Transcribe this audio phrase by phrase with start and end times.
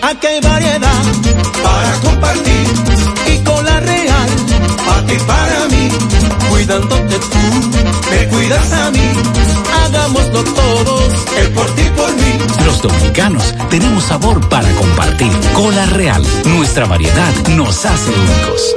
[0.00, 1.02] Aquí hay variedad
[1.62, 2.66] para compartir
[3.34, 4.30] y con la real,
[4.86, 5.88] para ti para mí.
[6.48, 9.12] Cuidándote tú, me cuidas a mí.
[9.84, 12.38] Hagámoslo todos, el por ti por mí.
[12.64, 15.32] Los dominicanos tenemos sabor para compartir.
[15.54, 18.76] Cola Real, nuestra variedad nos hace únicos.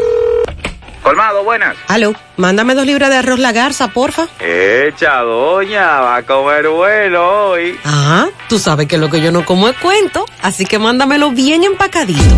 [1.01, 1.75] Colmado, buenas.
[1.87, 4.27] Aló, mándame dos libras de arroz la garza, porfa.
[4.39, 7.79] Echa, doña, va a comer bueno hoy.
[7.85, 11.63] Ah, tú sabes que lo que yo no como es cuento, así que mándamelo bien
[11.63, 12.35] empacadito.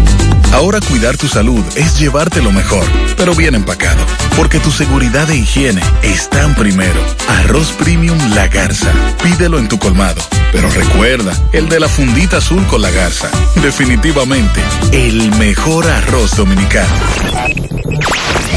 [0.54, 2.86] Ahora cuidar tu salud es llevarte lo mejor,
[3.18, 7.00] pero bien empacado, porque tu seguridad e higiene están primero.
[7.40, 8.92] Arroz Premium La Garza,
[9.24, 13.30] pídelo en tu colmado, pero recuerda, el de la fundita azul con la garza,
[13.62, 14.62] definitivamente
[14.92, 16.94] el mejor arroz dominicano.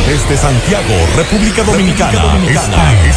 [0.06, 3.16] Desde Santiago, República Dominicana, esta es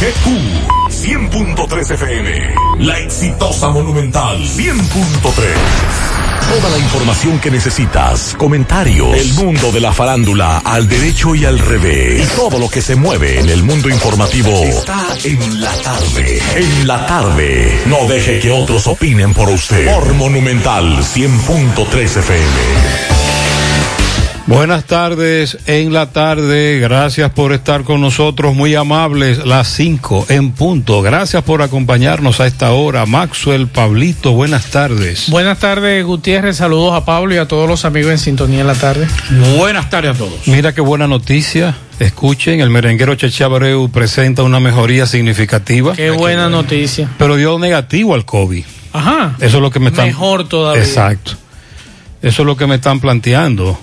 [0.00, 2.54] HIGQ 100.3 FM.
[2.78, 4.72] La exitosa Monumental 100.3.
[6.48, 11.58] Toda la información que necesitas, comentarios, el mundo de la farándula al derecho y al
[11.58, 16.40] revés, y todo lo que se mueve en el mundo informativo está en la tarde.
[16.56, 17.82] En la tarde.
[17.84, 19.94] No deje que otros opinen por usted.
[19.94, 23.23] Por Monumental 100.3 FM.
[24.46, 30.52] Buenas tardes en la tarde, gracias por estar con nosotros, muy amables, las 5 en
[30.52, 31.00] punto.
[31.00, 33.06] Gracias por acompañarnos a esta hora.
[33.06, 35.30] Maxwell, Pablito, buenas tardes.
[35.30, 38.74] Buenas tardes, Gutiérrez, saludos a Pablo y a todos los amigos en sintonía en la
[38.74, 39.08] tarde.
[39.56, 40.46] Buenas tardes a todos.
[40.46, 41.74] Mira qué buena noticia.
[41.98, 45.94] Escuchen, el merenguero Cheche Abreu presenta una mejoría significativa.
[45.94, 47.08] Qué buena noticia.
[47.16, 48.64] Pero dio negativo al COVID.
[48.92, 49.36] Ajá.
[49.40, 50.08] Eso es lo que me están.
[50.08, 50.82] Mejor todavía.
[50.82, 51.32] Exacto.
[52.20, 53.78] Eso es lo que me están planteando.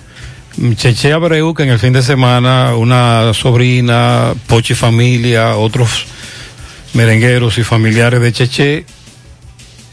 [0.76, 6.06] Cheche Abreu, que en el fin de semana una sobrina, Pochi familia, otros
[6.94, 8.84] merengueros y familiares de Cheche,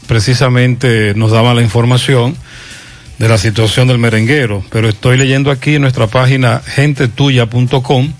[0.06, 2.36] precisamente nos daban la información
[3.18, 8.12] de la situación del merenguero, pero estoy leyendo aquí en nuestra página gentetuya.com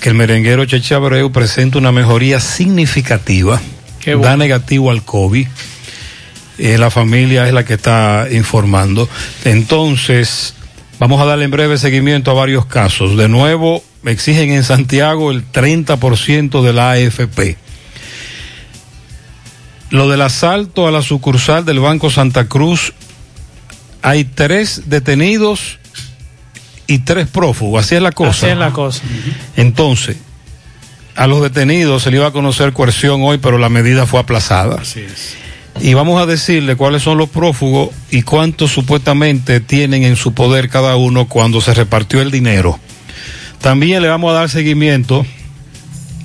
[0.00, 3.60] que el merenguero Cheche Abreu presenta una mejoría significativa,
[4.04, 4.22] bueno.
[4.22, 5.46] da negativo al COVID.
[6.58, 9.08] Eh, la familia es la que está informando.
[9.44, 10.54] Entonces,
[10.98, 13.16] Vamos a darle en breve seguimiento a varios casos.
[13.16, 17.56] De nuevo, exigen en Santiago el 30% de la AFP.
[19.90, 22.92] Lo del asalto a la sucursal del Banco Santa Cruz,
[24.02, 25.78] hay tres detenidos
[26.88, 27.84] y tres prófugos.
[27.84, 28.30] Así es la cosa.
[28.30, 29.02] Así es la cosa.
[29.56, 30.16] Entonces,
[31.14, 34.80] a los detenidos se le iba a conocer coerción hoy, pero la medida fue aplazada.
[34.80, 35.47] Así es
[35.80, 40.68] y vamos a decirle cuáles son los prófugos y cuántos supuestamente tienen en su poder
[40.68, 42.78] cada uno cuando se repartió el dinero.
[43.60, 45.24] También le vamos a dar seguimiento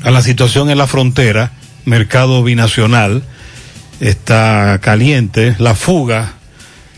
[0.03, 1.51] a la situación en la frontera,
[1.85, 3.23] mercado binacional,
[3.99, 6.33] está caliente, la fuga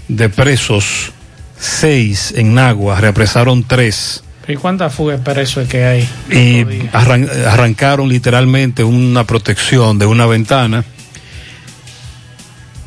[0.07, 1.11] de presos,
[1.59, 4.23] seis en Nagua, represaron tres.
[4.47, 6.09] ¿Y cuántas fugas presos que hay?
[6.29, 10.85] Y arran arrancaron literalmente una protección de una ventana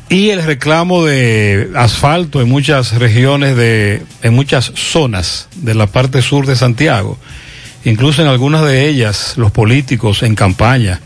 [0.09, 6.23] y el reclamo de asfalto en muchas regiones de, en muchas zonas de la parte
[6.23, 7.17] sur de Santiago.
[7.85, 10.99] Incluso en algunas de ellas los políticos en campaña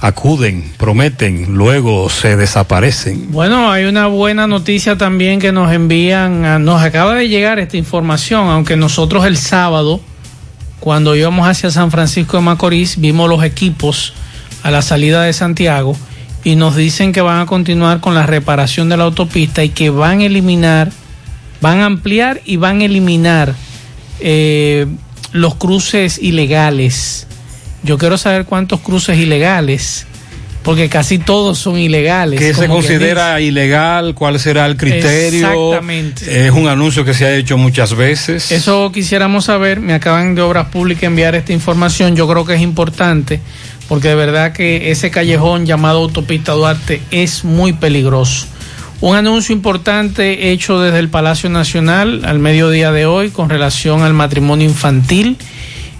[0.00, 3.30] acuden, prometen, luego se desaparecen.
[3.32, 8.48] Bueno, hay una buena noticia también que nos envían, nos acaba de llegar esta información,
[8.48, 10.00] aunque nosotros el sábado,
[10.80, 14.14] cuando íbamos hacia San Francisco de Macorís, vimos los equipos
[14.62, 15.96] a la salida de Santiago
[16.48, 19.90] y nos dicen que van a continuar con la reparación de la autopista y que
[19.90, 20.90] van a eliminar,
[21.60, 23.54] van a ampliar y van a eliminar
[24.20, 24.86] eh,
[25.32, 27.26] los cruces ilegales.
[27.82, 30.06] Yo quiero saber cuántos cruces ilegales,
[30.62, 32.40] porque casi todos son ilegales.
[32.40, 34.14] ¿Qué se considera ilegal?
[34.14, 35.48] ¿Cuál será el criterio?
[35.48, 36.46] Exactamente.
[36.46, 38.50] Es un anuncio que se ha hecho muchas veces.
[38.52, 39.80] Eso quisiéramos saber.
[39.80, 42.16] Me acaban de Obras Públicas enviar esta información.
[42.16, 43.38] Yo creo que es importante
[43.88, 48.46] porque de verdad que ese callejón llamado Autopista Duarte es muy peligroso.
[49.00, 54.12] Un anuncio importante hecho desde el Palacio Nacional al mediodía de hoy con relación al
[54.12, 55.36] matrimonio infantil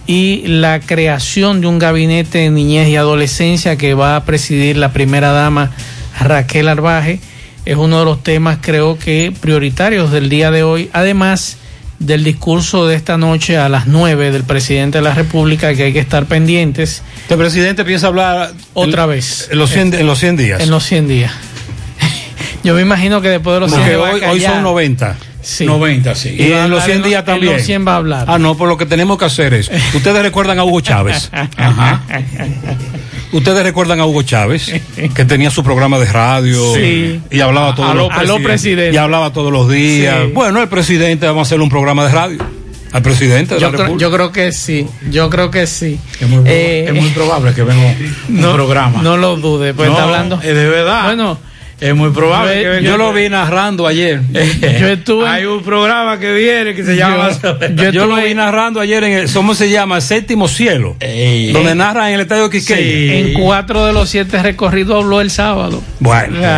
[0.06, 4.93] y la creación de un gabinete de niñez y adolescencia que va a presidir la
[4.93, 5.70] primera dama
[6.19, 7.20] Raquel Arbaje.
[7.64, 10.91] Es uno de los temas creo que prioritarios del día de hoy.
[10.93, 11.58] Además,
[11.98, 15.92] del discurso de esta noche a las 9 del presidente de la República que hay
[15.92, 17.02] que estar pendientes.
[17.28, 19.48] El presidente piensa hablar otra en, vez.
[19.50, 20.60] En los, 100, en los 100 días.
[20.60, 21.32] En los 100 días.
[22.64, 25.16] Yo me imagino que después de los 100 Porque hoy, hoy son 90.
[25.40, 25.64] Sí.
[25.64, 26.36] 90, sí.
[26.38, 27.52] Y, en los 100 días también.
[27.52, 28.26] En los 100 va a hablar.
[28.28, 29.70] Ah, no, por lo que tenemos que hacer es.
[29.94, 31.30] Ustedes recuerdan a Hugo Chávez.
[31.56, 32.02] Ajá.
[33.32, 34.72] Ustedes recuerdan a Hugo Chávez,
[35.14, 37.20] que tenía su programa de radio sí.
[37.30, 38.94] y hablaba todos a los a lo presidente.
[38.94, 40.26] Y hablaba todos los días.
[40.26, 40.32] Sí.
[40.32, 42.46] Bueno, el presidente vamos a hacer un programa de radio.
[42.90, 44.06] Al presidente de yo la creo, República.
[44.06, 45.98] Yo creo que sí, yo creo que sí.
[46.20, 47.96] Es muy, eh, es muy probable que venga un
[48.40, 49.02] no, programa.
[49.02, 50.36] No lo dude, pues no, está hablando.
[50.36, 51.04] Es de verdad.
[51.04, 51.38] Bueno,
[51.80, 52.82] es muy probable yo, que.
[52.82, 54.20] Yo lo vi narrando ayer.
[54.32, 55.28] yo estuve.
[55.28, 57.30] Hay un programa que viene que se llama.
[57.75, 59.32] Yo, yo lo vi narrando ayer en el.
[59.32, 60.00] ¿Cómo se llama?
[60.00, 60.96] Séptimo Cielo.
[61.00, 61.52] Ey.
[61.52, 62.76] Donde narra en el estadio Quiqueya.
[62.76, 63.10] Sí.
[63.10, 65.82] En cuatro de los siete recorridos habló el sábado.
[66.00, 66.38] Bueno.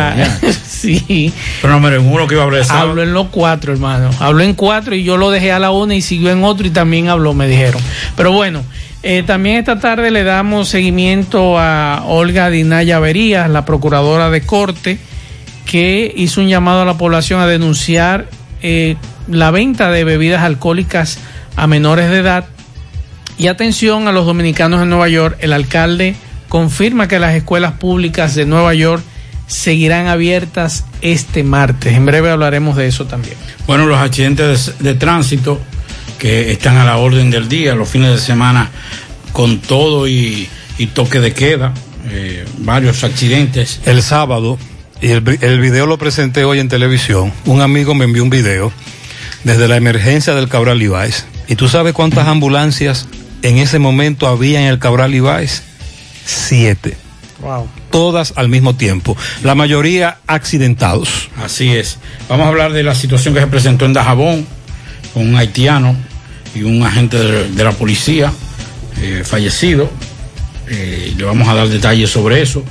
[0.81, 1.31] Sí.
[1.61, 2.89] Pero no, en uno que iba a hablar el sábado.
[2.89, 4.09] Habló en los cuatro, hermano.
[4.19, 6.71] Habló en cuatro y yo lo dejé a la una y siguió en otro y
[6.71, 7.79] también habló, me dijeron.
[8.15, 8.63] Pero bueno.
[9.03, 14.99] Eh, también esta tarde le damos seguimiento a Olga Dinaya Verías, la procuradora de corte,
[15.65, 18.27] que hizo un llamado a la población a denunciar
[18.61, 18.95] eh,
[19.27, 21.19] la venta de bebidas alcohólicas
[21.55, 22.45] a menores de edad.
[23.37, 26.15] Y atención a los dominicanos en Nueva York, el alcalde
[26.49, 29.03] confirma que las escuelas públicas de Nueva York
[29.47, 31.93] seguirán abiertas este martes.
[31.93, 33.35] En breve hablaremos de eso también.
[33.67, 35.59] Bueno, los accidentes de, de tránsito
[36.19, 38.69] que están a la orden del día, los fines de semana
[39.31, 40.47] con todo y,
[40.77, 41.73] y toque de queda,
[42.09, 43.81] eh, varios accidentes.
[43.85, 44.57] El sábado,
[45.01, 48.71] y el, el, video lo presenté hoy en televisión, un amigo me envió un video
[49.43, 51.25] desde la emergencia del Cabral Ibáez.
[51.47, 53.07] ¿Y tú sabes cuántas ambulancias
[53.41, 55.63] en ese momento había en el Cabral Ibáez?
[56.25, 56.95] Siete.
[57.41, 57.67] Wow.
[57.89, 59.17] Todas al mismo tiempo.
[59.43, 61.29] La mayoría accidentados.
[61.43, 61.97] Así es.
[62.29, 64.45] Vamos a hablar de la situación que se presentó en Dajabón
[65.13, 65.95] con un haitiano
[66.53, 68.31] y un agente de, de la policía
[69.01, 69.89] eh, fallecido.
[70.69, 72.63] Eh, le vamos a dar detalles sobre eso.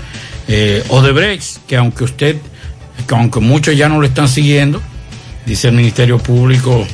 [0.52, 2.36] Eh, Odebrecht, que aunque usted,
[3.06, 4.82] que aunque muchos ya no lo están siguiendo,
[5.46, 6.84] dice el Ministerio Público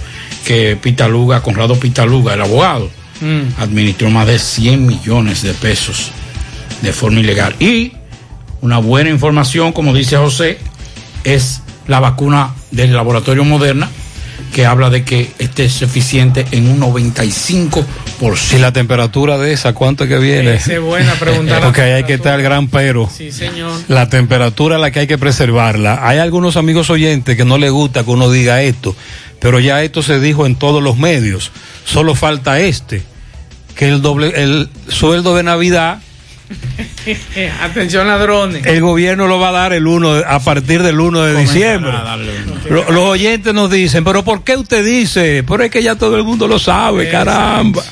[0.44, 2.90] que Pitaluga, Conrado Pitaluga, el abogado,
[3.22, 3.62] mm.
[3.62, 6.10] administró más de 100 millones de pesos
[6.82, 7.56] de forma ilegal.
[7.58, 7.92] Y
[8.60, 10.58] una buena información, como dice José,
[11.24, 13.88] es la vacuna del laboratorio Moderna,
[14.56, 18.54] que habla de que este es eficiente en un 95%.
[18.54, 20.54] ¿Y la temperatura de esa cuánto que viene?
[20.54, 21.60] Esa es buena pregunta.
[21.60, 23.06] Porque ahí hay que estar gran pero.
[23.14, 23.78] Sí, señor.
[23.88, 26.08] La temperatura la que hay que preservarla.
[26.08, 28.96] Hay algunos amigos oyentes que no les gusta que uno diga esto,
[29.40, 31.52] pero ya esto se dijo en todos los medios.
[31.84, 33.02] Solo falta este,
[33.74, 35.98] que el doble, el sueldo de Navidad
[37.62, 38.64] Atención ladrones.
[38.66, 41.92] El gobierno lo va a dar el 1 a partir del 1 de diciembre.
[42.68, 45.44] Los, los oyentes nos dicen, pero ¿por qué usted dice?
[45.46, 47.82] Pero es que ya todo el mundo lo sabe, caramba.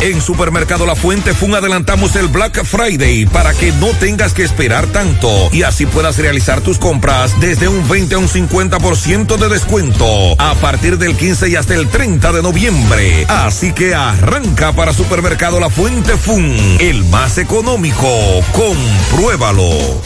[0.00, 4.86] En Supermercado La Fuente Fun adelantamos el Black Friday para que no tengas que esperar
[4.88, 10.06] tanto y así puedas realizar tus compras desde un 20 a un 50% de descuento
[10.38, 13.24] a partir del 15 y hasta el 30 de noviembre.
[13.28, 18.08] Así que arranca para Supermercado La Fuente Fun, el más económico.
[18.52, 20.02] Compruébalo.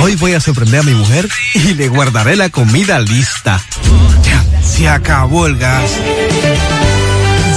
[0.00, 3.60] Hoy voy a sorprender a mi mujer y le guardaré la comida lista.
[4.62, 5.98] Se acabó el gas.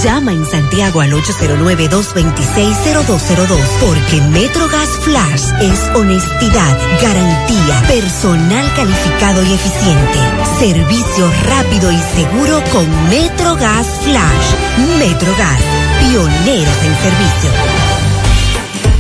[0.06, 10.20] Llama en Santiago al 809-226-0202 porque MetroGas Flash es honestidad, garantía, personal calificado y eficiente,
[10.60, 14.54] servicio rápido y seguro con MetroGas Flash.
[15.00, 15.60] MetroGas,
[16.02, 17.50] pioneros en servicio.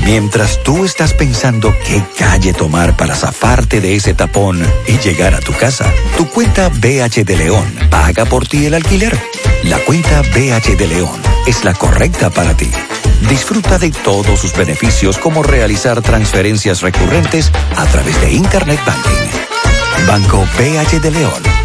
[0.05, 5.39] Mientras tú estás pensando qué calle tomar para zafarte de ese tapón y llegar a
[5.39, 5.85] tu casa,
[6.17, 9.15] tu cuenta BH de León paga por ti el alquiler.
[9.63, 12.71] La cuenta BH de León es la correcta para ti.
[13.29, 20.07] Disfruta de todos sus beneficios como realizar transferencias recurrentes a través de Internet Banking.
[20.07, 21.64] Banco BH de León.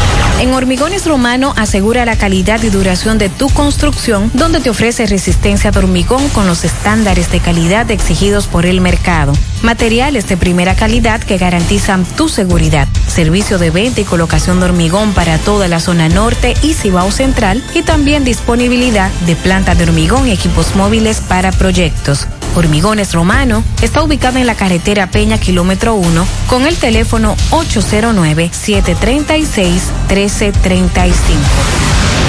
[0.41, 5.69] En Hormigones Romano asegura la calidad y duración de tu construcción, donde te ofrece resistencia
[5.69, 9.33] de hormigón con los estándares de calidad exigidos por el mercado.
[9.61, 12.87] Materiales de primera calidad que garantizan tu seguridad.
[13.07, 17.63] Servicio de venta y colocación de hormigón para toda la zona norte y Cibao Central
[17.75, 22.25] y también disponibilidad de planta de hormigón y equipos móviles para proyectos.
[22.55, 27.37] Hormigones Romano está ubicado en la carretera Peña Kilómetro 1 con el teléfono
[30.31, 32.20] 1335.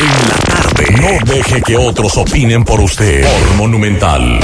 [0.00, 0.86] En la tarde.
[1.00, 3.22] No deje que otros opinen por usted.
[3.22, 4.40] Por Monumental.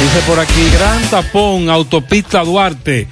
[0.00, 3.08] Dice por aquí, gran tapón, autopista Duarte.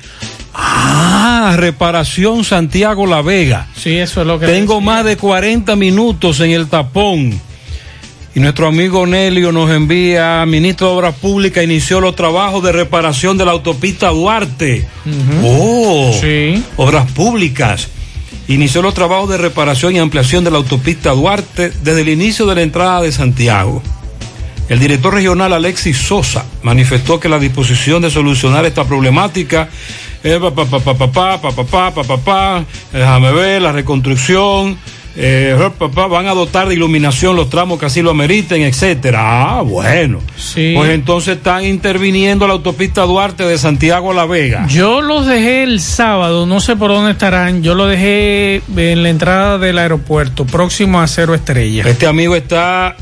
[0.84, 3.68] Ah, reparación Santiago La Vega.
[3.76, 7.40] Sí, eso es lo que Tengo más de 40 minutos en el tapón.
[8.34, 13.36] Y nuestro amigo Nelio nos envía, ministro de Obras Públicas inició los trabajos de reparación
[13.36, 14.86] de la autopista Duarte.
[15.44, 16.62] Oh, sí.
[16.76, 17.88] Obras Públicas.
[18.48, 22.54] Inició los trabajos de reparación y ampliación de la autopista Duarte desde el inicio de
[22.54, 23.82] la entrada de Santiago.
[24.68, 29.68] El director regional Alexis Sosa manifestó que la disposición de solucionar esta problemática
[30.22, 33.72] pa, pa, pa, pa, pa, pa, pa, pa pa pa pa deja déjame ver, la
[33.72, 34.78] reconstrucción.
[35.14, 35.54] Eh,
[35.94, 39.20] van a dotar de iluminación los tramos que así lo ameriten, etcétera.
[39.58, 40.20] Ah, bueno.
[40.54, 44.66] Pues entonces están interviniendo la autopista Duarte de Santiago a La Vega.
[44.68, 47.62] Yo los dejé el sábado, no sé por dónde estarán.
[47.62, 51.86] Yo los dejé en la entrada del aeropuerto, próximo a Cero Estrellas.
[51.86, 52.96] Este amigo está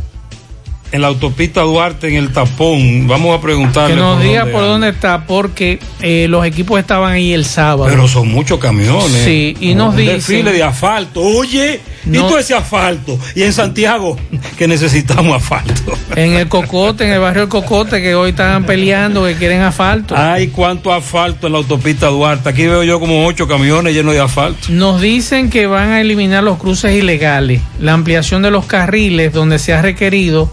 [0.92, 3.06] en la autopista Duarte en el tapón.
[3.06, 3.94] Vamos a preguntarle.
[3.94, 7.44] Que nos por diga dónde por dónde está, porque eh, los equipos estaban ahí el
[7.44, 7.87] sábado.
[7.88, 9.23] Pero son muchos camiones.
[9.25, 11.20] Sí, y nos dicen- desfile de asfalto.
[11.23, 12.26] Oye, y No.
[12.26, 13.18] todo ese asfalto.
[13.35, 14.16] Y en Santiago,
[14.59, 15.92] que necesitamos asfalto.
[16.16, 20.16] En el Cocote, en el barrio del Cocote, que hoy están peleando, que quieren asfalto.
[20.16, 22.49] Hay cuánto asfalto en la autopista Duarte.
[22.49, 24.68] Aquí veo yo como ocho camiones llenos de asfalto.
[24.70, 29.59] Nos dicen que van a eliminar los cruces ilegales, la ampliación de los carriles donde
[29.59, 30.50] se ha requerido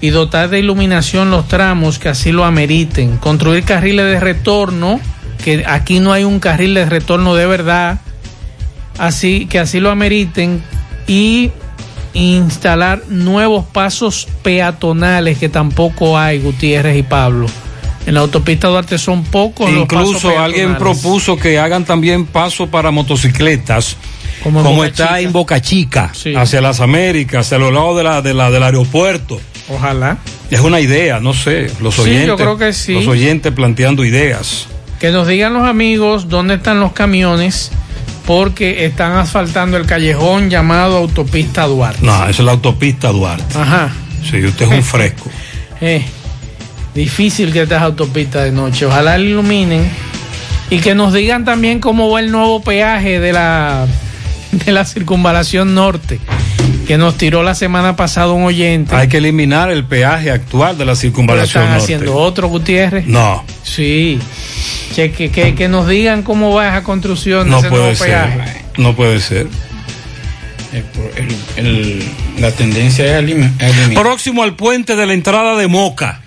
[0.00, 5.00] y dotar de iluminación los tramos que así lo ameriten, construir carriles de retorno,
[5.42, 8.00] que aquí no hay un carril de retorno de verdad,
[8.98, 10.62] así que así lo ameriten
[11.06, 11.50] y
[12.14, 17.46] instalar nuevos pasos peatonales que tampoco hay, Gutiérrez y Pablo.
[18.06, 19.70] En la autopista Duarte son pocos.
[19.70, 23.96] los pasos Incluso alguien propuso que hagan también paso para motocicletas,
[24.46, 25.20] Como como, en Boca está Chica.
[25.20, 26.34] en Boca Chica, Sí.
[26.36, 29.40] hacia las Américas, hacia los lados de la, de la, del aeropuerto.
[29.68, 30.18] Ojalá.
[30.50, 32.26] Es una idea, no sé, los Sí, oyentes.
[32.28, 32.92] yo creo que sí.
[32.94, 34.68] Los oyentes planteando ideas.
[35.00, 37.72] Que nos digan los amigos dónde están los camiones
[38.24, 41.98] porque están asfaltando el callejón llamado Autopista Duarte.
[42.06, 43.58] No, esa es la autopista Duarte.
[43.58, 43.90] Ajá.
[44.30, 45.28] Sí, usted es un fresco.
[45.80, 46.04] Eh,
[46.94, 48.86] difícil que estas autopistas de noche.
[48.86, 49.88] Ojalá la iluminen.
[50.70, 53.86] Y que nos digan también cómo va el nuevo peaje de la,
[54.64, 56.18] de la circunvalación norte.
[56.86, 58.94] Que nos tiró la semana pasada un oyente.
[58.94, 61.82] Hay que eliminar el peaje actual de la circunvalación están norte.
[61.94, 63.06] haciendo otro, Gutiérrez.
[63.06, 64.18] No, Sí.
[64.94, 67.96] Che, que, que, que nos digan cómo va esa construcción de no ese puede nuevo
[67.96, 68.08] ser.
[68.08, 68.64] peaje.
[68.78, 69.46] No puede ser.
[71.56, 72.02] El- el-
[72.38, 73.50] la tendencia es eliminar.
[73.94, 76.20] Próximo al puente de la entrada de Moca.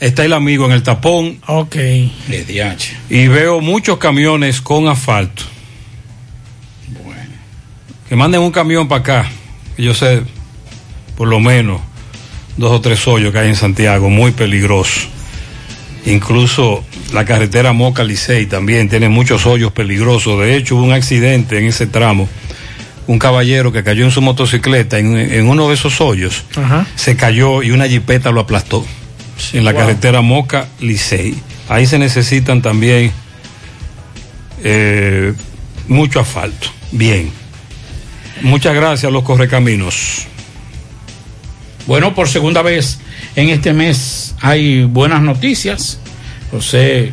[0.00, 1.38] Está el amigo en el tapón.
[1.46, 1.74] Ok.
[1.76, 2.96] De DH.
[3.10, 5.44] Y veo muchos camiones con asfalto.
[8.08, 9.30] Que manden un camión para acá.
[9.76, 10.22] que Yo sé,
[11.16, 11.80] por lo menos,
[12.56, 15.00] dos o tres hoyos que hay en Santiago, muy peligroso.
[16.06, 20.40] Incluso la carretera Moca Licey también tiene muchos hoyos peligrosos.
[20.40, 22.28] De hecho, hubo un accidente en ese tramo.
[23.06, 26.86] Un caballero que cayó en su motocicleta en, en uno de esos hoyos Ajá.
[26.94, 28.84] se cayó y una jipeta lo aplastó
[29.52, 29.80] en la wow.
[29.80, 31.34] carretera Moca Licey.
[31.68, 33.12] Ahí se necesitan también
[34.62, 35.34] eh,
[35.88, 36.68] mucho asfalto.
[36.92, 37.30] Bien.
[38.44, 40.26] Muchas gracias los correcaminos.
[41.86, 42.98] Bueno, por segunda vez
[43.36, 45.98] en este mes hay buenas noticias.
[46.50, 47.10] José,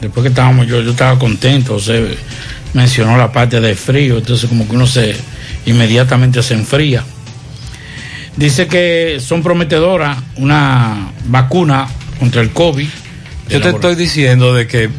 [0.00, 1.74] después que estábamos, yo, yo estaba contento.
[1.74, 2.16] José
[2.74, 5.14] mencionó la parte de frío, entonces como que uno se
[5.64, 7.04] inmediatamente se enfría.
[8.36, 11.86] Dice que son prometedoras una vacuna
[12.18, 12.88] contra el COVID.
[13.48, 14.90] Yo te estoy diciendo de que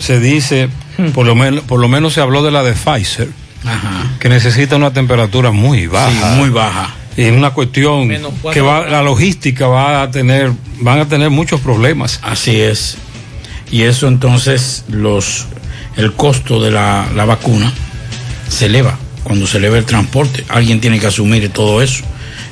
[0.00, 0.68] se dice,
[1.14, 3.28] por lo menos, por lo menos se habló de la de Pfizer,
[3.64, 4.12] Ajá.
[4.20, 6.10] que necesita una temperatura muy baja.
[6.10, 6.94] Sí, muy baja.
[7.16, 8.08] Y es una cuestión
[8.52, 12.20] que va, la logística va a tener, van a tener muchos problemas.
[12.22, 12.96] Así es.
[13.72, 15.46] Y eso entonces los
[15.96, 17.72] el costo de la, la vacuna
[18.48, 18.96] se eleva.
[19.24, 22.04] Cuando se eleva el transporte, alguien tiene que asumir todo eso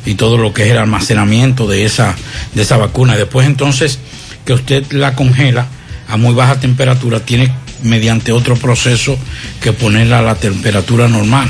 [0.04, 2.16] y todo lo que es el almacenamiento de esa,
[2.54, 3.14] de esa vacuna.
[3.14, 3.98] Y después entonces
[4.44, 5.68] que usted la congela
[6.08, 9.18] a muy baja temperatura, tiene mediante otro proceso
[9.60, 11.48] que ponerla a la temperatura normal.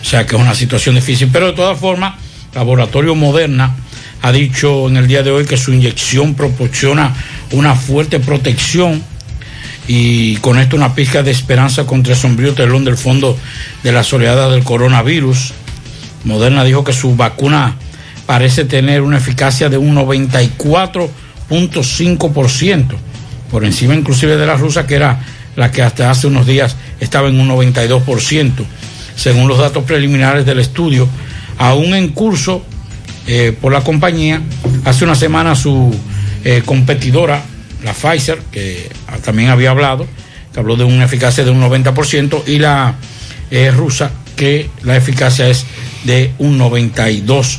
[0.00, 1.28] O sea que es una situación difícil.
[1.32, 2.14] Pero de todas formas,
[2.54, 3.74] Laboratorio Moderna
[4.22, 7.14] ha dicho en el día de hoy que su inyección proporciona
[7.52, 9.02] una fuerte protección
[9.86, 13.38] y con esto una pizca de esperanza contra el sombrío telón del fondo
[13.82, 15.54] de las oleadas del coronavirus.
[16.24, 17.76] Moderna dijo que su vacuna
[18.26, 22.86] parece tener una eficacia de un 94.5%,
[23.50, 25.20] por encima inclusive de la rusa que era
[25.58, 28.64] la que hasta hace unos días estaba en un 92%,
[29.16, 31.08] según los datos preliminares del estudio,
[31.58, 32.64] aún en curso
[33.26, 34.40] eh, por la compañía.
[34.84, 35.92] Hace una semana su
[36.44, 37.42] eh, competidora,
[37.82, 38.88] la Pfizer, que
[39.24, 40.06] también había hablado,
[40.54, 42.94] que habló de una eficacia de un 90%, y la
[43.50, 45.66] eh, rusa, que la eficacia es
[46.04, 47.58] de un 92%.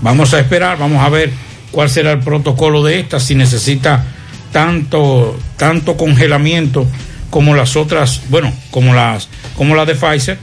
[0.00, 1.30] Vamos a esperar, vamos a ver
[1.70, 4.06] cuál será el protocolo de esta, si necesita
[4.54, 6.86] tanto, tanto congelamiento
[7.28, 10.38] como las otras, bueno, como las, como la de Pfizer,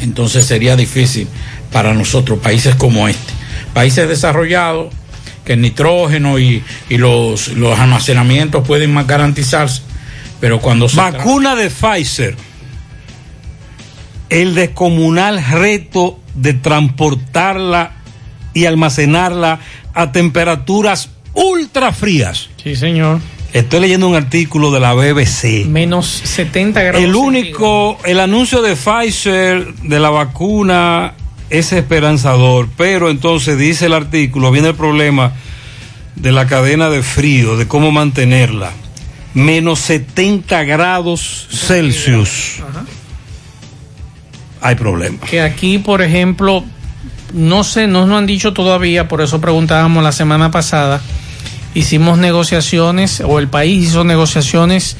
[0.00, 1.26] entonces sería difícil
[1.72, 3.32] para nosotros, países como este.
[3.72, 4.92] Países desarrollados,
[5.46, 9.80] que el nitrógeno y, y los, los almacenamientos pueden más garantizarse,
[10.38, 12.36] pero cuando se Vacuna de Pfizer.
[14.28, 17.92] El descomunal reto de transportarla
[18.52, 19.60] y almacenarla
[19.94, 22.48] a temperaturas ultra frías.
[22.62, 23.20] Sí, señor.
[23.52, 25.66] Estoy leyendo un artículo de la BBC.
[25.66, 27.04] Menos 70 grados.
[27.04, 31.14] El único, el anuncio de Pfizer de la vacuna
[31.50, 35.32] es esperanzador, pero entonces dice el artículo, viene el problema
[36.16, 38.72] de la cadena de frío, de cómo mantenerla.
[39.34, 42.62] Menos 70 grados Celsius.
[44.60, 45.18] Hay problema.
[45.28, 46.64] Que aquí, por ejemplo,
[47.32, 51.00] no sé, no nos han dicho todavía, por eso preguntábamos la semana pasada,
[51.74, 54.96] hicimos negociaciones, o el país hizo negociaciones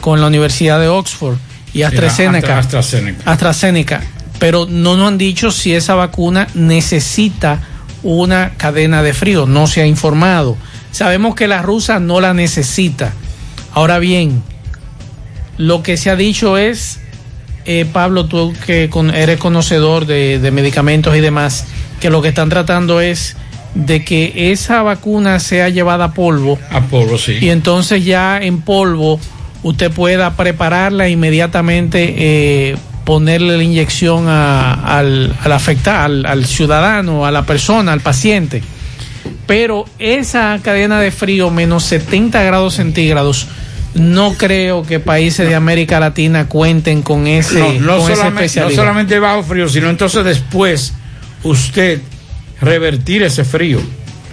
[0.00, 1.36] con la Universidad de Oxford
[1.74, 2.58] y AstraZeneca.
[2.58, 3.30] Astra- AstraZeneca.
[3.30, 4.02] AstraZeneca,
[4.38, 7.60] pero no nos han dicho si esa vacuna necesita
[8.02, 10.56] una cadena de frío, no se ha informado.
[10.90, 13.12] Sabemos que la rusa no la necesita.
[13.72, 14.42] Ahora bien,
[15.56, 16.98] lo que se ha dicho es,
[17.64, 21.64] eh, Pablo, tú que con- eres conocedor de, de medicamentos y demás,
[22.00, 23.36] que lo que están tratando es
[23.74, 26.58] de que esa vacuna sea llevada a polvo.
[26.70, 27.38] A polvo, sí.
[27.40, 29.18] Y entonces ya en polvo
[29.62, 37.24] usted pueda prepararla inmediatamente, eh, ponerle la inyección a- al, al afectado, al, al ciudadano,
[37.26, 38.62] a la persona, al paciente.
[39.46, 43.46] Pero esa cadena de frío menos 70 grados centígrados,
[43.94, 48.20] no creo que países de América Latina cuenten con ese, no, no con esa solamente,
[48.22, 48.76] no especialidad.
[48.76, 50.94] solamente bajo frío, sino entonces después
[51.42, 52.00] usted
[52.62, 53.78] revertir ese frío.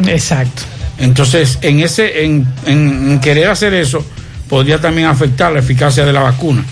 [0.08, 0.62] Exacto.
[1.00, 4.06] Entonces, en ese, en, en- en querer hacer eso,
[4.48, 6.63] podría también afectar la eficacia de la vacuna.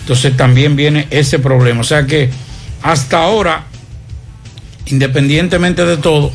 [0.00, 1.80] Entonces también viene ese problema.
[1.80, 2.30] O sea que
[2.82, 3.64] hasta ahora,
[4.86, 6.32] independientemente de todo,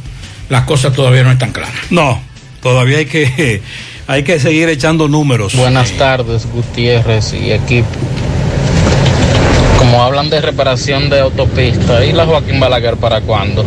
[0.50, 1.74] las cosas todavía no están claras.
[1.90, 2.22] No,
[2.62, 3.62] todavía hay que,
[4.08, 5.56] hay que seguir echando números.
[5.56, 7.88] Buenas tardes, Gutiérrez y equipo.
[9.78, 13.66] Como hablan de reparación de autopista, ¿y la Joaquín Balaguer para cuándo?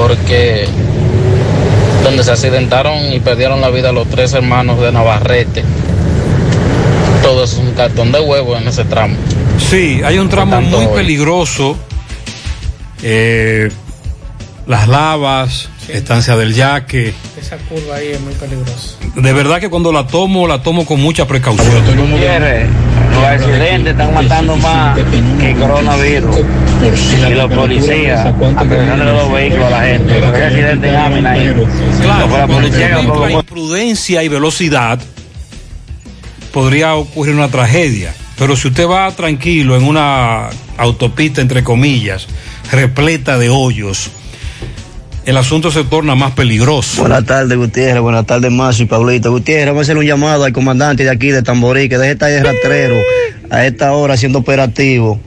[0.00, 0.66] Porque
[2.04, 5.64] donde se accidentaron y perdieron la vida los tres hermanos de Navarrete,
[7.22, 9.16] todo es un cartón de huevo en ese tramo.
[9.58, 10.94] Sí, hay un tramo muy hoy?
[10.94, 11.76] peligroso.
[13.02, 13.70] Eh,
[14.66, 17.14] las lavas, estancia del yaque.
[17.38, 18.96] Esa curva ahí es muy peligrosa.
[19.16, 21.84] De verdad que cuando la tomo, la tomo con mucha precaución.
[23.14, 24.98] Los accidentes están matando más
[25.40, 26.36] que coronavirus.
[27.28, 30.20] Y los policías, atención de los vehículos a la gente.
[30.20, 31.54] Porque hay accidentes en Amina ahí.
[32.00, 35.00] Claro, la policía la imprudencia y velocidad
[36.52, 38.14] podría ocurrir una tragedia.
[38.38, 42.28] Pero si usted va tranquilo en una autopista, entre comillas,
[42.70, 44.10] repleta de hoyos,
[45.28, 47.02] el asunto se torna más peligroso.
[47.02, 48.00] Buenas tardes, Gutiérrez.
[48.00, 49.30] Buenas tardes, Mazo y Pablito.
[49.30, 52.30] Gutiérrez, vamos a hacer un llamado al comandante de aquí de Tamborí, que deje estar
[52.30, 52.96] de rastrero
[53.50, 55.20] a esta hora haciendo operativo.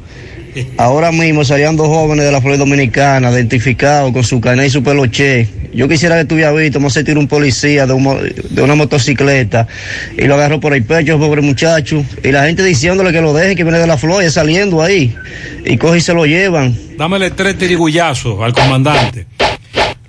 [0.77, 4.81] Ahora mismo salían dos jóvenes de la Florida Dominicana, identificados con su carnet y su
[4.83, 5.47] peloche.
[5.73, 8.75] Yo quisiera que tuviera visto, vamos a tirar un policía de, un mo- de una
[8.75, 9.67] motocicleta
[10.17, 12.03] y lo agarró por el pecho, pobre muchacho.
[12.23, 15.15] Y la gente diciéndole que lo deje, que viene de la Florida saliendo ahí.
[15.63, 16.75] Y coge y se lo llevan.
[16.97, 19.27] Dámele tres tirigullazos al comandante.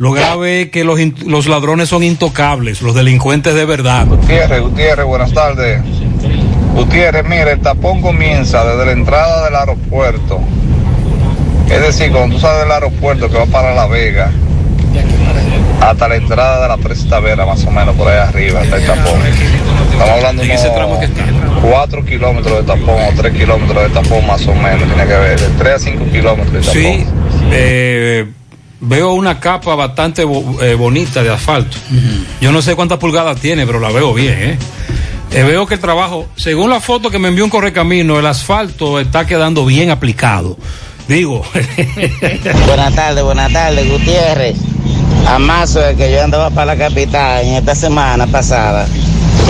[0.03, 4.05] Lo grave es que los, los ladrones son intocables, los delincuentes de verdad.
[4.09, 5.81] Gutiérrez, Gutiérrez, buenas tardes.
[6.75, 10.41] Gutiérrez, mire, el tapón comienza desde la entrada del aeropuerto.
[11.71, 14.33] Es decir, cuando tú sales del aeropuerto que va para La Vega,
[15.81, 18.85] hasta la entrada de la presa Tavera, más o menos por ahí arriba, está el
[18.85, 19.21] tapón.
[19.93, 24.55] Estamos hablando de unos 4 kilómetros de tapón o 3 kilómetros de tapón, más o
[24.57, 26.73] menos, tiene que ver, de 3 a 5 kilómetros de tapón.
[26.73, 27.07] Sí,
[27.53, 28.27] eh,
[28.83, 31.77] veo una capa bastante bo- eh, bonita de asfalto.
[32.41, 34.35] Yo no sé cuántas pulgadas tiene, pero la veo bien.
[34.39, 34.59] ¿eh?
[35.31, 39.01] Eh, veo que el trabajo, según la foto que me envió un correcamino, el asfalto
[39.01, 40.59] está quedando bien aplicado.
[41.09, 41.43] Digo,
[42.67, 44.57] Buenas tardes, buenas tardes, Gutiérrez.
[45.27, 48.87] Amazo de que yo andaba para la capital en esta semana pasada.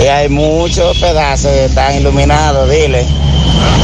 [0.01, 3.05] Y hay muchos pedazos que están iluminados, dile.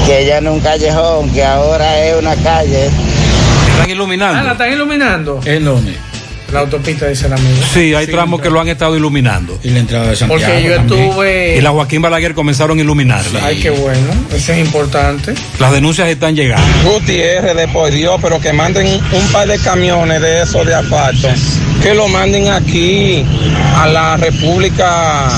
[0.05, 2.89] Que ya no es un callejón, que ahora es una calle.
[3.79, 4.39] Están iluminando.
[4.39, 5.39] Ah, ¿la están iluminando?
[5.45, 5.95] ¿En dónde?
[6.51, 7.57] La autopista, dice el amigo.
[7.71, 9.59] Sí, hay tramos que lo han estado iluminando.
[9.63, 11.03] Y la entrada de Santiago Porque yo también.
[11.09, 13.41] estuve- Y la Joaquín Balaguer comenzaron a iluminarla.
[13.45, 14.07] Ay, qué bueno.
[14.33, 15.35] Eso es importante.
[15.59, 16.65] Las denuncias están llegando.
[16.91, 21.27] Gutiérrez, de por Dios, pero que manden un par de camiones de esos de asfalto,
[21.83, 23.23] que lo manden aquí
[23.75, 25.29] a la República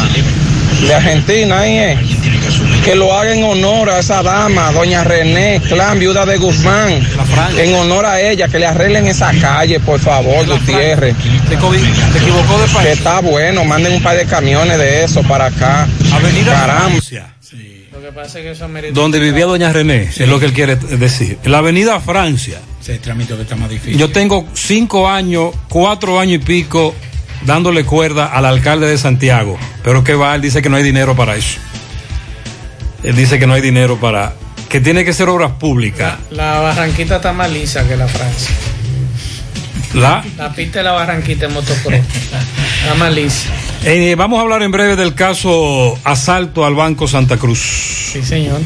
[0.88, 2.00] de Argentina, ahí es.
[2.84, 7.00] Que lo hagan en honor a esa dama, doña René Clan, viuda de Guzmán,
[7.58, 11.16] en honor a ella, que le arreglen esa calle, por favor, Gutiérrez.
[11.48, 12.88] Te, equivocó de país.
[12.88, 15.88] Que está bueno, manden un par de camiones de eso para acá.
[16.12, 16.90] Avenida Caramba.
[16.90, 17.34] Francia.
[17.92, 20.76] Lo que pasa es que eso Donde vivía doña René, es lo que él quiere
[20.76, 21.38] decir.
[21.44, 22.60] En la avenida Francia.
[22.86, 23.98] Que está más difícil.
[23.98, 26.96] Yo tengo cinco años, cuatro años y pico
[27.46, 29.58] dándole cuerda al alcalde de Santiago.
[29.84, 31.60] Pero que va, él dice que no hay dinero para eso.
[33.04, 34.34] Él dice que no hay dinero para...
[34.70, 36.18] Que tiene que ser obras públicas.
[36.30, 38.56] La barranquita está más lisa que la Francia.
[39.94, 40.24] La...
[40.38, 41.94] La pista de la barranquita en motocross.
[41.94, 43.50] Está más lisa.
[43.84, 47.60] Eh, vamos a hablar en breve del caso asalto al Banco Santa Cruz.
[48.14, 48.62] Sí, señor.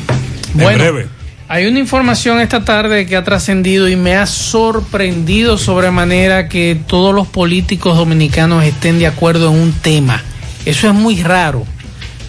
[0.54, 1.08] En Bueno, breve.
[1.48, 7.14] Hay una información esta tarde que ha trascendido y me ha sorprendido sobremanera que todos
[7.14, 10.24] los políticos dominicanos estén de acuerdo en un tema.
[10.66, 11.66] Eso es muy raro.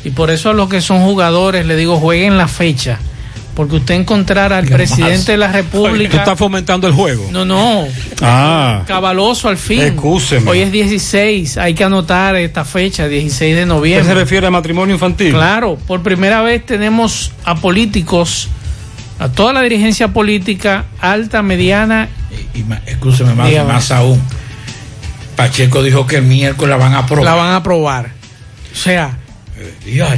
[0.06, 3.00] Y por eso a los que son jugadores le digo, jueguen la fecha.
[3.56, 6.18] Porque usted encontrar al presidente de la ¿Tú República...
[6.18, 7.26] estás fomentando el juego?
[7.32, 7.86] No, no.
[8.22, 8.84] Ah.
[8.86, 9.80] Cabaloso al fin.
[9.80, 10.48] Excúseme.
[10.48, 14.06] Hoy es 16, hay que anotar esta fecha, 16 de ¿Usted noviembre.
[14.06, 15.32] se refiere a matrimonio infantil?
[15.32, 18.48] Claro, por primera vez tenemos a políticos,
[19.18, 22.08] a toda la dirigencia política, alta, mediana.
[22.54, 23.72] Y escúcheme más, Dígame.
[23.72, 24.22] más aún.
[25.34, 27.24] Pacheco dijo que el miércoles la van a aprobar.
[27.24, 28.10] La van a aprobar.
[28.72, 29.18] O sea,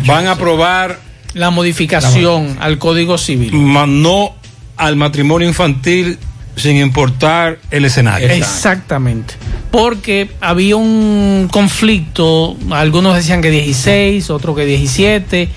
[0.06, 0.98] Van a aprobar
[1.34, 3.52] la modificación al Código Civil.
[3.52, 4.34] más no
[4.76, 6.18] al matrimonio infantil
[6.56, 8.28] sin importar el escenario.
[8.28, 9.34] Exactamente.
[9.70, 15.48] Porque había un conflicto, algunos decían que 16, otros que 17,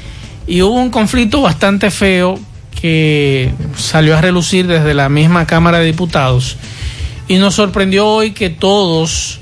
[0.48, 2.40] y hubo un conflicto bastante feo
[2.80, 6.58] que salió a relucir desde la misma Cámara de Diputados.
[7.28, 9.40] Y nos sorprendió hoy que todos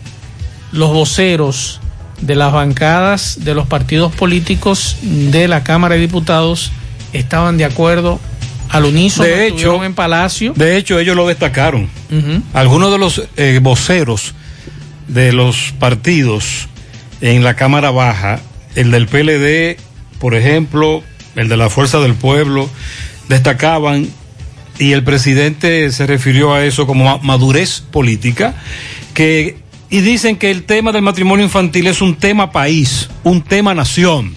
[0.72, 1.80] los voceros
[2.22, 6.72] de las bancadas de los partidos políticos de la Cámara de Diputados
[7.14, 8.20] estaban de acuerdo
[8.70, 9.28] al unísono.
[9.28, 10.54] De hecho, en Palacio.
[10.56, 11.90] De hecho, ellos lo destacaron.
[12.54, 14.34] Algunos de los eh, voceros
[15.08, 16.68] de los partidos
[17.22, 18.40] en la Cámara Baja,
[18.76, 19.78] el del PLD,
[20.20, 21.04] por ejemplo,
[21.36, 22.70] el de la Fuerza del Pueblo,
[23.28, 24.08] destacaban,
[24.78, 28.54] y el presidente se refirió a eso como ma- madurez política,
[29.14, 29.58] que,
[29.92, 34.34] y dicen que el tema del matrimonio infantil es un tema país, un tema nación,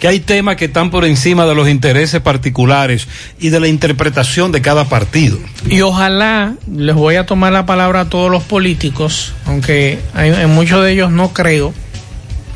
[0.00, 3.06] que hay temas que están por encima de los intereses particulares
[3.38, 5.38] y de la interpretación de cada partido.
[5.70, 10.50] Y ojalá, les voy a tomar la palabra a todos los políticos, aunque hay- en
[10.54, 11.72] muchos de ellos no creo,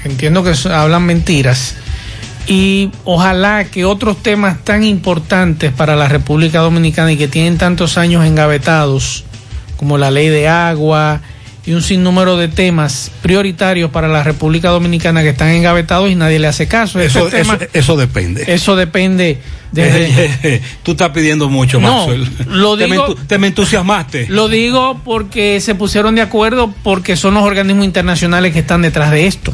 [0.04, 1.76] entiendo que hablan mentiras,
[2.48, 7.96] y ojalá que otros temas tan importantes para la República Dominicana y que tienen tantos
[7.96, 9.24] años engavetados,
[9.76, 11.20] como la ley de agua
[11.66, 16.38] y un sinnúmero de temas prioritarios para la República Dominicana que están engavetados y nadie
[16.38, 16.98] le hace caso.
[17.00, 18.44] Eso, tema- eso, eso depende.
[18.46, 19.38] eso depende
[19.70, 20.62] desde...
[20.82, 22.28] Tú estás pidiendo mucho, No, Maxwell.
[22.48, 24.26] lo Te me digo- te me entusiasmaste.
[24.28, 29.10] Lo digo porque se pusieron de acuerdo porque son los organismos internacionales que están detrás
[29.10, 29.52] de esto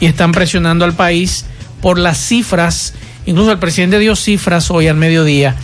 [0.00, 1.46] y están presionando al país
[1.80, 2.94] por las cifras.
[3.24, 5.54] Incluso el presidente dio cifras hoy al mediodía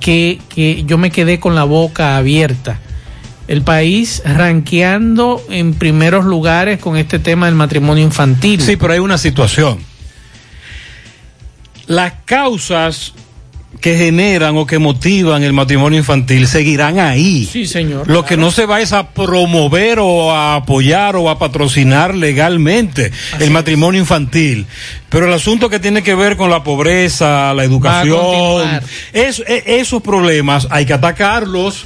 [0.00, 2.80] que, que yo me quedé con la boca abierta.
[3.52, 8.62] El país ranqueando en primeros lugares con este tema del matrimonio infantil.
[8.62, 9.78] Sí, pero hay una situación.
[11.86, 13.12] Las causas
[13.80, 17.46] que generan o que motivan el matrimonio infantil seguirán ahí.
[17.50, 18.08] Sí, señor.
[18.08, 23.10] Lo que no se va es a promover o a apoyar o a patrocinar legalmente
[23.40, 24.66] el matrimonio infantil.
[25.10, 28.80] Pero el asunto que tiene que ver con la pobreza, la educación,
[29.12, 31.84] es- e- esos problemas hay que atacarlos.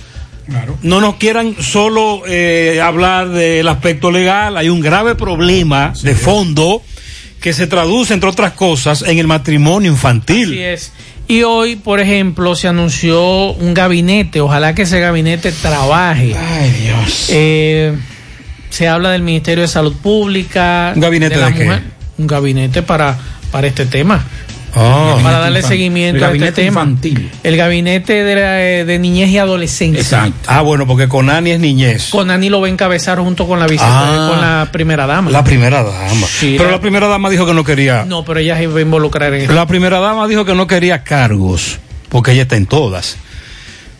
[0.82, 6.82] No nos quieran solo eh, hablar del aspecto legal, hay un grave problema de fondo
[7.40, 10.50] que se traduce, entre otras cosas, en el matrimonio infantil.
[10.50, 10.92] Así es.
[11.28, 14.40] Y hoy, por ejemplo, se anunció un gabinete.
[14.40, 16.34] Ojalá que ese gabinete trabaje.
[16.36, 17.28] Ay, Dios.
[17.30, 17.96] Eh,
[18.70, 20.92] se habla del Ministerio de Salud Pública.
[20.94, 21.80] ¿Un gabinete la de qué?
[22.18, 23.18] Un gabinete para,
[23.50, 24.24] para este tema.
[24.74, 25.18] Ah.
[25.22, 26.86] para darle seguimiento el a este tema.
[27.42, 30.30] El gabinete de, la- eh, de niñez y adolescencia.
[30.46, 32.08] Ah, bueno, porque Conani es niñez.
[32.10, 34.28] Conani lo va a encabezar junto con la Ah.
[34.30, 35.30] con la primera dama.
[35.30, 36.26] La primera dama.
[36.26, 38.04] Sí, pero la- la primera dama dijo que no quería.
[38.04, 39.52] No, pero ella se va a involucrar en eso.
[39.52, 43.16] La primera dama dijo que no quería cargos, porque ella está en todas.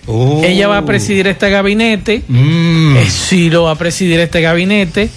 [0.06, 0.40] Oh.
[0.44, 2.22] Ella va a presidir este gabinete.
[2.28, 2.96] Mm.
[2.98, 5.08] Eh, sí, lo va a presidir este gabinete.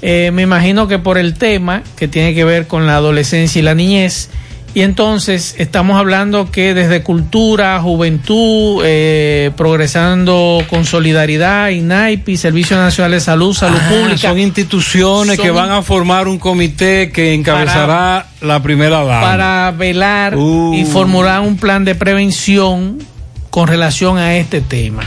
[0.00, 3.62] Eh, me imagino que por el tema que tiene que ver con la adolescencia y
[3.62, 4.30] la niñez.
[4.74, 13.12] Y entonces estamos hablando que desde cultura, juventud, eh, progresando con solidaridad, INAIPI, Servicio Nacional
[13.12, 14.28] de Salud, Salud Ah, Pública.
[14.30, 19.20] Son instituciones Son que van a formar un comité que encabezará la primera dama.
[19.20, 20.72] para velar Uh.
[20.74, 22.98] y formular un plan de prevención
[23.50, 25.02] con relación a este tema.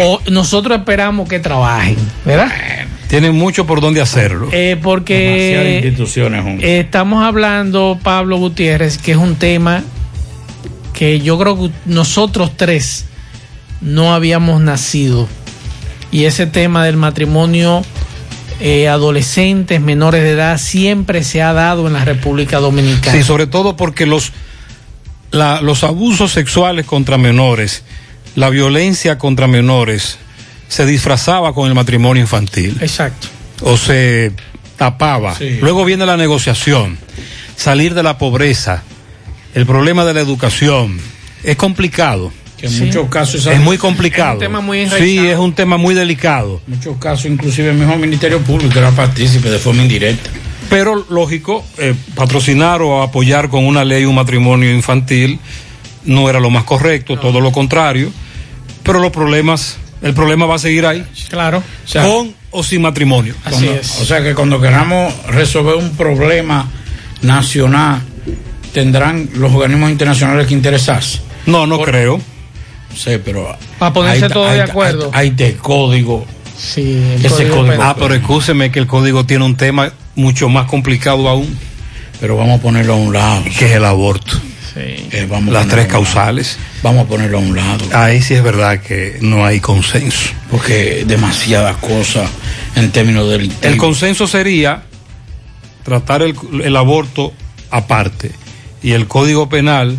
[0.00, 2.50] O nosotros esperamos que trabajen, ¿verdad?
[3.12, 4.48] Tienen mucho por donde hacerlo.
[4.52, 6.66] Eh, porque instituciones juntas.
[6.66, 9.82] estamos hablando, Pablo Gutiérrez, que es un tema
[10.94, 13.04] que yo creo que nosotros tres
[13.82, 15.28] no habíamos nacido.
[16.10, 17.82] Y ese tema del matrimonio
[18.60, 23.14] eh, adolescentes, menores de edad, siempre se ha dado en la República Dominicana.
[23.14, 24.32] Sí, sobre todo porque los,
[25.32, 27.82] la- los abusos sexuales contra menores,
[28.36, 30.16] la violencia contra menores,
[30.72, 32.78] se disfrazaba con el matrimonio infantil.
[32.80, 33.28] Exacto.
[33.60, 34.32] O se
[34.78, 35.34] tapaba.
[35.34, 35.58] Sí.
[35.60, 36.96] Luego viene la negociación,
[37.56, 38.82] salir de la pobreza,
[39.54, 40.98] el problema de la educación.
[41.44, 42.32] Es complicado.
[42.56, 44.30] Que en muchos casos Es muy complicado.
[44.30, 46.62] Es un tema muy sí, es un tema muy delicado.
[46.66, 50.30] En muchos casos, inclusive el mismo Ministerio Público era partícipe de forma indirecta.
[50.70, 55.38] Pero lógico, eh, patrocinar o apoyar con una ley un matrimonio infantil
[56.06, 58.10] no era lo más correcto, todo lo contrario.
[58.82, 61.04] Pero los problemas, el problema va a seguir ahí.
[61.28, 61.62] Claro.
[61.86, 63.34] sea, con o sin matrimonio.
[63.48, 66.68] Cuando- O sea que cuando queramos resolver un problema
[67.22, 68.02] nacional,
[68.72, 71.20] tendrán los organismos internacionales que interesarse.
[71.46, 72.20] No, no creo.
[72.94, 73.56] Sí, pero.
[73.78, 75.06] Para ponerse ahí de acuerdo.
[75.06, 77.82] Está el código Sí, Ese código.
[77.82, 81.58] Ah, pero escúcheme que el código tiene un tema mucho más complicado aún.
[82.20, 83.42] Pero vamos a ponerlo a un lado.
[83.58, 84.36] Que es el aborto.
[84.76, 86.58] Eh, vamos Las tres causales.
[86.82, 87.84] Vamos a ponerlo a un lado.
[87.92, 90.30] Ahí sí es verdad que no hay consenso.
[90.50, 92.28] Porque demasiadas cosas
[92.76, 94.84] en términos del El consenso sería
[95.82, 97.32] tratar el, el aborto
[97.70, 98.30] aparte
[98.82, 99.98] y el código penal,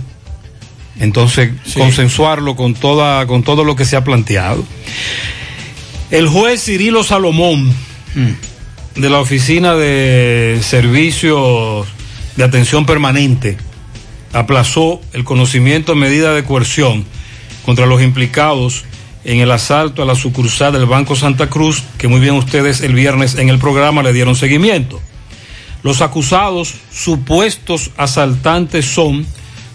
[1.00, 4.64] entonces consensuarlo con, toda, con todo lo que se ha planteado.
[6.12, 7.74] El juez Cirilo Salomón,
[8.96, 11.88] de la Oficina de Servicios
[12.36, 13.58] de Atención Permanente,
[14.34, 17.06] aplazó el conocimiento en medida de coerción
[17.66, 18.84] contra los implicados
[19.24, 22.94] en el asalto a la sucursal del Banco Santa Cruz, que muy bien ustedes el
[22.94, 25.00] viernes en el programa le dieron seguimiento.
[25.82, 29.26] Los acusados, supuestos asaltantes, son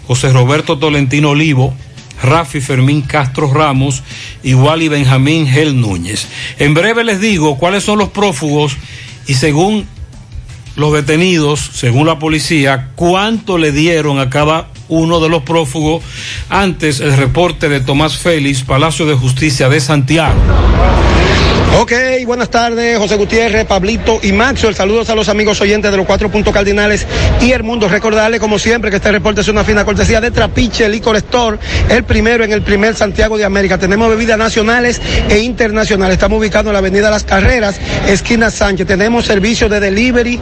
[0.07, 1.73] José Roberto Tolentino Olivo,
[2.21, 4.03] Rafi Fermín Castro Ramos
[4.43, 6.27] y Wally Benjamín Gel Núñez.
[6.57, 8.75] En breve les digo cuáles son los prófugos
[9.27, 9.87] y según
[10.79, 16.03] los detenidos, según la policía, cuánto le dieron a cada uno de los prófugos.
[16.49, 20.39] Antes el reporte de Tomás Félix, Palacio de Justicia de Santiago.
[21.77, 21.93] Ok,
[22.25, 24.75] buenas tardes, José Gutiérrez, Pablito y Maxwell.
[24.75, 27.05] Saludos a los amigos oyentes de los cuatro puntos cardinales
[27.41, 27.87] y el mundo.
[27.87, 31.57] Recordarle, como siempre, que este reporte es una fina cortesía de Trapiche Licor Store,
[31.89, 33.77] el primero en el primer Santiago de América.
[33.77, 36.15] Tenemos bebidas nacionales e internacionales.
[36.15, 38.85] Estamos ubicados en la avenida Las Carreras, esquina Sánchez.
[38.85, 40.39] Tenemos servicio de delivery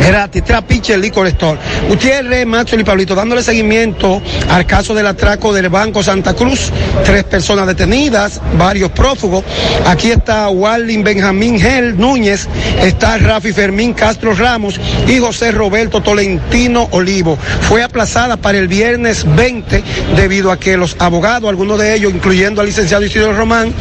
[0.00, 0.44] gratis.
[0.44, 1.58] Trapiche Licor Store.
[1.88, 6.70] Gutiérrez, Maxwell y Pablito, dándole seguimiento al caso del atraco del Banco Santa Cruz.
[7.04, 9.44] Tres personas detenidas, varios prófugos.
[9.86, 12.48] Aquí está Waldin Benjamín Gel Núñez,
[12.82, 17.38] está Rafi Fermín Castro Ramos y José Roberto Tolentino Olivo.
[17.62, 19.82] Fue aplazada para el viernes 20
[20.16, 23.72] debido a que los abogados, algunos de ellos, incluyendo al licenciado Isidro Román,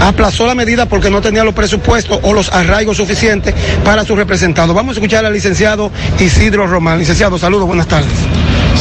[0.00, 3.54] aplazó la medida porque no tenía los presupuestos o los arraigos suficientes
[3.84, 4.74] para su representado.
[4.74, 6.98] Vamos a escuchar al licenciado Isidro Román.
[6.98, 8.37] Licenciado, saludos, buenas tardes.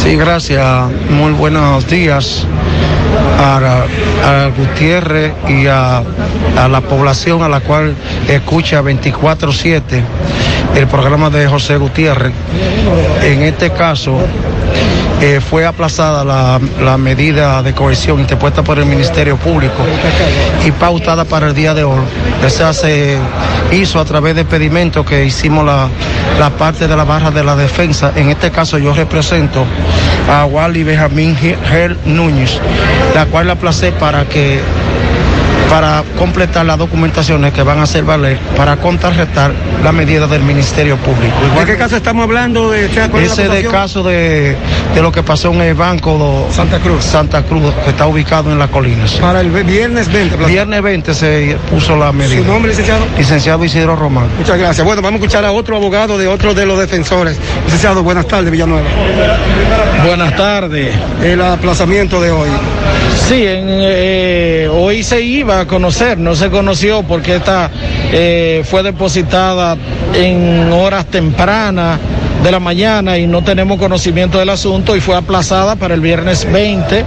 [0.07, 0.65] Sí, gracias.
[1.09, 2.45] Muy buenos días
[3.37, 3.83] a,
[4.23, 7.93] a Gutiérrez y a, a la población a la cual
[8.29, 9.81] escucha 24-7
[10.75, 12.31] el programa de José Gutiérrez.
[13.21, 14.17] En este caso,
[15.21, 19.83] eh, fue aplazada la, la medida de cohesión interpuesta por el Ministerio Público
[20.65, 22.01] y pautada para el día de hoy.
[22.45, 23.17] Esa se
[23.71, 25.87] hizo a través de pedimentos que hicimos la,
[26.39, 28.11] la parte de la barra de la defensa.
[28.15, 29.65] En este caso yo represento
[30.31, 32.59] a Wally Benjamín Gel Núñez,
[33.15, 34.59] la cual la aplacé para que
[35.69, 39.51] para completar las documentaciones que van a hacer valer para contrarrestar
[39.83, 41.35] la medida del Ministerio Público.
[41.59, 42.71] ¿De qué caso estamos hablando?
[42.71, 43.71] De, ¿qué acuerdo Ese de acusación?
[43.71, 44.55] caso de,
[44.95, 47.03] de lo que pasó en el banco Santa Cruz.
[47.03, 49.13] Santa Cruz, que está ubicado en las colinas.
[49.15, 50.37] Para el viernes 20.
[50.45, 52.41] Viernes 20 se puso la medida.
[52.41, 53.05] ¿Su nombre, licenciado?
[53.17, 54.27] Licenciado Isidro Román.
[54.37, 54.85] Muchas gracias.
[54.85, 57.37] Bueno, vamos a escuchar a otro abogado de otro de los defensores.
[57.65, 58.87] Licenciado, buenas tardes, Villanueva.
[60.05, 60.95] Buenas tardes.
[61.23, 62.49] El aplazamiento de hoy.
[63.27, 67.69] Sí, en, eh, hoy se iba a conocer, no se conoció porque esta
[68.13, 69.75] eh, fue depositada
[70.13, 71.99] en horas tempranas
[72.43, 76.49] de la mañana y no tenemos conocimiento del asunto y fue aplazada para el viernes
[76.51, 77.05] 20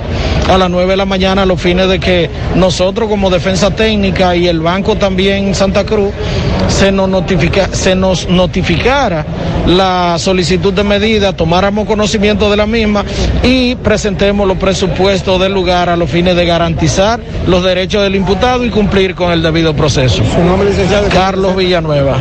[0.49, 4.35] a las 9 de la mañana a los fines de que nosotros como defensa técnica
[4.35, 6.13] y el banco también Santa Cruz
[6.69, 9.25] se nos, notifica, se nos notificara
[9.67, 13.05] la solicitud de medida, tomáramos conocimiento de la misma
[13.43, 18.65] y presentemos los presupuestos del lugar a los fines de garantizar los derechos del imputado
[18.65, 20.23] y cumplir con el debido proceso.
[20.35, 21.09] Su nombre, licenciado.
[21.09, 22.19] Carlos Villanueva.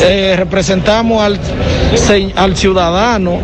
[0.00, 1.38] Eh, representamos al,
[2.36, 3.38] al ciudadano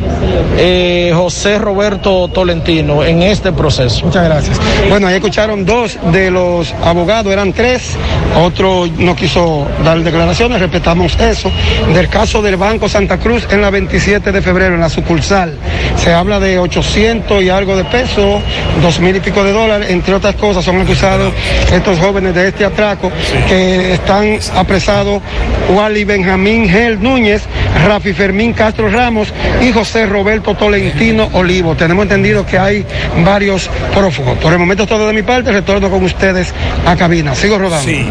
[0.57, 4.07] eh, José Roberto Tolentino en este proceso.
[4.07, 4.59] Muchas gracias.
[4.89, 7.95] Bueno, ahí escucharon dos de los abogados, eran tres.
[8.35, 11.51] Otro no quiso dar declaraciones, respetamos eso.
[11.93, 15.59] Del caso del Banco Santa Cruz en la 27 de febrero, en la sucursal.
[15.97, 18.41] Se habla de 800 y algo de pesos,
[18.81, 20.65] dos mil y pico de dólares, entre otras cosas.
[20.65, 21.35] Son acusados
[21.71, 23.13] estos jóvenes de este atraco
[23.47, 25.21] que están apresados
[25.69, 27.43] Wally Benjamín Gel Núñez,
[27.87, 29.33] Rafi Fermín Castro Ramos
[29.63, 31.77] y José Roberto Tolentino Olivo.
[31.77, 32.87] Tenemos entendido que hay
[33.25, 34.39] varios prófugos.
[34.39, 36.53] Por el momento todo de mi parte, retorno con ustedes
[36.87, 37.35] a cabina.
[37.35, 37.91] Sigo rodando.
[37.91, 38.07] Sí.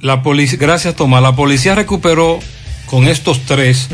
[0.00, 1.22] La policía, gracias Tomás.
[1.22, 2.38] La policía recuperó
[2.86, 3.88] con estos tres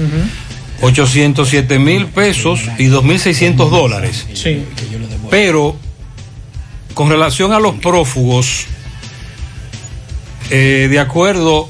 [0.83, 4.27] 807 mil pesos y 2.600 dólares.
[4.35, 4.65] Sí.
[5.31, 5.77] Pero
[6.95, 8.67] con relación a los prófugos,
[10.51, 11.69] eh, de acuerdo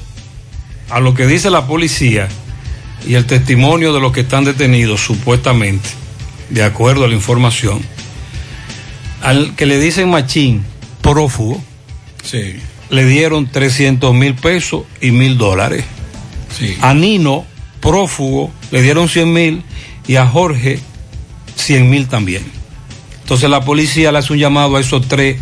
[0.91, 2.29] a lo que dice la policía
[3.07, 5.89] y el testimonio de los que están detenidos, supuestamente,
[6.51, 7.81] de acuerdo a la información,
[9.23, 10.65] al que le dicen machín,
[11.01, 11.63] prófugo,
[12.25, 12.57] Sí.
[12.91, 15.85] le dieron 300 mil pesos y mil dólares.
[16.83, 17.45] A Nino,
[17.81, 19.63] prófugo, le dieron 100 mil
[20.07, 20.79] y a Jorge
[21.57, 22.43] 100 mil también.
[23.23, 25.39] Entonces la policía le hace un llamado a esos tres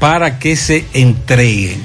[0.00, 1.80] para que se entreguen.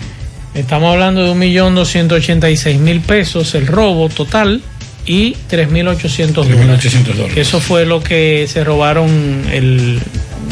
[0.55, 4.61] Estamos hablando de un millón doscientos ochenta y seis mil pesos el robo total
[5.05, 6.93] y tres mil ochocientos dólares.
[7.33, 9.99] Que eso fue lo que se robaron el,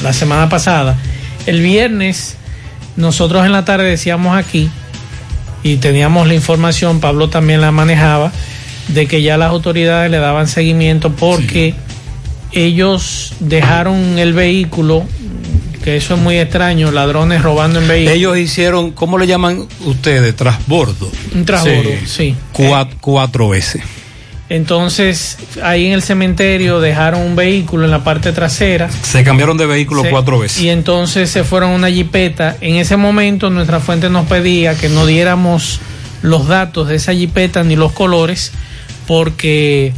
[0.04, 0.98] la semana pasada.
[1.46, 2.38] El viernes
[2.98, 4.70] nosotros en la tarde decíamos aquí
[5.64, 8.32] y teníamos la información, Pablo también la manejaba,
[8.90, 11.76] de que ya las autoridades le daban seguimiento porque
[12.52, 15.04] ellos dejaron el vehículo,
[15.84, 18.18] que eso es muy extraño, ladrones robando en vehículos.
[18.18, 20.36] Ellos hicieron, ¿cómo le llaman ustedes?
[20.36, 21.12] Trasbordo.
[21.36, 22.36] Un trasbordo, sí.
[22.54, 23.82] Cuatro, cuatro veces.
[24.50, 28.90] Entonces, ahí en el cementerio dejaron un vehículo en la parte trasera.
[28.90, 30.62] Se cambiaron de vehículo Se- cuatro veces.
[30.62, 32.56] Y entonces se fueron a una jipeta.
[32.62, 35.80] En ese momento nuestra fuente nos pedía que no diéramos
[36.22, 38.52] los datos de esa jipeta ni los colores
[39.06, 39.94] porque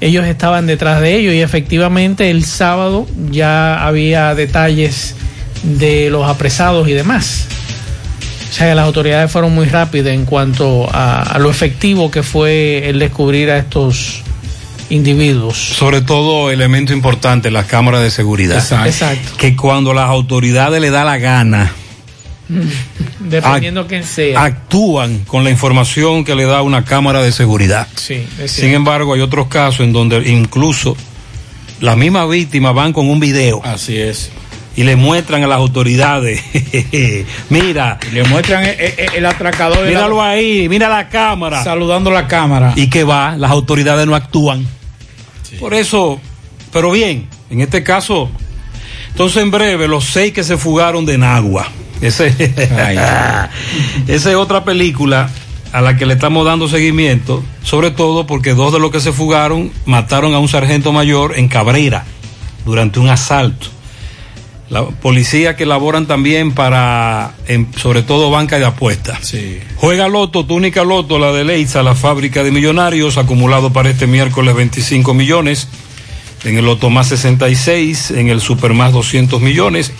[0.00, 5.14] ellos estaban detrás de ellos y efectivamente el sábado ya había detalles
[5.62, 7.46] de los apresados y demás.
[8.54, 12.22] O sea que las autoridades fueron muy rápidas en cuanto a, a lo efectivo que
[12.22, 14.22] fue el descubrir a estos
[14.90, 15.56] individuos.
[15.56, 18.58] Sobre todo, elemento importante, las cámaras de seguridad.
[18.58, 18.86] Exacto.
[18.86, 19.32] Exacto.
[19.38, 21.72] Que cuando las autoridades le da la gana,
[23.18, 24.44] Dependiendo quién sea.
[24.44, 27.88] actúan con la información que le da una cámara de seguridad.
[27.96, 30.96] Sí, es Sin embargo, hay otros casos en donde incluso
[31.80, 33.62] las mismas víctimas van con un video.
[33.64, 34.30] Así es.
[34.76, 36.42] Y le muestran a las autoridades,
[37.50, 37.98] mira.
[38.12, 39.86] Le muestran el, el- el atracador.
[39.86, 41.62] Míralo ahí, mira la cámara.
[41.62, 42.72] Saludando la cámara.
[42.76, 44.66] Y que va, las autoridades no actúan.
[45.60, 46.20] Por eso,
[46.72, 48.28] pero bien, en este caso,
[49.10, 51.68] entonces en breve, los seis que se fugaron de Nagua.
[52.00, 52.34] Ese,
[54.08, 55.30] esa es otra película
[55.72, 59.12] a la que le estamos dando seguimiento, sobre todo porque dos de los que se
[59.12, 62.04] fugaron mataron a un sargento mayor en Cabrera
[62.64, 63.68] durante un asalto.
[64.74, 69.20] La policía que laboran también para, en- sobre todo, banca de apuestas.
[69.76, 74.52] Juega Loto, túnica Loto, la de Leitza, la fábrica de millonarios, acumulado para este miércoles
[74.56, 75.68] 25 millones.
[76.44, 79.92] En el Loto más 66, en el Super más 200 millones.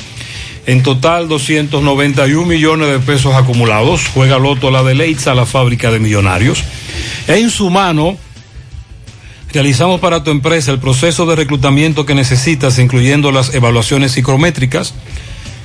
[0.67, 4.09] En total, 291 millones de pesos acumulados.
[4.13, 6.65] Juega Loto, la de Leitza, la fábrica de millonarios.
[7.29, 8.17] En su mano,
[9.55, 14.95] Realizamos para tu empresa el proceso de reclutamiento que necesitas, incluyendo las evaluaciones psicométricas.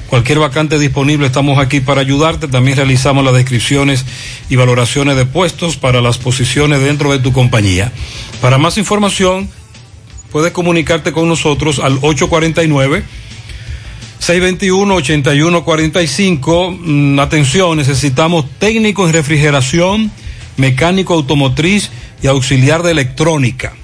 [0.07, 2.47] Cualquier vacante disponible, estamos aquí para ayudarte.
[2.47, 4.05] También realizamos las descripciones
[4.47, 7.91] y valoraciones de puestos para las posiciones dentro de tu compañía.
[8.41, 9.49] Para más información,
[10.31, 13.03] puedes comunicarte con nosotros al 849
[14.21, 16.77] 621-8145.
[16.79, 20.11] Mm, atención, necesitamos técnico en refrigeración,
[20.57, 21.89] mecánico automotriz
[22.21, 23.78] y auxiliar de electrónica.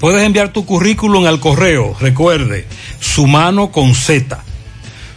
[0.00, 2.66] Puedes enviar tu currículum al correo, recuerde,
[3.00, 4.44] sumano con Z,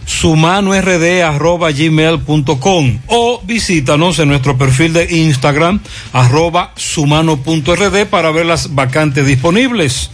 [0.06, 5.82] sumanord.gmail.com o visítanos en nuestro perfil de Instagram,
[6.14, 10.10] arroba sumano.rd para ver las vacantes disponibles.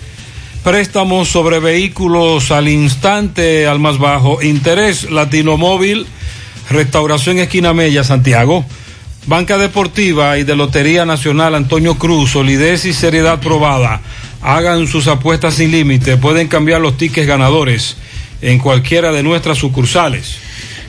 [0.64, 6.06] Préstamos sobre vehículos al instante, al más bajo interés, Latino Móvil,
[6.70, 8.66] Restauración Esquina Mella, Santiago.
[9.28, 14.00] Banca Deportiva y de Lotería Nacional Antonio Cruz, solidez y seriedad probada.
[14.42, 17.98] Hagan sus apuestas sin límite, pueden cambiar los tickets ganadores
[18.42, 20.38] en cualquiera de nuestras sucursales.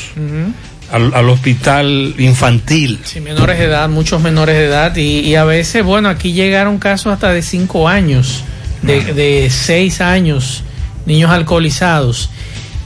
[0.93, 3.01] al, al hospital infantil.
[3.05, 4.95] Sí, menores de edad, muchos menores de edad.
[4.97, 8.45] Y, y a veces, bueno, aquí llegaron casos hasta de cinco años,
[8.83, 10.63] de, de seis años,
[11.07, 12.31] niños alcoholizados.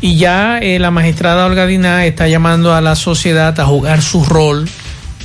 [0.02, 4.24] Y ya eh, la magistrada Olga Diná está llamando a la sociedad a jugar su
[4.24, 4.68] rol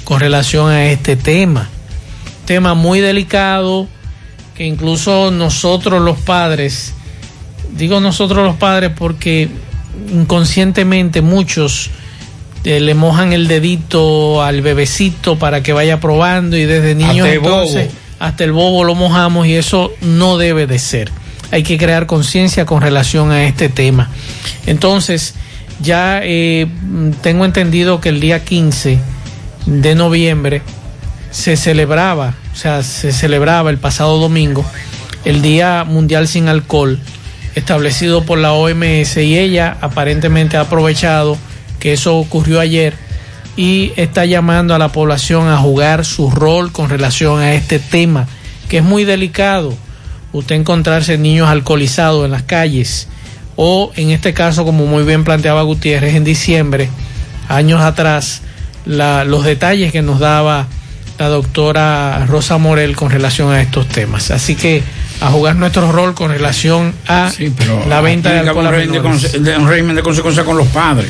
[0.03, 1.67] con relación a este tema.
[2.45, 3.88] Tema muy delicado
[4.55, 6.93] que incluso nosotros los padres,
[7.75, 9.49] digo nosotros los padres porque
[10.13, 11.89] inconscientemente muchos
[12.63, 17.34] eh, le mojan el dedito al bebecito para que vaya probando y desde niños Hasta
[17.34, 17.61] el bobo.
[17.63, 21.11] entonces hasta el bobo lo mojamos y eso no debe de ser.
[21.52, 24.10] Hay que crear conciencia con relación a este tema.
[24.66, 25.34] Entonces,
[25.82, 26.68] ya eh,
[27.22, 29.00] tengo entendido que el día 15
[29.66, 30.62] de noviembre
[31.32, 34.66] se celebraba, o sea, se celebraba el pasado domingo
[35.28, 37.00] el Día Mundial sin Alcohol
[37.56, 41.38] establecido por la OMS y ella aparentemente ha aprovechado
[41.80, 42.93] que eso ocurrió ayer
[43.58, 48.28] y está llamando a la población a jugar su rol con relación a este tema
[48.70, 49.76] que es muy delicado.
[50.34, 53.07] Usted encontrarse niños alcoholizados en las calles
[53.55, 56.89] o en este caso como muy bien planteaba Gutiérrez en diciembre,
[57.49, 58.41] años atrás,
[58.86, 60.67] la- los detalles que nos daba
[61.17, 64.30] la doctora Rosa Morel con relación a estos temas.
[64.30, 64.84] Así que
[65.21, 67.32] a jugar nuestro rol con relación a
[67.89, 69.01] la venta de alcohol un régimen
[69.43, 71.09] de- un régimen de consecuencia con los padres.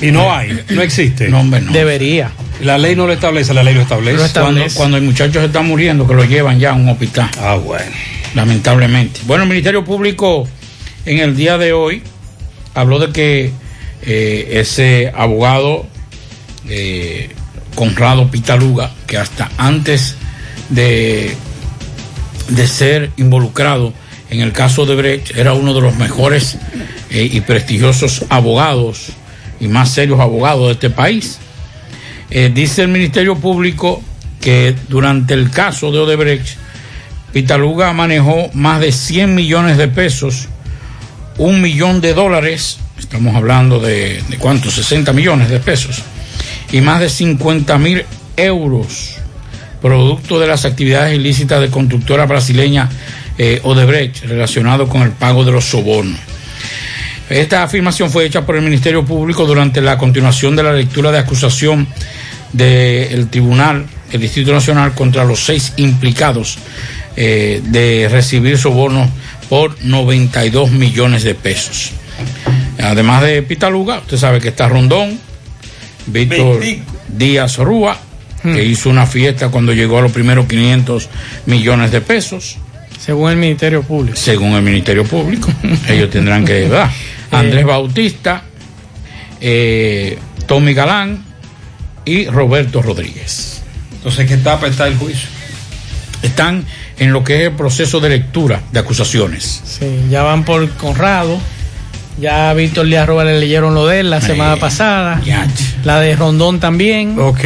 [0.00, 1.28] Y no hay, no existe.
[1.28, 1.72] No, hombre, no.
[1.72, 2.30] Debería.
[2.60, 4.16] La ley no lo establece, la ley lo establece.
[4.40, 7.28] Cuando, cuando el muchacho se está muriendo, que lo llevan ya a un hospital.
[7.40, 7.90] Ah, bueno.
[8.34, 9.20] Lamentablemente.
[9.26, 10.48] Bueno, el Ministerio Público
[11.04, 12.02] en el día de hoy
[12.74, 13.52] habló de que
[14.02, 15.86] eh, ese abogado
[16.68, 17.30] eh,
[17.74, 20.16] Conrado Pitaluga, que hasta antes
[20.68, 21.34] de,
[22.48, 23.92] de ser involucrado
[24.30, 26.56] en el caso de Brecht, era uno de los mejores
[27.10, 29.08] eh, y prestigiosos abogados
[29.60, 31.38] y más serios abogados de este país.
[32.30, 34.02] Eh, dice el Ministerio Público
[34.40, 36.56] que durante el caso de Odebrecht,
[37.32, 40.48] Pitaluga manejó más de 100 millones de pesos,
[41.38, 46.02] un millón de dólares, estamos hablando de, de cuántos, 60 millones de pesos,
[46.70, 48.04] y más de 50 mil
[48.36, 49.14] euros,
[49.80, 52.90] producto de las actividades ilícitas de constructora brasileña
[53.38, 56.20] eh, Odebrecht, relacionado con el pago de los sobornos.
[57.30, 61.18] Esta afirmación fue hecha por el Ministerio Público durante la continuación de la lectura de
[61.18, 61.86] acusación
[62.52, 66.58] del Tribunal, el Distrito Nacional, contra los seis implicados
[67.16, 69.08] eh, de recibir sobornos
[69.48, 71.92] por 92 millones de pesos.
[72.78, 75.18] Además de Pitaluga, usted sabe que está Rondón,
[76.06, 76.62] Víctor
[77.08, 77.98] Díaz Rúa,
[78.42, 81.08] que hizo una fiesta cuando llegó a los primeros 500
[81.46, 82.56] millones de pesos.
[82.98, 84.16] Según el Ministerio Público.
[84.16, 85.52] Según el Ministerio Público.
[85.88, 86.90] Ellos tendrán que, ¿verdad?
[87.30, 88.42] Andrés Bautista,
[89.40, 91.24] eh, Tommy Galán
[92.04, 93.62] y Roberto Rodríguez.
[93.94, 95.28] Entonces, ¿qué etapa está el juicio?
[96.22, 96.64] Están
[96.98, 99.62] en lo que es el proceso de lectura de acusaciones.
[99.64, 101.38] Sí, ya van por Conrado.
[102.20, 105.20] Ya a Víctor Díaz le leyeron lo de él la semana pasada.
[105.84, 107.18] La de Rondón también.
[107.18, 107.40] Ok.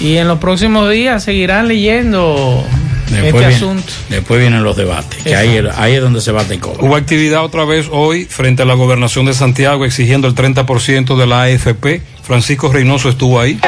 [0.00, 2.64] Y en los próximos días seguirán leyendo
[3.06, 3.92] este viene- asunto.
[4.08, 6.78] después vienen los debates, que ahí, ahí es donde se bate todo.
[6.80, 11.26] Hubo actividad otra vez hoy frente a la gobernación de Santiago exigiendo el 30% de
[11.26, 12.02] la AFP.
[12.24, 13.58] Francisco Reynoso estuvo ahí.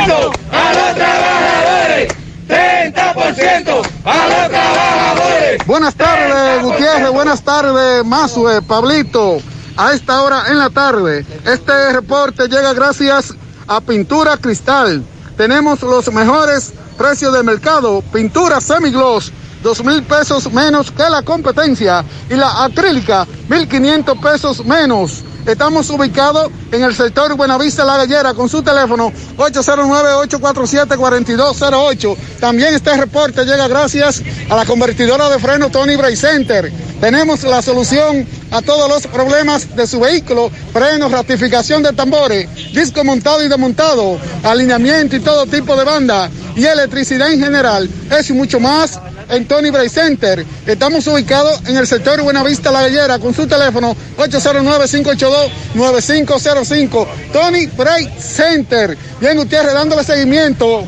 [2.97, 5.67] A los trabajadores.
[5.67, 7.11] Buenas tardes, Gutiérrez.
[7.11, 9.39] Buenas tardes, Mazue, Pablito.
[9.77, 13.35] A esta hora en la tarde, este reporte llega gracias
[13.67, 15.03] a Pintura Cristal.
[15.37, 18.03] Tenemos los mejores precios de mercado.
[18.13, 19.33] Pintura semigloss,
[19.65, 22.05] dos mil pesos menos que la competencia.
[22.31, 25.25] Y la acrílica, mil quinientos pesos menos.
[25.47, 32.17] Estamos ubicados en el sector Buenavista La Gallera con su teléfono 809-847-4208.
[32.41, 36.73] También este reporte llega gracias a la convertidora de freno Tony Bray Center.
[36.99, 43.05] Tenemos la solución a todos los problemas de su vehículo, frenos, ratificación de tambores, disco
[43.05, 47.91] montado y desmontado, alineamiento y todo tipo de banda y electricidad en general.
[48.11, 50.45] Eso y mucho más en Tony Bray Center.
[50.67, 57.07] Estamos ubicados en el sector Buenavista La Gallera con su teléfono 809-582-9505.
[57.33, 58.97] Tony Bray Center.
[59.21, 60.85] Bien, Gutiérrez, dándole seguimiento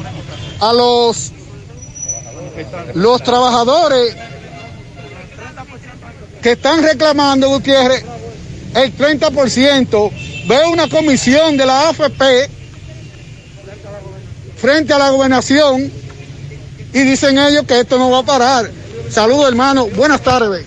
[0.61, 1.32] a los,
[2.95, 4.16] los trabajadores
[6.43, 8.05] que están reclamando, Gutiérrez,
[8.74, 10.11] el 30%.
[10.47, 12.49] Veo una comisión de la AFP
[14.57, 15.91] frente a la gobernación
[16.97, 18.71] y dicen ellos que esto no va a parar.
[19.11, 19.87] Saludos, hermano.
[19.89, 20.65] Buenas tardes.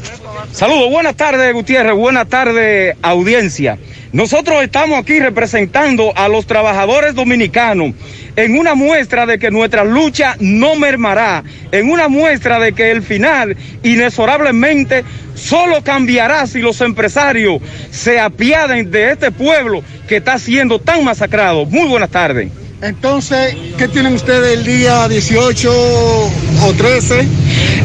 [0.52, 1.96] Saludos, buenas tardes, Gutiérrez.
[1.96, 3.80] Buenas tardes, audiencia.
[4.14, 7.96] Nosotros estamos aquí representando a los trabajadores dominicanos
[8.36, 13.02] en una muestra de que nuestra lucha no mermará, en una muestra de que el
[13.02, 15.04] final inexorablemente
[15.34, 17.60] solo cambiará si los empresarios
[17.90, 21.66] se apiaden de este pueblo que está siendo tan masacrado.
[21.66, 22.52] Muy buenas tardes.
[22.82, 27.28] Entonces, ¿qué tienen ustedes el día 18 o 13?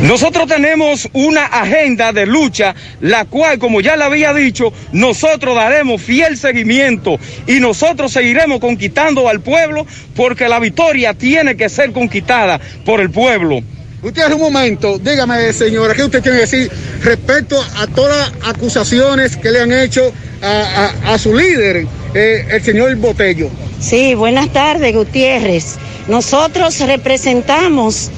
[0.02, 6.00] Nosotros tenemos una agenda de lucha, la cual, como ya le había dicho, nosotros daremos
[6.00, 7.18] fiel seguimiento
[7.48, 9.84] y nosotros seguiremos conquistando al pueblo
[10.14, 13.62] porque la victoria tiene que ser conquistada por el pueblo.
[14.00, 16.70] Usted un momento, dígame señora, ¿qué usted tiene que decir
[17.02, 22.46] respecto a todas las acusaciones que le han hecho a, a, a su líder, eh,
[22.50, 23.50] el señor Botello?
[23.80, 25.76] Sí, buenas tardes, Gutiérrez.
[26.08, 28.10] Nosotros representamos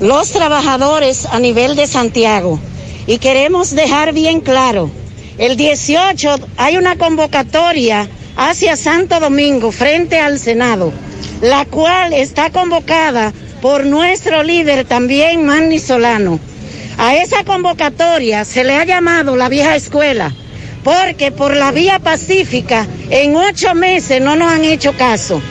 [0.00, 2.58] los trabajadores a nivel de Santiago
[3.06, 4.90] y queremos dejar bien claro,
[5.38, 10.92] el 18 hay una convocatoria hacia Santo Domingo frente al Senado,
[11.40, 16.38] la cual está convocada por nuestro líder también, Manny Solano.
[16.98, 20.32] A esa convocatoria se le ha llamado la vieja escuela
[20.84, 25.42] porque por la vía pacífica en ocho meses no nos han hecho caso.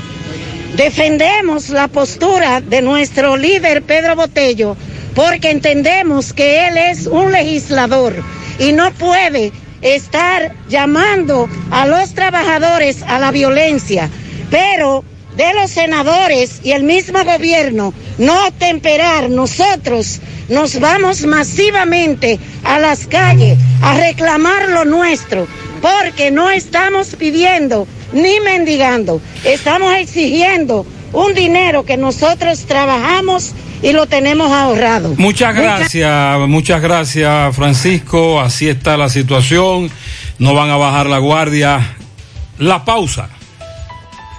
[0.78, 4.78] Defendemos la postura de nuestro líder Pedro Botello
[5.16, 8.24] porque entendemos que él es un legislador
[8.60, 14.10] y no puede estar llamando a los trabajadores a la violencia,
[14.50, 15.04] pero
[15.36, 20.20] de los senadores y el mismo gobierno no temperar, nosotros
[20.50, 25.48] nos vamos masivamente a las calles a reclamar lo nuestro,
[25.82, 34.08] porque no estamos pidiendo ni mendigando, estamos exigiendo un dinero que nosotros trabajamos y lo
[34.08, 35.14] tenemos ahorrado.
[35.18, 39.90] Muchas gracias, muchas gracias Francisco, así está la situación,
[40.40, 41.98] no van a bajar la guardia.
[42.60, 43.30] La pausa.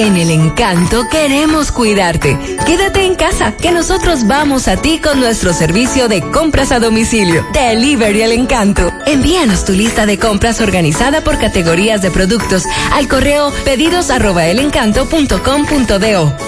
[0.00, 2.38] En el encanto queremos cuidarte.
[2.64, 7.46] Quédate en casa, que nosotros vamos a ti con nuestro servicio de compras a domicilio.
[7.52, 8.90] Delivery el encanto.
[9.04, 14.06] Envíanos tu lista de compras organizada por categorías de productos al correo pedidos.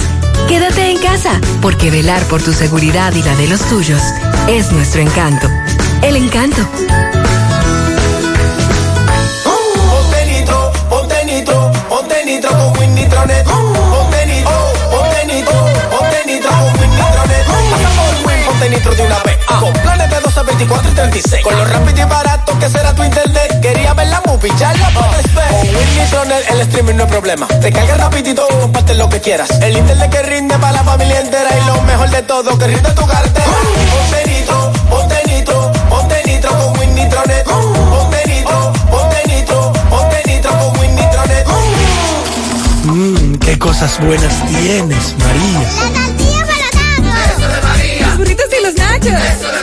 [0.48, 4.00] Quédate en casa, porque velar por tu seguridad y la de los tuyos
[4.48, 5.46] es nuestro encanto.
[6.00, 6.66] El encanto.
[9.44, 13.44] Ponte nitro, ponte nitro, ponte nitro con Win Nitronet.
[13.44, 17.44] Ponte nitro, ponte nitro, ponte nitro con Win Nitronet.
[17.70, 19.36] Pasa por Win, ponte nitro de una vez.
[19.61, 20.09] Con planes de
[20.41, 21.43] 12, 24 y 36.
[21.43, 23.61] Con lo rápido y barato que será tu internet.
[23.61, 25.49] Quería ver la movie, ya la puedes ver.
[25.49, 27.47] Con Win Nitronet el streaming no es problema.
[27.47, 29.51] Te carga rapidito, comparte lo que quieras.
[29.61, 31.51] El internet que rinde para la familia entera.
[31.59, 33.47] Y lo mejor de todo, que rinde tu cartera.
[33.91, 37.45] Ponte nitro, ponte nitro, ponte nitro con Win Nitronet.
[37.45, 41.47] Ponte nitro, ponte nitro, ponte nitro con Win Nitronet.
[42.84, 45.68] Mmm, qué cosas buenas tienes, María.
[45.82, 48.07] La tortilla para Eso de María.
[48.07, 49.22] Los burritos y los nachos.
[49.36, 49.59] Eso de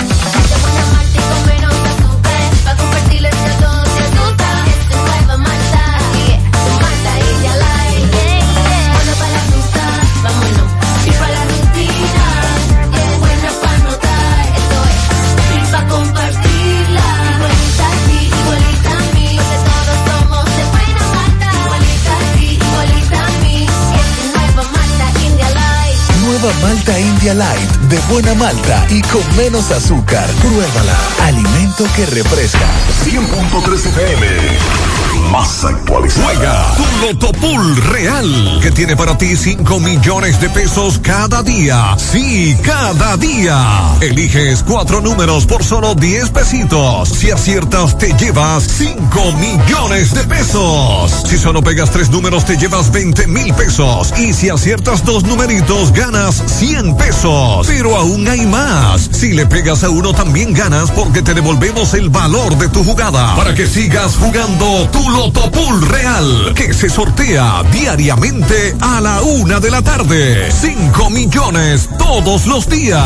[26.65, 30.27] Malta India Light, de buena malta y con menos azúcar.
[30.41, 30.99] Pruébala.
[31.21, 32.67] Alimento que refresca.
[33.05, 35.04] 100.3 FM.
[35.31, 36.25] Más actualizada.
[36.25, 41.97] Juega tu Loto Pool Real, que tiene para ti 5 millones de pesos cada día.
[41.99, 43.97] Sí, cada día.
[44.01, 47.09] Eliges cuatro números por solo 10 pesitos.
[47.09, 51.25] Si aciertas, te llevas 5 millones de pesos.
[51.27, 54.12] Si solo pegas tres números, te llevas 20 mil pesos.
[54.18, 57.66] Y si aciertas dos numeritos, ganas 100 pesos.
[57.66, 59.09] Pero aún hay más.
[59.12, 63.35] Si le pegas a uno, también ganas porque te devolvemos el valor de tu jugada.
[63.37, 69.61] Para que sigas jugando tu Loto Pool Real, que se sortea diariamente a la una
[69.61, 70.51] de la tarde.
[70.51, 73.05] 5 millones todos los días.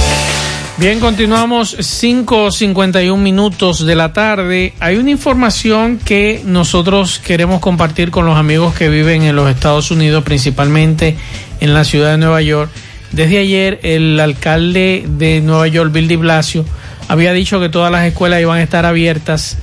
[0.77, 4.75] Bien, continuamos 5.51 minutos de la tarde.
[4.79, 9.91] Hay una información que nosotros queremos compartir con los amigos que viven en los Estados
[9.91, 11.17] Unidos, principalmente
[11.61, 12.71] en la ciudad de Nueva York.
[13.15, 16.65] Desde ayer, el alcalde de Nueva York, Bill de Blasio,
[17.07, 19.57] había dicho que todas las escuelas iban a estar abiertas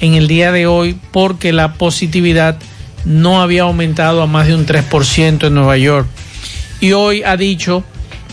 [0.00, 2.58] en el día de hoy porque la positividad
[3.04, 6.08] no había aumentado a más de un 3% en Nueva York.
[6.80, 7.84] Y hoy ha dicho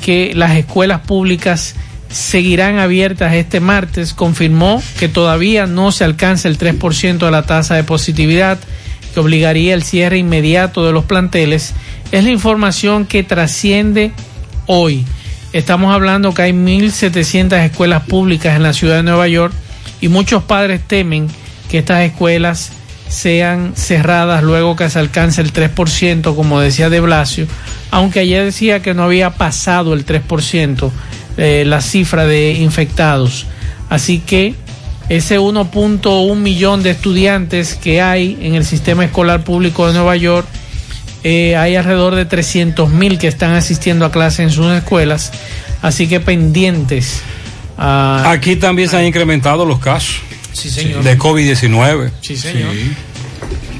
[0.03, 1.75] que las escuelas públicas
[2.09, 4.15] seguirán abiertas este martes.
[4.15, 8.57] Confirmó que todavía no se alcanza el 3% de la tasa de positividad
[9.13, 11.73] que obligaría el cierre inmediato de los planteles.
[12.11, 14.13] Es la información que trasciende
[14.67, 15.05] hoy.
[15.51, 19.53] Estamos hablando que hay 1.700 escuelas públicas en la ciudad de Nueva York
[20.01, 21.27] y muchos padres temen
[21.69, 22.71] que estas escuelas
[23.07, 27.45] sean cerradas luego que se alcance el 3%, como decía De Blasio,
[27.91, 30.91] aunque ayer decía que no había pasado el 3%
[31.37, 33.45] eh, la cifra de infectados.
[33.89, 34.55] Así que
[35.09, 40.47] ese 1.1 millón de estudiantes que hay en el sistema escolar público de Nueva York,
[41.23, 45.31] eh, hay alrededor de 300 mil que están asistiendo a clases en sus escuelas.
[45.81, 47.21] Así que pendientes.
[47.77, 50.17] a- Aquí también se han incrementado los casos
[50.53, 51.03] Sí, señor.
[51.03, 52.11] de COVID-19.
[52.21, 52.73] Sí, señor.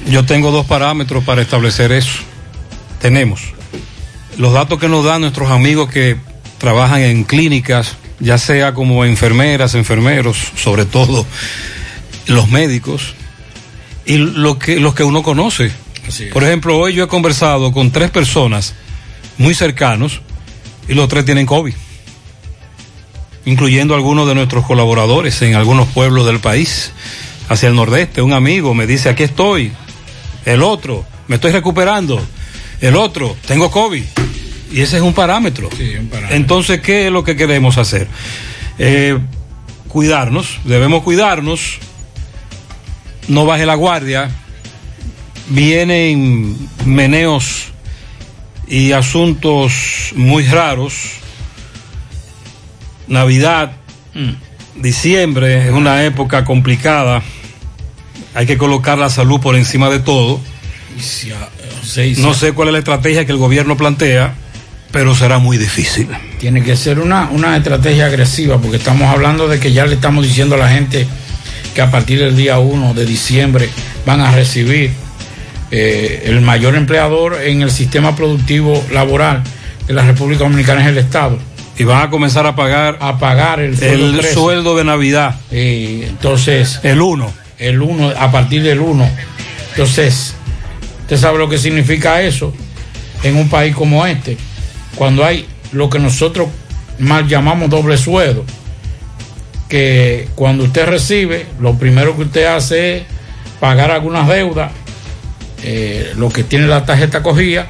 [0.10, 2.20] Yo tengo dos parámetros para establecer eso.
[3.00, 3.42] Tenemos
[4.38, 6.18] los datos que nos dan nuestros amigos que
[6.58, 11.26] trabajan en clínicas, ya sea como enfermeras, enfermeros, sobre todo
[12.28, 13.14] los médicos,
[14.06, 15.72] y lo que, los que uno conoce.
[16.32, 18.74] Por ejemplo, hoy yo he conversado con tres personas
[19.38, 20.22] muy cercanos
[20.88, 21.74] y los tres tienen COVID,
[23.46, 26.92] incluyendo algunos de nuestros colaboradores en algunos pueblos del país,
[27.50, 28.22] hacia el nordeste.
[28.22, 29.72] Un amigo me dice, aquí estoy,
[30.46, 32.22] el otro, me estoy recuperando,
[32.82, 34.04] el otro, tengo COVID.
[34.72, 35.70] Y ese es un parámetro.
[36.32, 38.08] Entonces, ¿qué es lo que queremos hacer?
[38.80, 39.20] Eh,
[39.88, 41.78] cuidarnos, debemos cuidarnos,
[43.28, 44.32] no baje la guardia,
[45.50, 47.74] vienen meneos
[48.68, 50.94] y asuntos muy raros.
[53.08, 53.74] Navidad,
[54.76, 57.22] diciembre es una época complicada.
[58.34, 60.40] Hay que colocar la salud por encima de todo.
[62.18, 64.34] No sé cuál es la estrategia que el gobierno plantea,
[64.92, 66.08] pero será muy difícil.
[66.40, 70.26] Tiene que ser una, una estrategia agresiva porque estamos hablando de que ya le estamos
[70.26, 71.08] diciendo a la gente
[71.76, 73.70] que a partir del día 1 de diciembre
[74.06, 75.03] van a recibir
[75.76, 79.42] eh, el mayor empleador en el sistema productivo laboral
[79.88, 81.40] de la República Dominicana es el Estado.
[81.80, 84.34] Y van a comenzar a pagar a pagar el sueldo, el 13.
[84.36, 85.36] sueldo de Navidad.
[85.50, 89.10] Entonces el 1 el 1 a partir del 1
[89.72, 90.36] entonces
[91.02, 92.54] usted sabe lo que significa eso
[93.24, 94.38] en un país como este
[94.96, 96.50] cuando hay lo que nosotros
[97.00, 98.46] mal llamamos doble sueldo
[99.70, 103.04] que cuando usted recibe lo primero que usted hace es
[103.60, 104.72] pagar algunas deudas
[105.64, 107.68] eh, lo que tiene la tarjeta cogida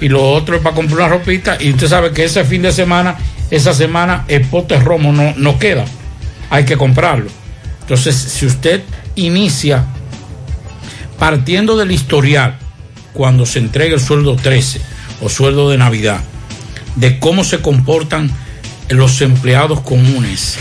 [0.00, 2.72] y lo otro es para comprar una ropita y usted sabe que ese fin de
[2.72, 3.16] semana
[3.50, 5.84] esa semana el pote romo no, no queda
[6.50, 7.30] hay que comprarlo
[7.80, 8.82] entonces si usted
[9.14, 9.84] inicia
[11.18, 12.58] partiendo del historial
[13.12, 14.80] cuando se entrega el sueldo 13
[15.20, 16.20] o sueldo de Navidad,
[16.96, 18.30] de cómo se comportan
[18.88, 20.56] los empleados comunes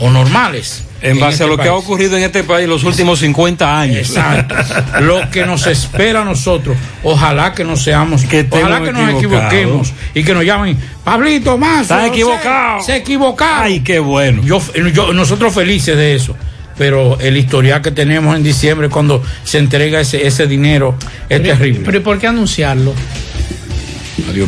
[0.00, 0.84] o normales.
[1.02, 3.96] En base este a lo que ha ocurrido en este país los últimos 50 años.
[4.08, 4.54] Exacto.
[5.00, 9.92] Lo que nos espera a nosotros, ojalá que no seamos, ojalá estemos que nos equivoquemos
[10.14, 11.82] y que nos llamen, Pablito más.
[11.82, 12.82] Está equivocado.
[12.82, 13.64] Se equivocaron.
[13.64, 14.42] Ay, qué bueno.
[14.44, 14.60] Yo,
[14.94, 16.36] yo- nosotros felices de eso.
[16.78, 20.94] Pero el historial que tenemos en diciembre cuando se entrega ese, ese dinero
[21.28, 21.82] es terrible.
[21.84, 22.94] Pero ¿y por qué anunciarlo?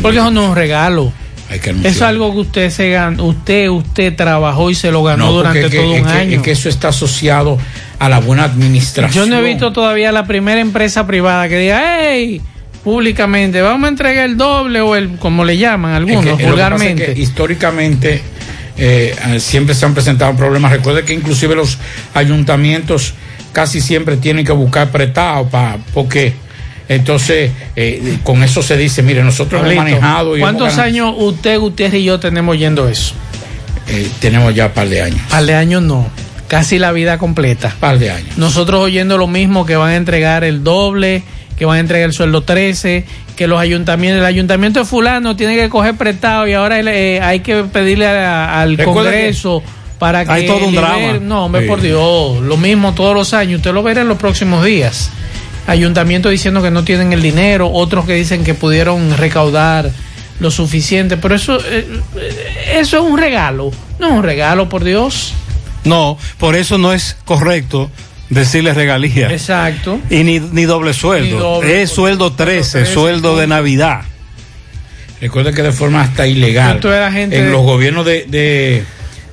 [0.01, 1.13] Porque eso no es un regalo.
[1.49, 5.03] Hay que Eso es algo que usted se ganó, usted, usted trabajó y se lo
[5.03, 6.35] ganó No, durante porque es que- todo es un que- año.
[6.37, 7.57] es que eso está asociado
[7.99, 9.25] a la buena administración.
[9.25, 12.41] Yo no he visto todavía la primera empresa privada que diga, hey,
[12.83, 17.13] públicamente, vamos a entregar el doble o el, como le llaman algunos, es vulgarmente.
[17.15, 18.21] históricamente
[18.77, 20.71] eh, eh, siempre se han presentado problemas.
[20.71, 21.77] Recuerde que inclusive los
[22.13, 23.13] ayuntamientos
[23.53, 26.33] casi siempre tienen que buscar prestado para porque
[26.89, 31.59] entonces eh, con eso se dice, mire, nosotros hemos manejado y ¿Cuántos hemos años usted,
[31.59, 33.13] Gutiérrez y yo tenemos yendo eso?
[33.87, 35.19] Eh, tenemos ya un par de años.
[35.29, 36.07] Par de años no,
[36.47, 37.75] casi la vida completa.
[37.79, 38.37] Par de años.
[38.37, 41.23] Nosotros oyendo lo mismo, que van a entregar el doble,
[41.57, 43.05] que van a entregar el sueldo 13,
[43.35, 47.41] que los ayuntamientos, el ayuntamiento de fulano tiene que coger prestado y ahora eh, hay
[47.41, 49.61] que pedirle a- al Congreso
[49.99, 51.19] para que hay todo un drama.
[51.21, 51.67] no hombre Sí.
[51.67, 55.09] por Dios lo mismo todos los años usted lo verá en los próximos días
[55.67, 59.91] ayuntamientos diciendo que no tienen el dinero otros que dicen que pudieron recaudar
[60.39, 61.87] lo suficiente pero eso eh,
[62.17, 65.33] eh, eso es un regalo no es un regalo por Dios
[65.85, 67.89] No, por eso no es correcto
[68.29, 69.31] decirle regalía.
[69.31, 71.35] exacto Y ni, ni doble sueldo.
[71.35, 74.01] Ni doble, es sueldo 13, 13, sueldo de Navidad.
[75.21, 76.75] Recuerde que de forma hasta ilegal.
[76.77, 78.83] Esto era gente en de- los gobiernos de, de,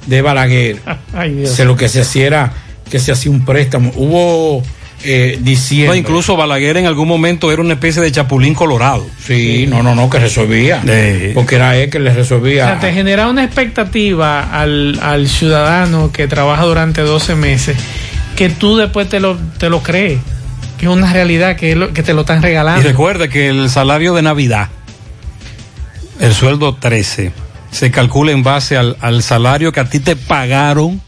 [0.07, 0.77] de Balaguer,
[1.15, 1.51] Ay, Dios.
[1.51, 2.53] se lo que se hacía era
[2.91, 3.91] que se hacía un préstamo.
[3.97, 4.63] Hubo
[5.05, 5.99] eh, No, diciembre.
[5.99, 9.07] incluso Balaguer en algún momento era una especie de chapulín colorado.
[9.25, 10.83] Sí, no, no, no, que resolvía.
[11.35, 12.67] Porque era él que le O resolvía.
[12.67, 17.77] sea, te genera una expectativa al, al ciudadano que trabaja durante 12 meses
[18.37, 20.19] que tú después te lo, te lo crees,
[20.79, 22.83] que es una realidad, que, lo- que te lo están Y regalando.
[22.83, 24.69] recuerda que el salario de Navidad,
[26.21, 27.33] el sueldo 13,
[27.71, 31.01] se calcula en base al, al salario que a ti te pagaron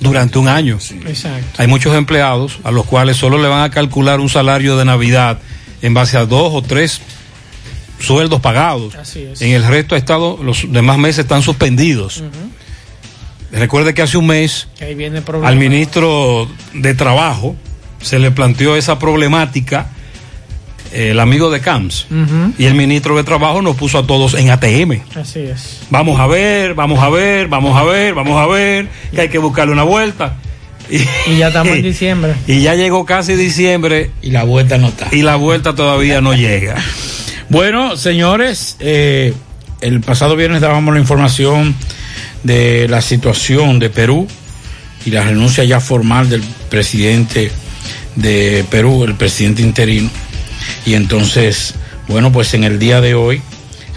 [0.00, 0.78] durante un año.
[1.06, 1.60] Exacto.
[1.60, 5.38] Hay muchos empleados a los cuales solo le van a calcular un salario de Navidad
[5.82, 7.00] en base a dos o tres
[8.00, 8.94] sueldos pagados.
[8.94, 9.42] Así es.
[9.42, 12.22] En el resto ha estado, los demás meses están suspendidos.
[13.50, 17.56] Recuerde que hace un mes Que ahí viene el al ministro de Trabajo
[18.00, 19.90] se le planteó esa problemática,
[21.10, 22.52] el amigo de CAMS, Ujú.
[22.58, 25.00] y el ministro de Trabajo nos puso a todos en ATM.
[25.14, 25.80] Así es.
[25.90, 29.38] Vamos a ver, vamos a ver, vamos a ver, vamos a ver, que hay que
[29.38, 30.36] buscarle una vuelta.
[30.90, 30.96] Y,
[31.32, 32.34] Y ya estamos en diciembre.
[32.46, 34.10] y ya llegó casi diciembre.
[34.22, 35.08] Y la vuelta no está.
[35.12, 36.76] Y la vuelta todavía no llega.
[37.50, 39.32] Bueno, señores, eh,
[39.80, 41.74] el pasado viernes dábamos la información
[42.42, 44.28] de la situación de Perú
[45.06, 47.50] y la renuncia ya formal del presidente
[48.16, 50.10] de Perú, el presidente interino.
[50.86, 51.74] Y entonces,
[52.08, 53.42] bueno, pues en el día de hoy,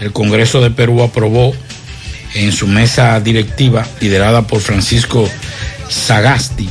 [0.00, 1.54] el Congreso de Perú aprobó
[2.34, 5.28] en su mesa directiva, liderada por Francisco
[5.88, 6.68] Sagasti,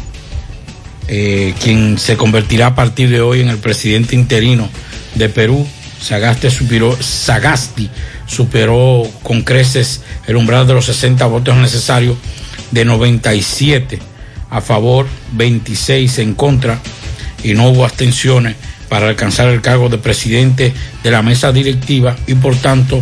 [1.08, 4.70] eh, quien se convertirá a partir de hoy en el presidente interino
[5.16, 5.68] de Perú.
[6.02, 7.90] Sagasti superó, Sagasti
[8.26, 12.18] superó con creces el umbral de los 60 votos necesarios
[12.72, 14.00] de 97
[14.50, 16.80] a favor, 26 en contra
[17.44, 18.56] y no hubo abstenciones
[18.92, 23.02] para alcanzar el cargo de presidente de la mesa directiva y por tanto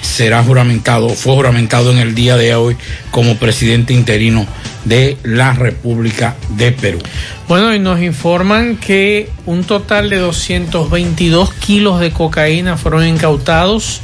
[0.00, 2.76] será juramentado, fue juramentado en el día de hoy
[3.10, 4.46] como presidente interino
[4.84, 7.00] de la República de Perú.
[7.48, 14.02] Bueno, y nos informan que un total de 222 kilos de cocaína fueron incautados,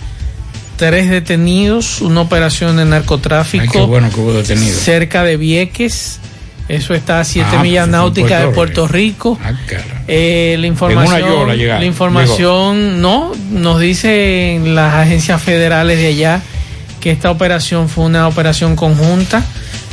[0.74, 6.18] tres detenidos, una operación de narcotráfico Ay, qué bueno que hubo cerca de Vieques.
[6.70, 9.38] Eso está a 7 Ah, millas pues en náuticas de Puerto Puerto Rico.
[9.42, 9.52] Ah.
[10.06, 16.42] Eh, la información, la información, no, nos dicen las agencias federales de allá
[17.00, 19.44] que esta operación fue una operación conjunta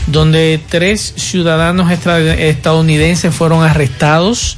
[0.05, 4.57] donde tres ciudadanos estadounidenses fueron arrestados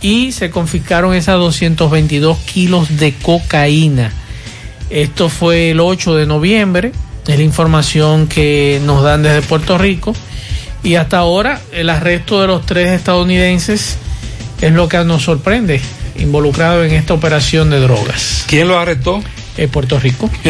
[0.00, 4.12] y se confiscaron esas 222 kilos de cocaína.
[4.88, 6.92] Esto fue el 8 de noviembre,
[7.26, 10.14] es la información que nos dan desde Puerto Rico.
[10.86, 13.96] Y hasta ahora el arresto de los tres estadounidenses
[14.60, 15.80] es lo que nos sorprende,
[16.16, 18.44] involucrado en esta operación de drogas.
[18.46, 19.20] ¿Quién lo arrestó?
[19.56, 20.30] Eh, Puerto Rico.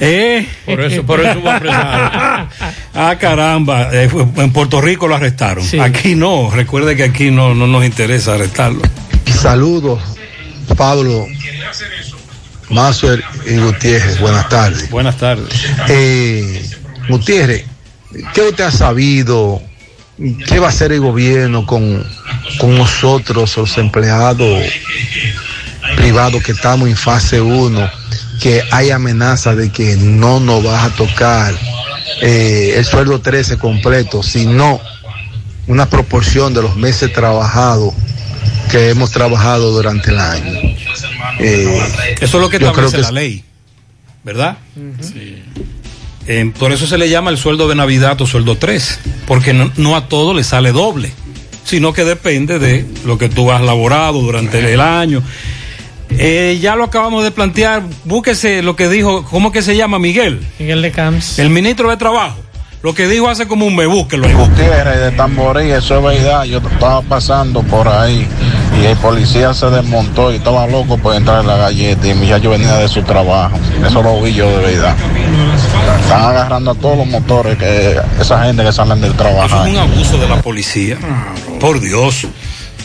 [0.00, 2.48] Eh, Por eso, por eso hubo apresado.
[2.94, 3.90] Ah, caramba.
[3.92, 5.64] eh, en Puerto Rico lo arrestaron.
[5.80, 6.50] Aquí no.
[6.50, 8.82] Recuerde que aquí no, no nos interesa arrestarlo.
[9.40, 10.02] Saludos,
[10.76, 11.26] Pablo,
[12.70, 14.18] Mazuer y Gutiérrez.
[14.20, 14.90] Buenas tardes.
[14.90, 15.46] Buenas tardes.
[15.88, 16.68] Eh,
[17.08, 17.64] Gutiérrez,
[18.34, 19.62] ¿qué usted ha sabido?
[20.46, 22.04] ¿Qué va a hacer el gobierno con,
[22.58, 24.62] con nosotros, los empleados
[25.96, 27.90] privados que estamos en fase 1?
[28.40, 31.54] Que hay amenaza de que no nos va a tocar
[32.20, 34.80] eh, el sueldo 13 completo, sino
[35.66, 37.94] una proporción de los meses trabajados
[38.70, 40.52] que hemos trabajado durante el año.
[41.38, 43.44] Eh, Eso es lo que creo establece que la ley,
[44.22, 44.58] ¿verdad?
[46.26, 49.70] Eh, por eso se le llama el sueldo de Navidad o sueldo 3, porque no,
[49.76, 51.12] no a todo le sale doble,
[51.64, 55.22] sino que depende de lo que tú has laborado durante el año.
[56.10, 60.40] Eh, ya lo acabamos de plantear, búsquese lo que dijo, ¿cómo que se llama Miguel?
[60.58, 61.38] Miguel de Camps.
[61.38, 62.43] El ministro de Trabajo.
[62.84, 64.28] Lo que dijo hace como un mes, búsquelo.
[64.28, 66.44] Gutiérrez de Tamborí, eso es verdad.
[66.44, 68.28] Yo estaba pasando por ahí
[68.78, 72.36] y el policía se desmontó y estaba loco por entrar en la galleta y ya
[72.36, 73.56] yo venía de su trabajo.
[73.82, 74.94] Eso lo vi yo de verdad.
[76.02, 79.46] Están agarrando a todos los motores, que esa gente que salen del trabajo.
[79.46, 80.98] Eso es un abuso de la policía.
[81.60, 82.26] Por Dios.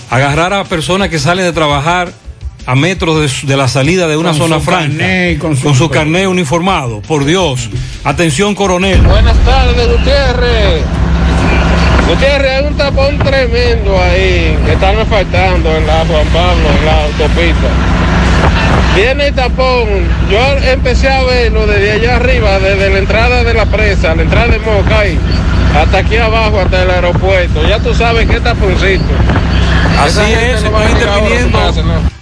[0.10, 2.14] Agarrar a personas que salen de trabajar
[2.70, 5.04] a metros de, la salida de una Con zona franca.
[5.40, 7.02] con con su- su carnet uniformado.
[7.02, 7.68] Por Dios.
[8.04, 9.02] Atención, coronel.
[9.02, 10.84] Buenas tardes, Gutiérrez.
[12.08, 17.04] Gutiérrez, hay un tapón tremendo ahí que están faltando en la Juan Pablo, en la
[17.06, 17.70] autopista.
[18.96, 19.88] Viene el tapón,
[20.30, 20.40] yo
[20.72, 24.60] empecé a verlo desde allá arriba, desde la entrada de la presa, la entrada de
[24.60, 25.18] Mocay,
[25.76, 27.68] hasta aquí abajo, hasta el aeropuerto.
[27.68, 29.04] Ya tú sabes qué taponcito.
[30.00, 31.60] Así es, no interviniendo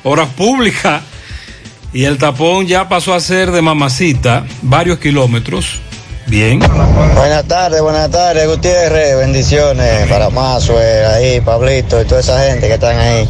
[0.04, 1.02] horas públicas
[1.94, 5.80] y el tapón ya pasó a ser de mamacita varios kilómetros.
[6.28, 6.60] Bien.
[6.60, 9.18] Buenas tardes, buenas tardes, Gutiérrez.
[9.18, 13.30] Bendiciones para Mazue, ahí, Pablito y toda esa gente que están ahí.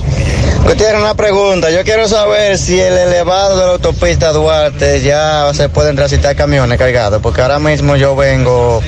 [0.63, 1.69] Gutiérrez, una pregunta.
[1.69, 6.79] Yo quiero saber si el elevado de la autopista Duarte ya se pueden transitar camiones
[6.79, 8.81] cargados, porque ahora mismo yo vengo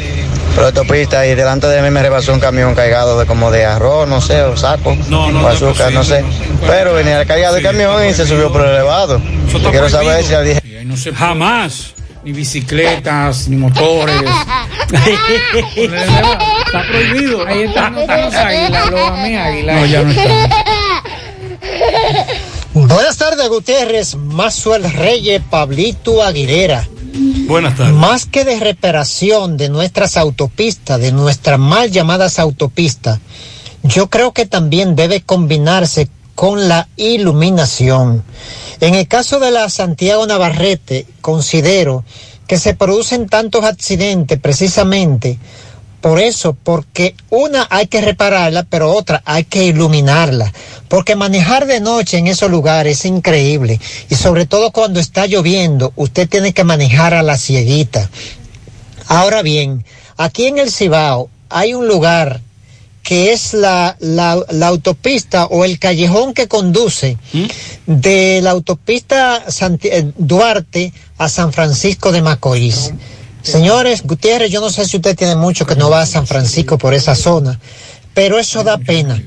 [0.59, 3.65] por la autopista y delante de mí me rebasó un camión cargado de como de
[3.65, 6.23] arroz, no sé, o saco, o azúcar, no sé.
[6.67, 9.21] Pero venía cargado el camión y se subió por el elevado.
[9.47, 10.61] Yo quiero saber si la dije.
[11.15, 11.93] Jamás.
[12.25, 14.21] Ni bicicletas, ni motores.
[15.77, 17.47] Está prohibido.
[17.47, 19.75] Ahí están los águilas, los amé águilas.
[19.77, 20.23] No, ya no está.
[22.73, 26.85] Buenas tardes, Gutiérrez, Mazuel Reyes, Pablito Aguilera.
[27.49, 27.95] Buenas tardes.
[27.95, 33.19] Más que de reparación de nuestras autopistas, de nuestras mal llamadas autopistas,
[33.81, 38.23] yo creo que también debe combinarse con la iluminación.
[38.81, 42.03] En el caso de la Santiago Navarrete, considero
[42.45, 45.39] que se producen tantos accidentes precisamente
[46.01, 50.53] por eso, porque una hay que repararla, pero otra hay que iluminarla.
[50.87, 53.79] Porque manejar de noche en esos lugares es increíble.
[54.09, 58.09] Y sobre todo cuando está lloviendo, usted tiene que manejar a la cieguita.
[59.07, 59.83] Ahora bien,
[60.17, 62.41] aquí en el Cibao hay un lugar
[63.03, 67.17] que es la, la, la autopista o el callejón que conduce
[67.87, 72.91] de la autopista Santi- eh, Duarte a San Francisco de Macorís.
[73.41, 76.77] Señores, Gutiérrez, yo no sé si usted tiene mucho que no va a San Francisco
[76.77, 77.59] por esa zona,
[78.13, 79.21] pero eso da pena.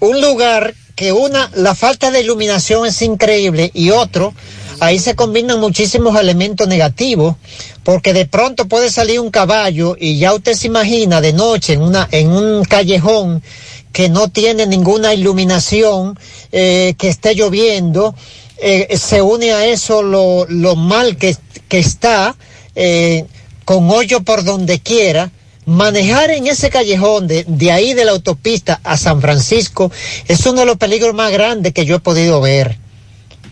[0.00, 4.34] Un lugar que una, la falta de iluminación es increíble y otro,
[4.80, 7.36] ahí se combinan muchísimos elementos negativos,
[7.82, 11.82] porque de pronto puede salir un caballo y ya usted se imagina de noche en
[11.82, 13.42] una, en un callejón
[13.92, 16.18] que no tiene ninguna iluminación,
[16.50, 18.14] eh, que esté lloviendo,
[18.58, 21.36] eh, se une a eso lo, lo mal que,
[21.68, 22.34] que está,
[22.74, 23.26] eh,
[23.64, 25.30] con hoyo por donde quiera,
[25.66, 29.90] manejar en ese callejón de, de ahí de la autopista a San Francisco
[30.28, 32.78] es uno de los peligros más grandes que yo he podido ver.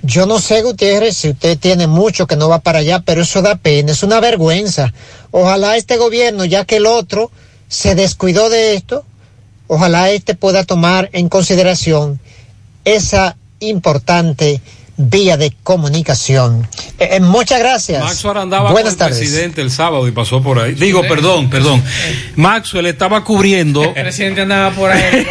[0.04, 3.40] Yo no sé, Gutiérrez, si usted tiene mucho que no va para allá, pero eso
[3.40, 4.92] da pena, es una vergüenza.
[5.30, 7.30] Ojalá este gobierno, ya que el otro
[7.68, 9.04] se descuidó de esto,
[9.68, 12.18] ojalá este pueda tomar en consideración
[12.84, 14.60] esa importante
[14.96, 16.66] vía de comunicación.
[16.98, 18.02] Eh, eh, muchas gracias.
[18.02, 19.18] Maxwell andaba Buenas con el tardes.
[19.18, 20.74] presidente el sábado y pasó por ahí.
[20.74, 21.82] Digo, perdón, perdón.
[22.36, 23.82] Maxwell estaba cubriendo.
[23.82, 25.26] El presidente andaba por ahí.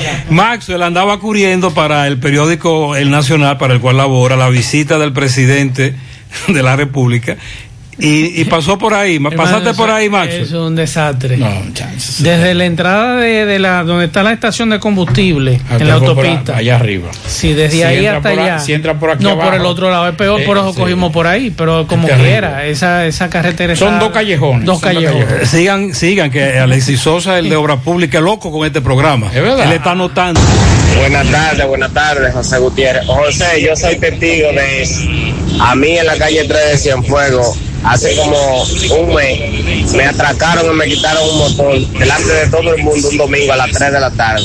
[0.30, 5.12] Maxwell andaba cubriendo para el periódico El Nacional, para el cual labora, la visita del
[5.12, 5.94] presidente
[6.48, 7.36] de la República.
[8.00, 9.18] Y, y pasó por ahí.
[9.18, 10.42] ¿Pasaste Hermano, por eso- ahí, Maxwell?
[10.42, 11.36] Es un desastre.
[12.18, 15.98] Desde la entrada de, de la donde está la estación de combustible Hasta en la
[15.98, 16.56] por- por autopista.
[16.56, 17.10] allá arriba.
[17.26, 18.58] Sí, desde Si ahí hasta por a- allá.
[18.60, 20.72] si entra por aquí No, por abajo, el otro lado es peor, eh, por eso
[20.72, 20.78] sí.
[20.80, 25.48] cogimos por ahí, pero como quiera, esa, esa carretera Son está- dos callejones, Dos callejones.
[25.48, 29.26] Sigan, sigan, que Alexis Sosa, el de Obra Pública, es loco con este programa.
[29.34, 29.64] Es verdad.
[29.66, 30.40] Él está anotando.
[30.98, 33.06] Buenas tardes, buenas tardes, José Gutiérrez.
[33.06, 34.88] José, yo soy testigo de.
[35.60, 40.76] A mí en la calle 3 de Cienfuegos, hace como un mes, me atracaron y
[40.76, 44.00] me quitaron un motor delante de todo el mundo un domingo a las 3 de
[44.00, 44.44] la tarde.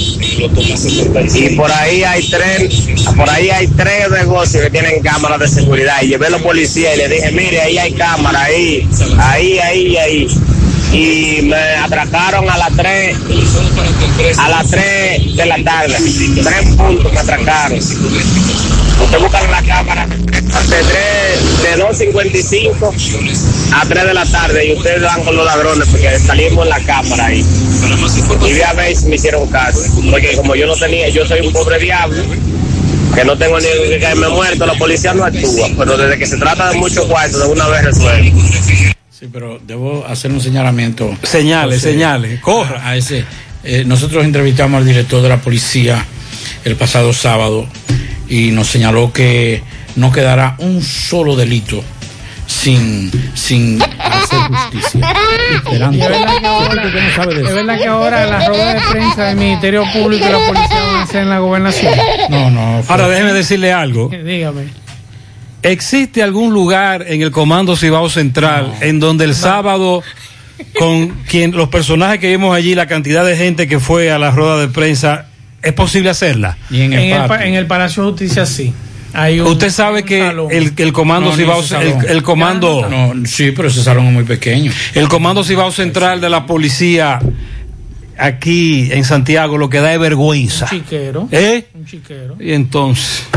[1.34, 6.02] Y por ahí hay tres, por ahí hay tres negocios que tienen cámaras de seguridad.
[6.02, 9.98] Y llevé a los policías y les dije, mire, ahí hay cámara, ahí, ahí, ahí,
[9.98, 10.28] ahí.
[10.92, 13.18] Y me atracaron a las 3,
[14.38, 15.96] a las 3 de la tarde.
[16.44, 17.80] Tres puntos me atracaron.
[19.02, 20.84] Usted busca en la cámara de,
[21.68, 26.20] 3, de 2.55 a 3 de la tarde y ustedes dan con los ladrones porque
[26.20, 27.44] salimos en la cámara ahí.
[28.46, 29.80] Y de a veces me hicieron caso.
[30.10, 32.24] Porque como yo no tenía, yo soy un pobre diablo,
[33.16, 35.70] que no tengo ni que caerme muerto, la policía no actúa.
[35.78, 38.34] Pero desde que se trata de muchos cuartos, de una vez resuelve.
[39.12, 41.16] Sí, pero debo hacer un señalamiento.
[41.24, 42.82] Señales, José, señales, corra.
[42.84, 43.26] A, a ese.
[43.64, 46.06] Eh, nosotros entrevistamos al director de la policía
[46.66, 47.68] el pasado sábado
[48.34, 49.62] y nos señaló que
[49.96, 51.84] no quedará un solo delito
[52.48, 55.14] sin, sin hacer justicia.
[55.56, 56.04] Esperando.
[56.04, 60.32] Es verdad que ahora, verdad que ahora la rueda de prensa del Ministerio Público y
[60.32, 61.94] la policía van a hacer en la gobernación.
[62.30, 62.82] No, no.
[62.88, 64.10] Ahora déjeme decirle algo.
[64.10, 64.64] Dígame.
[65.62, 70.02] ¿Existe algún lugar en el Comando Cibao Central en donde el sábado,
[70.80, 74.32] con quien los personajes que vimos allí, la cantidad de gente que fue a la
[74.32, 75.28] rueda de prensa,
[75.64, 76.58] es posible hacerla?
[76.72, 78.74] En el, pa- en el Palacio de Justicia sí.
[79.16, 83.52] Hay un- Usted sabe que el, el Comando No, Cibao, el, el comando, No, sí,
[83.52, 84.72] pero ese salón es muy pequeño.
[84.96, 87.20] el Comando Cibao Central de la policía
[88.18, 90.68] aquí en Santiago lo que da es vergüenza.
[90.70, 91.28] chiquero.
[91.32, 91.66] ¿Eh?
[91.76, 92.36] Un chiquero.
[92.40, 93.28] Y entonces,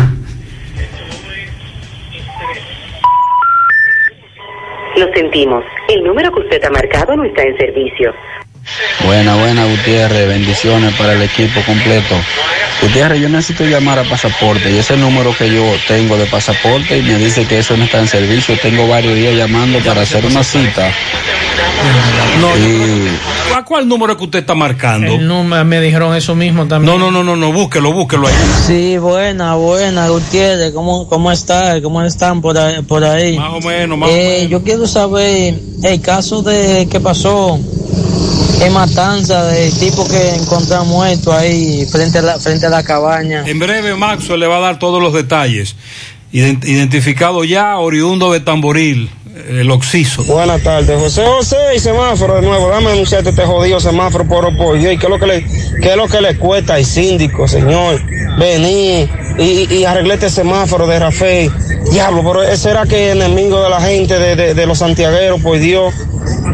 [4.97, 5.63] Lo sentimos.
[5.89, 8.15] El número que usted ha marcado no está en servicio.
[9.05, 10.29] Buena, buena, Gutiérrez.
[10.29, 12.15] Bendiciones para el equipo completo.
[12.83, 17.03] Gutiérrez, yo necesito llamar a pasaporte y ese número que yo tengo de pasaporte y
[17.03, 18.59] me dice que eso no está en servicio.
[18.61, 20.91] Tengo varios días llamando para hacer una cita.
[22.59, 25.15] Y ¿a cuál número es que usted está marcando?
[25.15, 26.99] El número, me dijeron eso mismo también.
[26.99, 28.35] No, no, no, no, no, búsquelo, búsquelo ahí.
[28.67, 31.81] Sí, buena, buena, Gutiérrez, ¿cómo, cómo está?
[31.81, 32.83] ¿Cómo están por ahí?
[32.83, 33.39] Por ahí?
[33.39, 37.59] Más o menos, más o Eh, Yo quiero saber el caso de que pasó
[38.63, 43.45] Es matanza de tipo que encontraron muerto ahí frente a la, frente a la cabaña.
[43.47, 45.77] En breve, Maxwell le va a dar todos los detalles.
[46.33, 49.11] Ident- identificado ya, oriundo de Tamboril,
[49.49, 50.25] el Oxiso.
[50.25, 52.69] Buenas tardes, José José y semáforo de nuevo.
[52.69, 54.95] Dame anunciarte este jodido semáforo por Dios.
[54.95, 55.45] ¿Y qué es lo que le,
[55.81, 58.01] qué es lo que le cuesta al síndico, señor?
[58.39, 59.09] Venir
[59.39, 61.51] y, y, arreglar este semáforo de Rafael.
[61.91, 65.41] Diablo, pero ese será que es enemigo de la gente, de, de, de los santiagueros,
[65.41, 65.95] por Dios.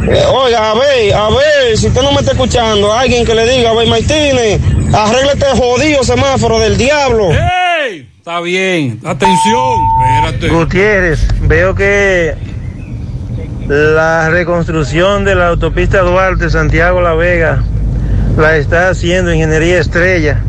[0.09, 3.49] Eh, oiga, a ver, a ver, si usted no me está escuchando, alguien que le
[3.49, 4.61] diga, a ver, Martínez,
[4.93, 7.31] arregla este jodido semáforo del diablo.
[7.31, 8.09] ¡Ey!
[8.19, 10.49] Está bien, atención, espérate.
[10.49, 12.35] Gutiérrez, veo que
[13.69, 17.63] la reconstrucción de la autopista Duarte Santiago-La Vega
[18.37, 20.43] la está haciendo Ingeniería Estrella.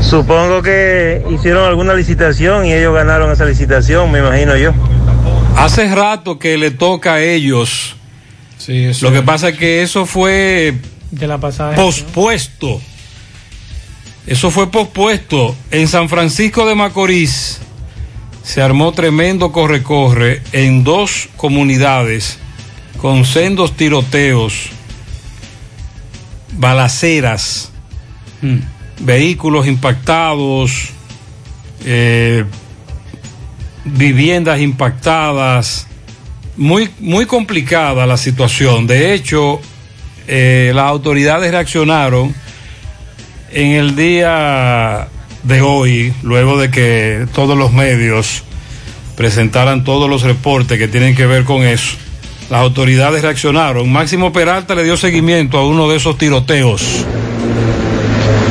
[0.00, 4.72] Supongo que hicieron alguna licitación y ellos ganaron esa licitación, me imagino yo.
[5.56, 7.96] Hace rato que le toca a ellos.
[9.00, 10.74] Lo que pasa es que eso fue
[11.10, 12.80] de la pasada pospuesto.
[14.26, 15.56] Eso fue pospuesto.
[15.70, 17.60] En San Francisco de Macorís
[18.50, 22.40] se armó tremendo corre-corre en dos comunidades
[22.96, 24.70] con sendos tiroteos,
[26.54, 27.70] balaceras,
[28.98, 30.90] vehículos impactados,
[31.84, 32.44] eh,
[33.84, 35.86] viviendas impactadas.
[36.56, 38.84] Muy, muy complicada la situación.
[38.84, 39.60] De hecho,
[40.26, 42.34] eh, las autoridades reaccionaron
[43.52, 45.08] en el día
[45.42, 48.44] de hoy, luego de que todos los medios
[49.16, 51.96] presentaran todos los reportes que tienen que ver con eso.
[52.50, 53.90] Las autoridades reaccionaron.
[53.90, 57.04] Máximo Peralta le dio seguimiento a uno de esos tiroteos.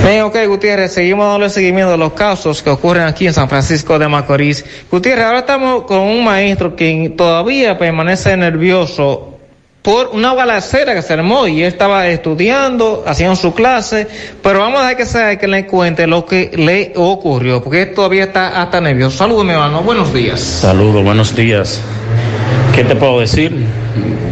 [0.06, 4.00] Bien, ok, Gutiérrez, seguimos dando seguimiento a los casos que ocurren aquí en San Francisco
[4.00, 4.64] de Macorís.
[4.90, 9.29] Gutiérrez, ahora estamos con un maestro que todavía permanece nervioso
[9.82, 14.08] por una balacera que se armó y él estaba estudiando, haciendo su clase,
[14.44, 18.26] pero vamos a dejar que sea que le cuente lo que le ocurrió, porque todavía
[18.26, 19.18] está hasta nervioso.
[19.18, 20.40] Saludos, mi hermano, buenos días.
[20.40, 21.82] Saludos, buenos días.
[22.76, 23.66] ¿Qué te puedo decir?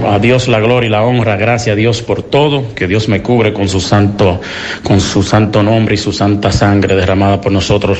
[0.09, 3.21] A Dios la gloria y la honra, gracias a Dios por todo, que Dios me
[3.21, 4.39] cubre con su santo,
[4.83, 7.99] con su santo nombre y su santa sangre derramada por nosotros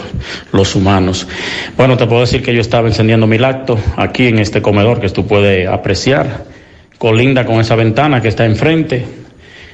[0.52, 1.28] los humanos.
[1.76, 5.10] Bueno, te puedo decir que yo estaba encendiendo mi lacto aquí en este comedor que
[5.10, 6.46] tú puedes apreciar,
[6.98, 9.06] colinda con esa ventana que está enfrente.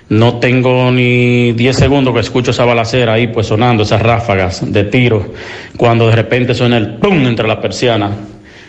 [0.09, 4.83] No tengo ni 10 segundos que escucho esa balacera ahí pues sonando, esas ráfagas de
[4.83, 5.33] tiro,
[5.77, 8.11] cuando de repente suena el pum entre las persianas.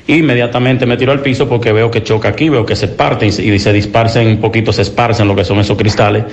[0.06, 3.32] Inmediatamente me tiro al piso porque veo que choca aquí, veo que se parte y
[3.32, 6.24] se, y se disparcen un poquito, se esparcen lo que son esos cristales,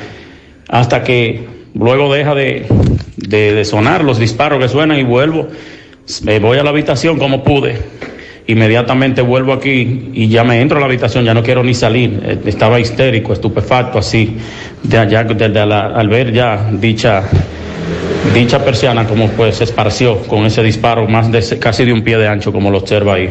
[0.67, 2.67] hasta que luego deja de,
[3.15, 5.47] de, de sonar los disparos que suenan y vuelvo,
[6.23, 7.77] me voy a la habitación como pude,
[8.51, 12.21] inmediatamente vuelvo aquí y ya me entro a la habitación, ya no quiero ni salir,
[12.23, 14.37] Eh, estaba histérico, estupefacto así,
[14.83, 15.25] de allá,
[15.95, 17.23] al ver ya dicha
[18.33, 22.17] dicha persiana como pues se esparció con ese disparo más de casi de un pie
[22.17, 23.29] de ancho como lo observa ahí.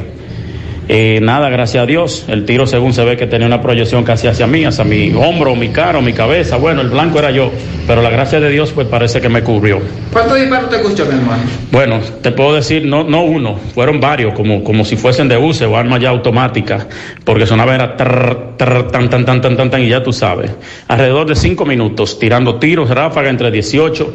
[0.92, 4.26] Eh, nada, gracias a Dios, el tiro según se ve que tenía una proyección casi
[4.26, 7.52] hacia mí, hacia mi hombro, mi cara, mi cabeza, bueno, el blanco era yo,
[7.86, 9.78] pero la gracia de Dios pues parece que me cubrió.
[10.12, 11.44] ¿Cuántos disparos te escuchó, mi hermano?
[11.70, 15.64] Bueno, te puedo decir, no, no uno, fueron varios, como, como si fuesen de UCE
[15.66, 16.88] o armas ya automáticas,
[17.24, 20.50] porque sonaba era trrr, trrr, tan, tan, tan, tan, tan, tan, y ya tú sabes.
[20.88, 24.12] Alrededor de cinco minutos, tirando tiros, ráfaga entre 18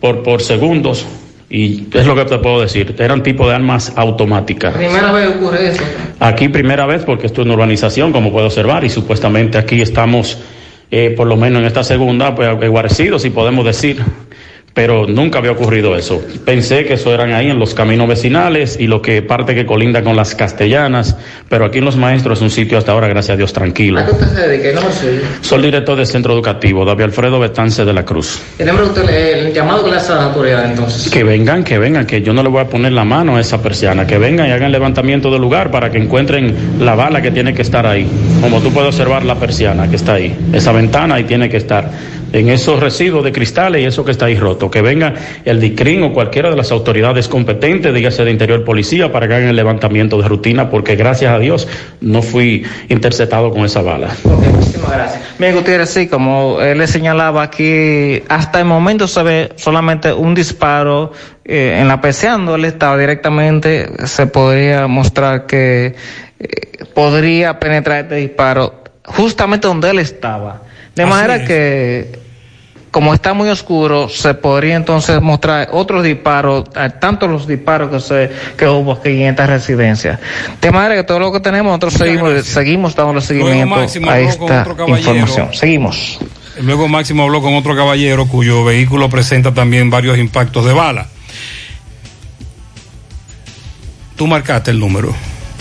[0.00, 1.04] por, por segundos,
[1.50, 4.74] y es lo que te puedo decir, eran tipo de armas automáticas.
[4.74, 5.82] Primera vez ocurre eso.
[6.20, 10.38] Aquí primera vez porque esto es una urbanización, como puedo observar, y supuestamente aquí estamos,
[10.90, 14.02] eh, por lo menos en esta segunda, pues guarecidos, si podemos decir.
[14.74, 16.20] Pero nunca había ocurrido eso.
[16.44, 20.02] Pensé que eso eran ahí en los caminos vecinales y lo que parte que colinda
[20.02, 21.16] con las castellanas,
[21.48, 24.00] pero aquí en Los Maestros es un sitio hasta ahora, gracias a Dios, tranquilo.
[24.00, 24.80] ¿A qué usted se dedica?
[24.80, 24.82] No.
[25.42, 28.40] Soy el director del centro educativo, David Alfredo Betance de la Cruz.
[28.58, 31.10] El, usted, el llamado que le hace a la autoridad entonces.
[31.10, 33.62] Que vengan, que vengan, que yo no le voy a poner la mano a esa
[33.62, 37.54] persiana, que vengan y hagan levantamiento del lugar para que encuentren la bala que tiene
[37.54, 38.08] que estar ahí.
[38.40, 41.88] Como tú puedes observar la persiana que está ahí, esa ventana ahí tiene que estar,
[42.34, 44.68] en esos residuos de cristales y eso que está ahí roto.
[44.68, 49.28] Que venga el DICRIN o cualquiera de las autoridades competentes, dígase de Interior Policía, para
[49.28, 51.68] que hagan el levantamiento de rutina, porque gracias a Dios
[52.00, 54.08] no fui interceptado con esa bala.
[54.24, 55.22] Muchísimas gracias.
[55.38, 60.34] Bien, Gutiérrez, sí, como él le señalaba aquí, hasta el momento se ve solamente un
[60.34, 61.12] disparo
[61.44, 65.94] eh, en la persiana, él estaba directamente, se podría mostrar que
[66.40, 70.62] eh, podría penetrar este disparo justamente donde él estaba.
[70.96, 71.46] De Así manera es.
[71.46, 72.23] que
[72.94, 77.98] como está muy oscuro, se podría entonces mostrar otros disparos, eh, tanto los disparos que
[77.98, 80.20] se que hubo aquí en esta residencia.
[80.60, 84.60] De manera que todo lo que tenemos, nosotros seguimos, seguimos dando seguimiento Máximo, a esta
[84.60, 85.10] otro caballero.
[85.10, 85.52] información.
[85.52, 86.20] Seguimos.
[86.60, 91.08] Luego Máximo habló con otro caballero cuyo vehículo presenta también varios impactos de bala.
[94.14, 95.12] Tú marcaste el número.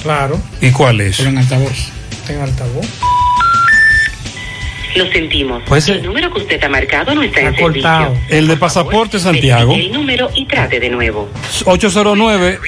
[0.03, 0.39] Claro.
[0.61, 1.19] ¿Y cuál es?
[1.19, 1.89] en altavoz.
[2.30, 2.85] En altavoz.
[4.95, 5.64] Lo sentimos.
[5.65, 8.14] Pues, el número que usted ha marcado no está, en cortado.
[8.14, 8.38] servicio.
[8.38, 9.74] El de pasaporte Santiago.
[9.74, 11.30] El número y trate de nuevo.
[11.65, 12.60] 809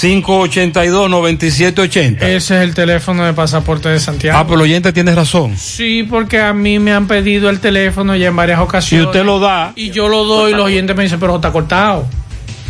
[0.00, 2.28] 582 9780.
[2.28, 4.38] Ese es el teléfono de pasaporte de Santiago.
[4.38, 5.56] Ah, pero el oyente tiene razón.
[5.56, 9.06] Sí, porque a mí me han pedido el teléfono ya en varias Si ocasiones.
[9.06, 12.06] usted lo da, Y yo lo doy y los oyentes me dicen, pero está cortado.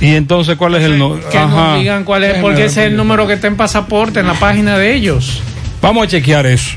[0.00, 1.28] y entonces ¿cuál es el número?
[1.30, 4.26] Que nos digan cuál es, porque ese es el número que está en pasaporte, en
[4.26, 5.40] la página de ellos.
[5.80, 6.76] Vamos a chequear eso.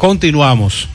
[0.00, 0.88] Continuamos.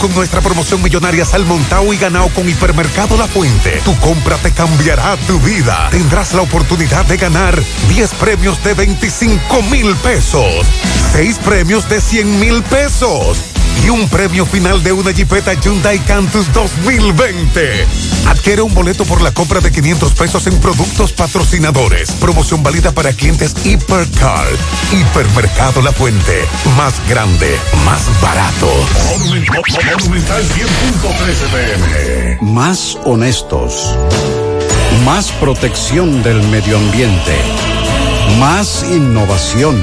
[0.00, 5.16] Con nuestra promoción millonaria Salmontao y ganado con Hipermercado La Fuente, tu compra te cambiará
[5.28, 5.88] tu vida.
[5.92, 10.66] Tendrás la oportunidad de ganar 10 premios de 25 mil pesos,
[11.12, 13.38] 6 premios de 100 mil pesos
[13.84, 17.86] y un premio final de una Jeepeta Hyundai Cantus 2020.
[18.26, 22.10] Adquiere un boleto por la compra de 500 pesos en productos patrocinadores.
[22.12, 24.46] Promoción válida para clientes Hipercar.
[24.92, 26.44] Hipermercado La Fuente.
[26.76, 28.68] Más grande, más barato.
[29.18, 32.38] Monumental 100.13 pm.
[32.42, 33.94] Más honestos.
[35.04, 37.36] Más protección del medio ambiente.
[38.38, 39.80] Más innovación.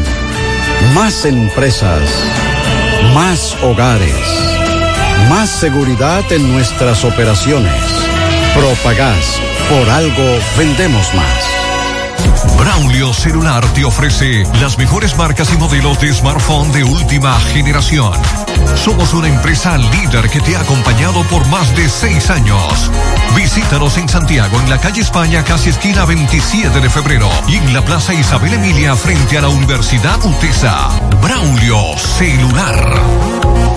[0.93, 2.01] Más empresas.
[3.13, 4.13] Más hogares.
[5.29, 7.73] Más seguridad en nuestras operaciones.
[8.53, 9.39] Propagás.
[9.69, 12.57] Por algo vendemos más.
[12.57, 18.13] Braulio Celular te ofrece las mejores marcas y modelos de smartphone de última generación.
[18.75, 22.91] Somos una empresa líder que te ha acompañado por más de seis años.
[23.35, 27.83] Visítanos en Santiago, en la calle España, casi esquina 27 de febrero, y en la
[27.83, 30.89] Plaza Isabel Emilia, frente a la Universidad UTESA.
[31.21, 33.76] Braulio Celular.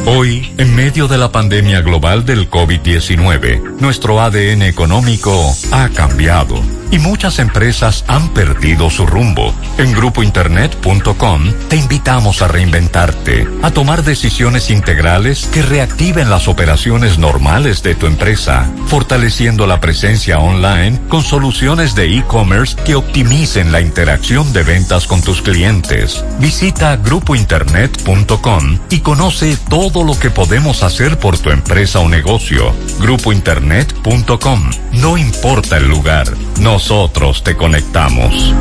[0.06, 7.00] Hoy, en medio de la pandemia global del COVID-19, nuestro ADN económico ha cambiado y
[7.00, 9.54] muchas empresas han perdido su rumbo.
[9.78, 17.84] En grupointernet.com te invitamos a reinventarte, a tomar decisiones integrales que reactiven las operaciones normales
[17.84, 24.54] de tu empresa, fortaleciendo la presencia online con soluciones de e-commerce que optimicen la interacción
[24.54, 26.24] de ventas con tus clientes.
[26.40, 32.74] Visita grupointernet.com y conoce todo lo que podemos hacer por tu empresa o negocio.
[33.00, 34.70] Grupointernet.com.
[34.94, 36.28] No importa el lugar,
[36.60, 38.54] nosotros te conectamos.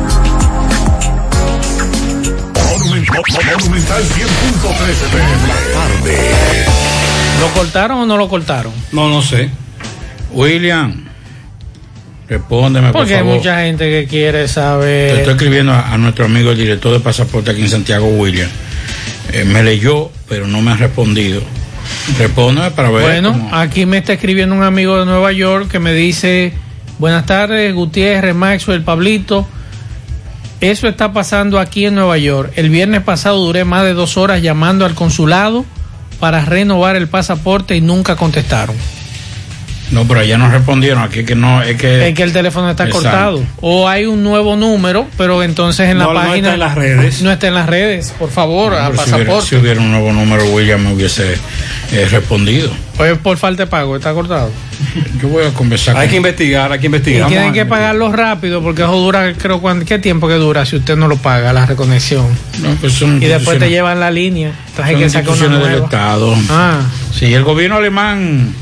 [2.83, 5.47] Monumental 100.13 pm.
[5.47, 6.17] La tarde.
[7.39, 8.73] ¿Lo cortaron o no lo cortaron?
[8.91, 9.49] No, no sé.
[10.31, 11.05] William,
[12.27, 15.15] respóndeme, por Porque hay mucha gente que quiere Te saber.
[15.17, 18.49] estoy escribiendo a, a nuestro amigo el director de pasaporte aquí en Santiago, William.
[19.31, 21.41] Eh, me leyó, pero no me ha respondido.
[22.17, 23.01] Respóndeme para ver.
[23.03, 26.53] Bueno, cómo- aquí me está escribiendo un amigo de Nueva York que me dice,
[26.99, 29.47] buenas tardes, Gutiérrez, Maxwell, Pablito.
[30.59, 32.53] Eso está pasando aquí en Nueva York.
[32.55, 35.65] El viernes pasado duré más de dos horas llamando al consulado
[36.19, 38.75] para renovar el pasaporte y nunca contestaron.
[39.91, 41.01] No, pero allá no respondieron.
[41.01, 42.09] Aquí que no, es que.
[42.09, 43.03] Es que el teléfono está Exacto.
[43.09, 43.43] cortado.
[43.61, 46.35] O hay un nuevo número, pero entonces en la No, no página...
[46.37, 47.21] está en las redes.
[47.21, 49.47] No está en las redes, por favor, a si, hubiera, pasaporte.
[49.49, 51.35] si hubiera un nuevo número, William me hubiese
[51.93, 52.69] eh, respondido.
[52.97, 54.49] Pues por falta de pago, está cortado.
[55.21, 57.29] Yo voy a conversar Hay con- que investigar, hay que Y investigar.
[57.29, 60.97] tienen que pagarlo rápido porque eso dura, creo, ¿cuán- ¿qué tiempo que dura si usted
[60.97, 62.25] no lo paga, la reconexión?
[62.59, 64.51] No, pues son y después te llevan la línea.
[64.69, 65.83] Entonces hay que sacar una del.
[65.83, 66.35] Estado.
[66.49, 66.81] Ah.
[67.13, 68.53] Sí, el gobierno alemán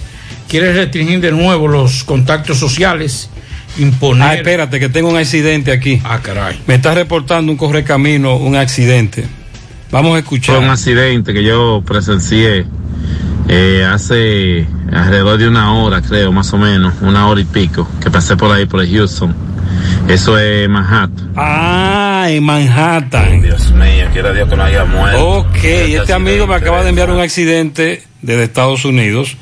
[0.47, 3.29] quiere restringir de nuevo los contactos sociales,
[3.77, 4.27] imponer.
[4.27, 6.01] Ah, espérate, que tengo un accidente aquí.
[6.03, 6.59] Ah, caray.
[6.67, 9.25] Me está reportando un correcamino, un accidente.
[9.91, 10.55] Vamos a escuchar.
[10.55, 12.65] Fue un accidente que yo presencié
[13.47, 18.09] eh, hace alrededor de una hora, creo, más o menos, una hora y pico, que
[18.09, 19.35] pasé por ahí, por el Houston.
[20.07, 21.31] Eso es Manhattan.
[21.35, 23.41] Ah, en Manhattan.
[23.41, 25.27] Dios mío, quiera Dios que no haya muerto.
[25.27, 29.37] Ok, este amigo me acaba de enviar un accidente desde Estados Unidos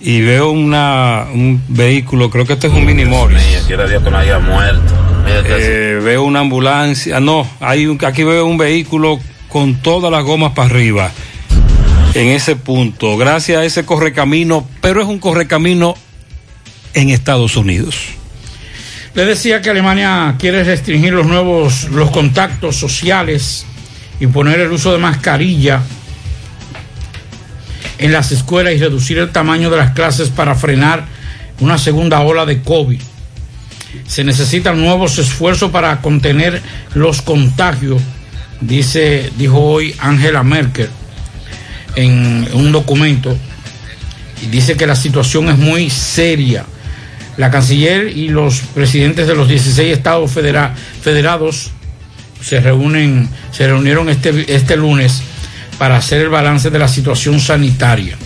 [0.00, 3.42] y veo una, un vehículo, creo que este es un mini Morris.
[4.40, 4.94] Muerto.
[5.44, 9.18] Eh, veo una ambulancia, no, hay un, aquí veo un vehículo
[9.48, 11.10] con todas las gomas para arriba
[12.14, 15.94] en ese punto, gracias a ese correcamino, pero es un correcamino
[16.94, 17.96] en Estados Unidos.
[19.14, 23.66] Le decía que Alemania quiere restringir los nuevos los contactos sociales,
[24.20, 25.82] imponer el uso de mascarilla
[27.98, 31.04] en las escuelas y reducir el tamaño de las clases para frenar
[31.60, 33.00] una segunda ola de COVID.
[34.06, 36.62] Se necesitan nuevos esfuerzos para contener
[36.94, 38.00] los contagios,
[38.60, 40.88] dice, dijo hoy Angela Merkel
[41.96, 43.36] en un documento
[44.42, 46.64] y dice que la situación es muy seria.
[47.36, 51.70] La canciller y los presidentes de los 16 estados federa- federados
[52.40, 55.22] se reúnen, se reunieron este, este lunes
[55.78, 58.16] para hacer el balance de la situación sanitaria.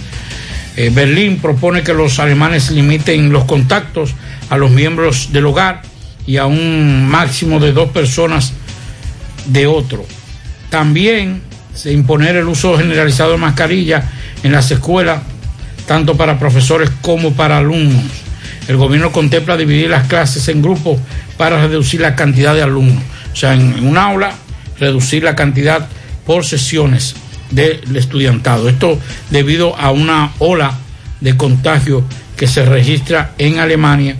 [0.76, 4.14] Eh, Berlín propone que los alemanes limiten los contactos
[4.48, 5.82] a los miembros del hogar
[6.26, 8.54] y a un máximo de dos personas
[9.46, 10.06] de otro.
[10.70, 11.42] También
[11.74, 14.10] se imponer el uso generalizado de mascarilla
[14.42, 15.20] en las escuelas,
[15.86, 18.04] tanto para profesores como para alumnos.
[18.68, 20.98] El gobierno contempla dividir las clases en grupos
[21.36, 23.02] para reducir la cantidad de alumnos.
[23.32, 24.32] O sea, en un aula,
[24.78, 25.86] reducir la cantidad
[26.24, 27.14] por sesiones
[27.52, 28.68] del estudiantado.
[28.68, 28.98] Esto
[29.30, 30.78] debido a una ola
[31.20, 32.04] de contagio
[32.36, 34.16] que se registra en Alemania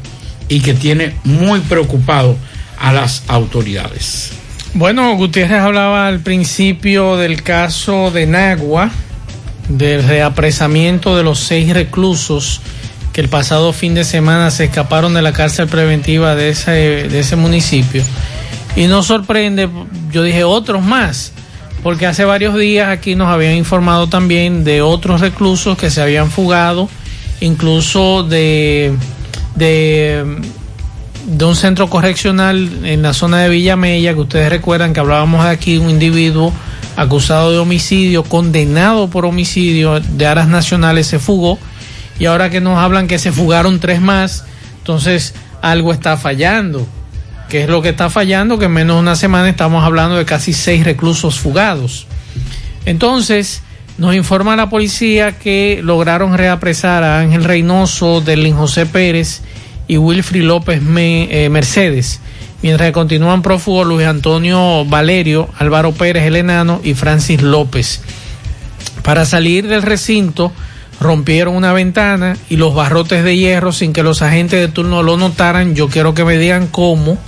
[0.48, 2.36] y que tiene muy preocupado
[2.78, 4.32] a las autoridades.
[4.74, 8.90] Bueno, Gutiérrez hablaba al principio del caso de Nagua,
[9.68, 12.60] del reapresamiento de los seis reclusos
[13.12, 17.18] que el pasado fin de semana se escaparon de la cárcel preventiva de ese, de
[17.18, 18.02] ese municipio.
[18.74, 19.68] Y nos sorprende,
[20.10, 21.32] yo dije otros más,
[21.82, 26.30] porque hace varios días aquí nos habían informado también de otros reclusos que se habían
[26.30, 26.88] fugado,
[27.40, 28.94] incluso de,
[29.56, 30.24] de
[31.26, 35.78] de un centro correccional en la zona de Villamella, que ustedes recuerdan que hablábamos aquí,
[35.78, 36.52] un individuo
[36.96, 41.58] acusado de homicidio, condenado por homicidio de aras nacionales, se fugó,
[42.18, 44.44] y ahora que nos hablan que se fugaron tres más,
[44.78, 46.86] entonces algo está fallando.
[47.52, 48.58] ¿Qué es lo que está fallando?
[48.58, 52.06] Que en menos de una semana estamos hablando de casi seis reclusos fugados.
[52.86, 53.60] Entonces,
[53.98, 59.42] nos informa la policía que lograron reapresar a Ángel Reynoso, Delin José Pérez
[59.86, 62.22] y Wilfrid López eh, Mercedes,
[62.62, 68.00] mientras que continúan prófugos Luis Antonio Valerio, Álvaro Pérez el Enano y Francis López.
[69.02, 70.52] Para salir del recinto
[71.00, 75.18] rompieron una ventana y los barrotes de hierro sin que los agentes de turno lo
[75.18, 75.74] notaran.
[75.74, 77.18] Yo quiero que me digan cómo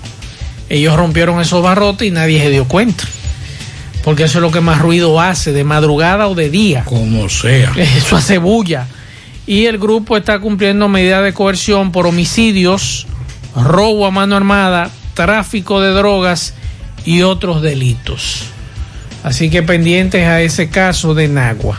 [0.75, 3.05] ellos rompieron esos barrotes y nadie se dio cuenta.
[4.03, 6.85] Porque eso es lo que más ruido hace, de madrugada o de día.
[6.85, 7.73] Como sea.
[7.97, 8.87] Eso hace bulla.
[9.47, 13.07] Y el grupo está cumpliendo medidas de coerción por homicidios,
[13.55, 16.55] robo a mano armada, tráfico de drogas
[17.05, 18.43] y otros delitos.
[19.23, 21.79] Así que pendientes a ese caso de Nagua.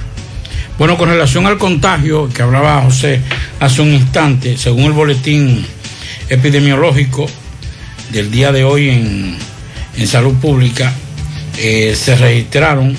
[0.80, 3.22] Bueno, con relación al contagio que hablaba José
[3.59, 5.65] hace un instante, según el boletín
[6.30, 7.27] epidemiológico
[8.11, 9.38] del día de hoy en,
[9.98, 10.94] en salud pública,
[11.57, 12.98] eh, se registraron,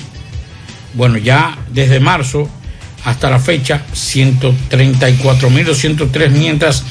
[0.93, 2.49] bueno, ya desde marzo
[3.03, 6.83] hasta la fecha, 134.203, mientras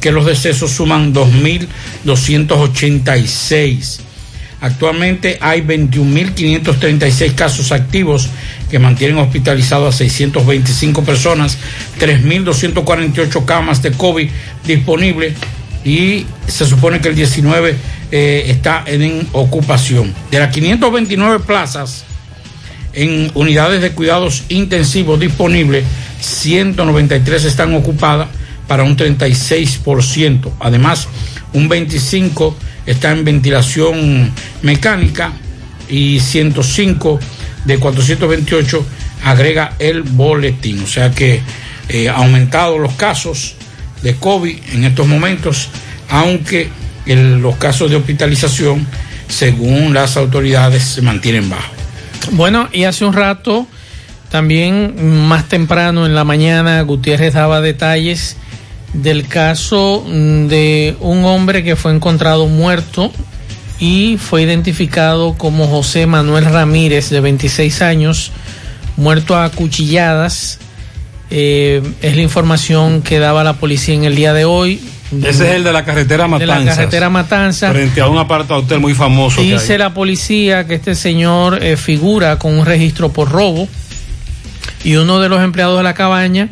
[0.00, 4.00] que los decesos suman 2.286.
[4.60, 8.28] Actualmente hay 21.536 casos activos
[8.70, 11.58] que mantienen hospitalizados a 625 personas,
[11.98, 14.30] 3.248 camas de COVID
[14.64, 15.34] disponibles
[15.84, 17.76] y se supone que el 19
[18.10, 20.14] eh, está en ocupación.
[20.30, 22.04] De las 529 plazas
[22.92, 25.84] en unidades de cuidados intensivos disponibles,
[26.20, 28.28] 193 están ocupadas
[28.68, 30.52] para un 36%.
[30.60, 31.08] Además,
[31.52, 32.54] un 25%
[32.86, 34.32] está en ventilación
[34.62, 35.32] mecánica
[35.88, 37.20] y 105
[37.64, 38.86] de 428
[39.24, 40.82] agrega el boletín.
[40.82, 41.40] O sea que
[41.88, 43.56] eh, ha aumentado los casos
[44.02, 45.68] de COVID en estos momentos,
[46.08, 46.68] aunque
[47.06, 48.86] el- los casos de hospitalización,
[49.28, 51.70] según las autoridades, se mantienen bajos.
[52.32, 53.66] Bueno, y hace un rato,
[54.30, 58.36] también más temprano en la mañana, Gutiérrez daba detalles
[58.94, 63.10] del caso mm, de un hombre que fue encontrado muerto
[63.80, 68.30] y fue identificado como José Manuel Ramírez, de 26 años,
[68.96, 70.58] muerto a cuchilladas.
[71.34, 74.82] Eh, es la información que daba la policía en el día de hoy.
[75.22, 76.64] Ese es el de la carretera De Matanzas.
[76.66, 77.72] la carretera Matanzas.
[77.72, 79.40] Frente a un aparta hotel muy famoso.
[79.40, 83.66] Dice la policía que este señor eh, figura con un registro por robo
[84.84, 86.50] y uno de los empleados de la cabaña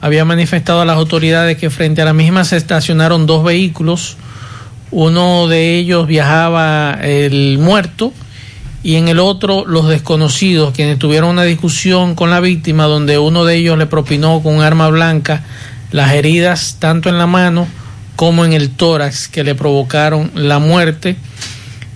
[0.00, 4.16] había manifestado a las autoridades que frente a la misma se estacionaron dos vehículos.
[4.90, 8.14] Uno de ellos viajaba el muerto
[8.84, 13.46] y en el otro los desconocidos, quienes tuvieron una discusión con la víctima donde uno
[13.46, 15.42] de ellos le propinó con un arma blanca
[15.90, 17.66] las heridas tanto en la mano
[18.14, 21.16] como en el tórax que le provocaron la muerte.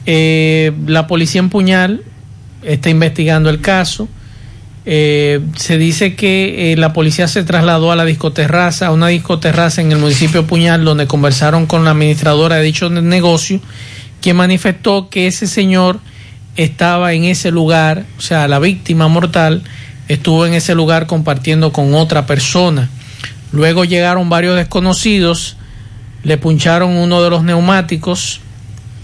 [0.07, 2.05] Eh, la policía en Puñal
[2.63, 4.09] está investigando el caso.
[4.87, 9.83] Eh, se dice que eh, la policía se trasladó a la discoterraza, a una discoterraza
[9.83, 13.61] en el municipio Puñal, donde conversaron con la administradora de dicho negocio,
[14.23, 16.01] quien manifestó que ese señor
[16.59, 19.63] estaba en ese lugar, o sea, la víctima mortal
[20.09, 22.91] estuvo en ese lugar compartiendo con otra persona.
[23.53, 25.57] Luego llegaron varios desconocidos,
[26.25, 28.41] le puncharon uno de los neumáticos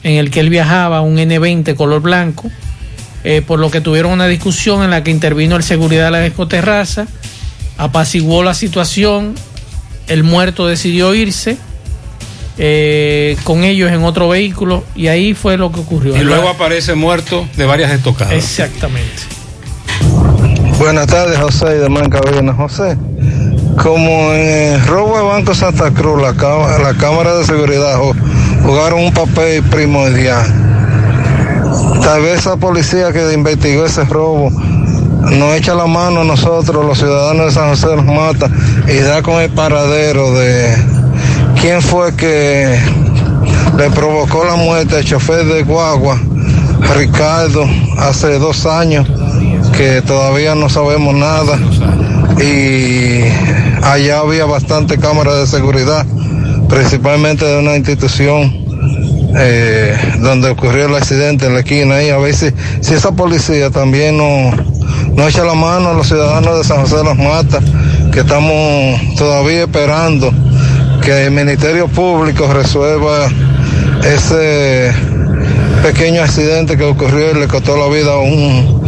[0.03, 2.51] en el que él viajaba, un N20 color blanco,
[3.23, 6.21] eh, por lo que tuvieron una discusión en la que intervino el seguridad de la
[6.23, 7.07] discoterraza,
[7.79, 9.37] apaciguó la situación,
[10.09, 11.57] el muerto decidió irse
[12.59, 16.17] eh, con ellos en otro vehículo y ahí fue lo que ocurrió.
[16.17, 18.33] Y luego aparece muerto de varias estocadas.
[18.35, 19.23] Exactamente.
[20.79, 22.53] Buenas tardes, José y demás en cabina.
[22.53, 22.97] José,
[23.81, 28.15] como en el robo de Banco Santa Cruz, la, cá- la Cámara de Seguridad ju-
[28.63, 30.45] jugaron un papel primordial.
[32.03, 36.99] Tal vez esa policía que investigó ese robo nos echa la mano a nosotros, los
[36.99, 38.51] ciudadanos de San José los Mata,
[38.87, 40.77] y da con el paradero de
[41.65, 42.79] quién fue que
[43.79, 46.21] le provocó la muerte al chofer de Guagua,
[46.95, 47.65] Ricardo,
[47.97, 49.09] hace dos años,
[49.75, 51.59] que todavía no sabemos nada.
[52.39, 53.23] Y
[53.83, 56.05] allá había bastante cámaras de seguridad,
[56.69, 58.53] principalmente de una institución
[59.35, 62.03] eh, donde ocurrió el accidente en la esquina.
[62.03, 62.51] Y a si,
[62.83, 64.51] si esa policía también no,
[65.15, 67.65] no echa la mano a los ciudadanos de San José de las Matas,
[68.13, 70.31] que estamos todavía esperando
[71.05, 73.29] que el Ministerio Público resuelva
[74.05, 74.93] ese
[75.83, 78.81] pequeño accidente que ocurrió y le costó la vida a un,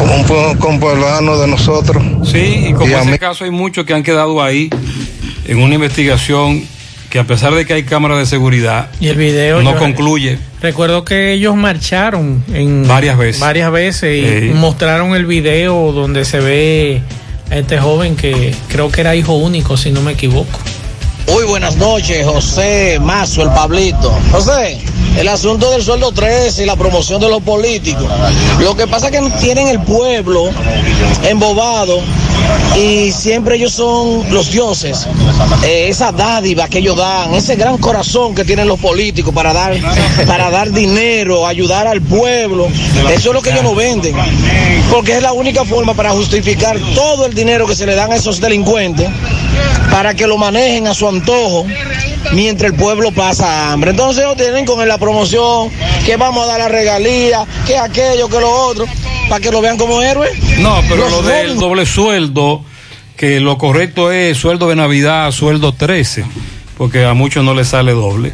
[0.00, 2.02] un compueblano de nosotros.
[2.30, 4.70] Sí, y como Y ese mí- caso hay muchos que han quedado ahí
[5.46, 6.62] en una investigación
[7.10, 10.38] que a pesar de que hay cámaras de seguridad, Y el video no concluye.
[10.60, 13.40] Recuerdo que ellos marcharon en Varias veces.
[13.40, 14.54] varias veces y Sí.
[14.54, 17.00] mostraron el video donde se ve
[17.50, 20.58] a este joven que creo que era hijo único, si no me equivoco.
[21.32, 24.12] Muy buenas noches, José Mazo, el Pablito.
[24.32, 24.78] José,
[25.16, 28.06] el asunto del sueldo 3 y la promoción de los políticos.
[28.60, 30.50] Lo que pasa es que tienen el pueblo
[31.24, 32.00] embobado
[32.76, 35.06] y siempre ellos son los dioses.
[35.64, 39.74] Eh, esa dádiva que ellos dan, ese gran corazón que tienen los políticos para dar,
[40.26, 42.68] para dar dinero, ayudar al pueblo,
[43.10, 44.14] eso es lo que ellos no venden.
[44.90, 48.16] Porque es la única forma para justificar todo el dinero que se le dan a
[48.16, 49.08] esos delincuentes
[49.90, 51.66] para que lo manejen a su antojo
[52.32, 53.90] mientras el pueblo pasa hambre.
[53.90, 55.70] Entonces ellos tienen con la promoción
[56.04, 58.86] que vamos a dar la regalía, que aquello, que lo otro,
[59.28, 60.32] para que lo vean como héroes.
[60.58, 62.64] No, pero Los lo del doble sueldo,
[63.16, 66.24] que lo correcto es sueldo de Navidad, sueldo 13,
[66.76, 68.32] porque a muchos no les sale doble.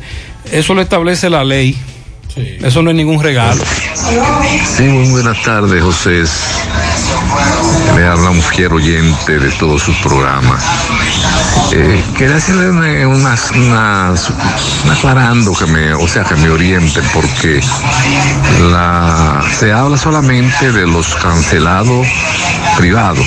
[0.50, 1.76] Eso lo establece la ley.
[2.36, 3.62] Eso no es ningún regalo.
[4.76, 6.24] Sí, muy buenas tardes, José.
[7.96, 10.62] Le habla un fiel oyente de todos sus programas.
[12.16, 14.30] Quería hacerle una, unas- unas-
[14.84, 17.60] un aclarando que me, o sea, que me orienten, porque
[19.58, 22.06] se habla solamente de los cancelados
[22.76, 23.26] privados,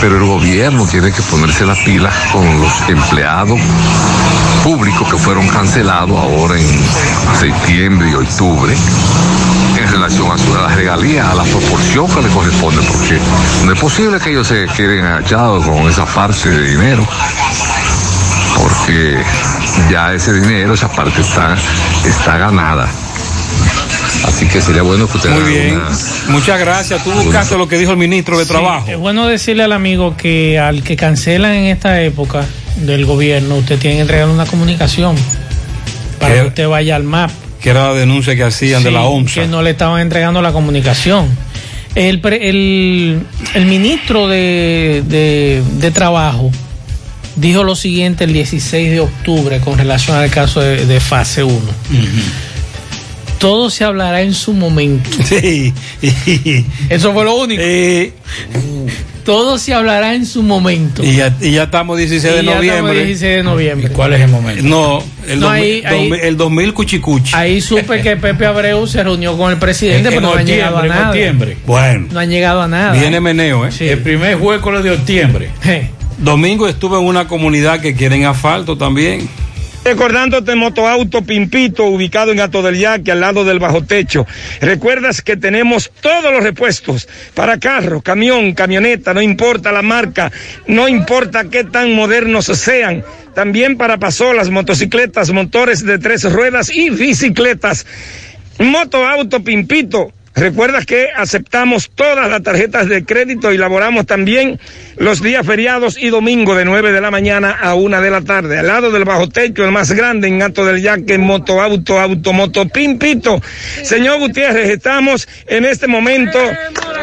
[0.00, 3.60] pero el gobierno tiene que ponerse las pilas con los empleados
[4.62, 6.66] públicos que fueron cancelados ahora en
[7.38, 8.74] septiembre y octubre
[9.76, 13.18] en relación a a las regalías, a la proporción que le corresponde, porque
[13.64, 17.06] no es posible que ellos se queden agachados con esa parte de dinero,
[18.56, 19.22] porque
[19.90, 21.56] ya ese dinero, esa parte está,
[22.04, 22.88] está ganada.
[24.24, 25.76] Así que sería bueno que usted Muy bien.
[25.76, 25.88] una-
[26.28, 27.02] Muchas gracias.
[27.04, 28.86] Tú buscaste lo que dijo el ministro de Sí, Trabajo.
[28.90, 32.44] es bueno decirle al amigo que al que cancelan en esta época
[32.76, 35.16] del gobierno, usted tiene que entregarle una comunicación
[36.20, 37.30] para que usted vaya al MAP.
[37.60, 39.42] Que era la denuncia que hacían de la ONSA.
[39.42, 41.26] Que no le estaban entregando la comunicación.
[41.94, 43.20] El, pre- el,
[43.54, 46.50] el ministro de, de- de Trabajo
[47.34, 51.56] dijo lo siguiente el 16 de octubre con relación al caso de, de fase 1.
[53.38, 55.08] Todo se hablará en su momento.
[55.24, 55.72] Sí.
[56.88, 57.62] Eso fue lo único.
[59.24, 61.04] Todo se hablará en su momento.
[61.04, 63.04] Y ya, y ya estamos 16 de Y ya estamos noviembre.
[63.04, 63.88] 16 de noviembre.
[63.90, 64.62] ¿Cuál es el momento?
[64.64, 67.32] No, el, No, 2000, ahí- ahí- 2000, el 2000 cuchicuchi.
[67.34, 70.78] Ahí supe que Pepe Abreu se reunió con el presidente, En- pero no han llegado
[70.78, 71.10] a nada.
[71.10, 71.58] octubre.
[71.66, 72.92] Bueno, No han llegado a nada.
[72.92, 73.70] viene meneo, ¿eh?
[73.80, 75.50] El primer jueves de octubre.
[76.16, 79.28] Domingo estuve en una comunidad que quieren asfalto también.
[79.84, 84.26] Recordándote Motoauto Pimpito, ubicado en Gato del Yaque, al lado del bajo techo.
[84.60, 90.30] Recuerdas que tenemos todos los repuestos para carro, camión, camioneta, no importa la marca,
[90.66, 93.02] no importa qué tan modernos sean.
[93.34, 97.86] También para pasolas, motocicletas, motores de tres ruedas y bicicletas.
[98.58, 100.12] Motoauto Pimpito.
[100.38, 104.60] Recuerda que aceptamos todas las tarjetas de crédito y laboramos también
[104.96, 108.58] los días feriados y domingo de 9 de la mañana a 1 de la tarde.
[108.58, 112.68] Al lado del bajo techo, el más grande en Gato del Yaque, Moto Auto, Automoto
[112.68, 113.42] Pimpito.
[113.82, 116.38] Señor Gutiérrez, estamos en este momento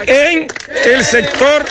[0.07, 0.47] en
[0.85, 1.65] el sector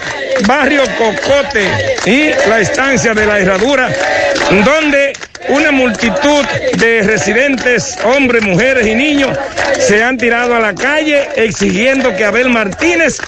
[0.47, 1.67] Barrio Cocote
[2.05, 3.91] y la estancia de la Herradura,
[4.65, 5.15] donde
[5.49, 6.45] una multitud
[6.79, 9.37] de residentes, hombres, mujeres y niños,
[9.79, 13.19] se han tirado a la calle exigiendo que Abel Martínez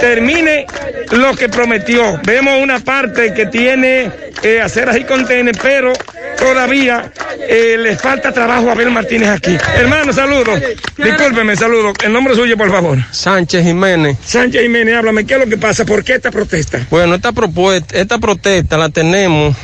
[0.00, 0.66] termine
[1.12, 2.20] lo que prometió.
[2.24, 4.10] Vemos una parte que tiene
[4.42, 5.92] eh, aceras y contenes, pero
[6.38, 7.10] todavía
[7.48, 9.56] eh, le falta trabajo a Abel Martínez aquí.
[9.76, 10.60] Hermano, saludos.
[10.96, 11.94] Discúlpeme, saludos.
[12.02, 12.98] El nombre suyo, por favor.
[13.10, 14.16] Sánchez Jiménez.
[14.24, 15.84] Sánchez Jiménez, háblame, ¿qué es lo que pasa?
[15.84, 16.86] ¿Por qué esta protesta?
[16.90, 19.56] Bueno, esta propuesta, esta protesta la tenemos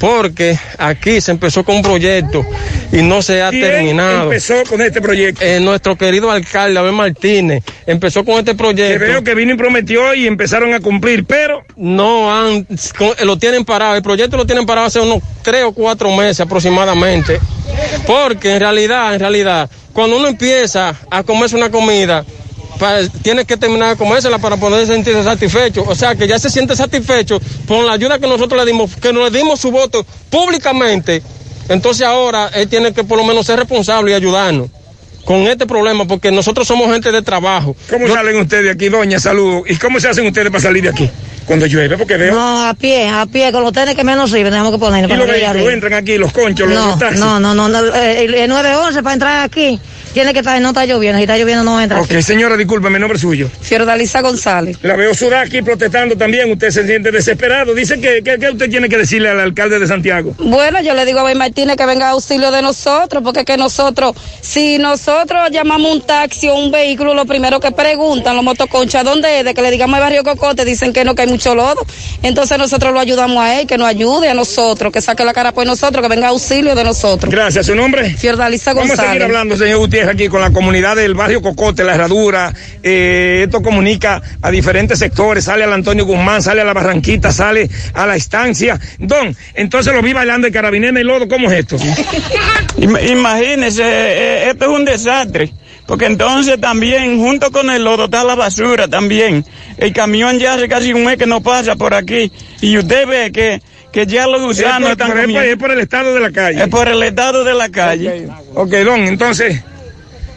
[0.00, 2.44] porque aquí se empezó con un proyecto
[2.90, 4.22] y no se ha ¿Quién terminado.
[4.24, 5.44] empezó con este proyecto?
[5.44, 8.98] Eh, nuestro querido alcalde Abel Martínez empezó con este Que proyecto.
[9.04, 12.66] veo que vino y prometió y empezaron a cumplir, pero no han,
[13.24, 13.94] lo tienen parado.
[13.94, 17.38] El proyecto lo tienen parado hace unos tres o cuatro meses aproximadamente.
[18.06, 22.24] Porque en realidad, en realidad, cuando uno empieza a comerse una comida,
[22.80, 25.84] pa- tiene que terminar de comérsela para poder sentirse satisfecho.
[25.86, 27.38] O sea que ya se siente satisfecho
[27.68, 31.22] con la ayuda que nosotros le dimos, que nos le dimos su voto públicamente.
[31.68, 34.68] Entonces ahora él tiene que por lo menos ser responsable y ayudarnos
[35.24, 37.76] con este problema, porque nosotros somos gente de trabajo.
[37.88, 39.20] ¿cómo salen ustedes de aquí, doña?
[39.20, 39.62] Saludos.
[39.68, 41.08] ¿Y cómo se hacen ustedes para salir de aquí?
[41.46, 42.34] Cuando llueve, porque veo.
[42.34, 45.08] No, a pie, a pie, con los tenis que menos sirven, tenemos que poner.
[45.10, 47.20] y los vehículos entran aquí, los conchos, los, No, los taxis.
[47.20, 49.80] no, no, no, no, eh, el, el 911 para entrar aquí
[50.12, 52.00] tiene que estar, no está lloviendo, si está lloviendo no entra.
[52.00, 53.48] Ok, señora, discúlpeme, nombre suyo.
[53.60, 54.76] Fiordalisa González.
[54.82, 56.50] La veo sudar aquí protestando también.
[56.50, 57.74] Usted se siente desesperado.
[57.74, 60.34] Dice que, que, que usted tiene que decirle al alcalde de Santiago.
[60.38, 63.46] Bueno, yo le digo a Ben Martínez que venga a auxilio de nosotros, porque es
[63.46, 68.44] que nosotros, si nosotros llamamos un taxi o un vehículo, lo primero que preguntan los
[68.44, 69.44] motoconchas, ¿dónde es?
[69.44, 71.86] De que le digamos al barrio Cocote, dicen que no, que hay mucho lodo.
[72.22, 75.52] Entonces nosotros lo ayudamos a él, que nos ayude a nosotros, que saque la cara
[75.52, 77.32] por nosotros, que venga a auxilio de nosotros.
[77.32, 78.10] Gracias, ¿su nombre?
[78.10, 79.24] Fiordalisa Vamos a seguir González.
[79.24, 80.14] hablando, señor Gutiérrez.
[80.14, 82.52] Aquí con la comunidad del barrio Cocote, la Herradura.
[82.82, 87.68] Eh, esto comunica a diferentes sectores, sale al Antonio Guzmán, sale a la Barranquita, sale
[87.94, 88.78] a la estancia.
[88.98, 91.76] Don, entonces lo vi bailando de carabinera y lodo, ¿cómo es esto?
[92.76, 95.52] Imagínese, eh, esto es un desastre.
[95.90, 99.44] Porque entonces también, junto con el lodo, está la basura también.
[99.76, 102.30] El camión ya hace casi un mes que no pasa por aquí.
[102.60, 103.60] Y usted ve que,
[103.92, 105.50] que ya los gusanos Es por- están por- es por- comiendo.
[105.50, 106.62] es por el estado de la calle.
[106.62, 108.28] Es por el estado de la calle.
[108.54, 109.64] Ok, don, entonces.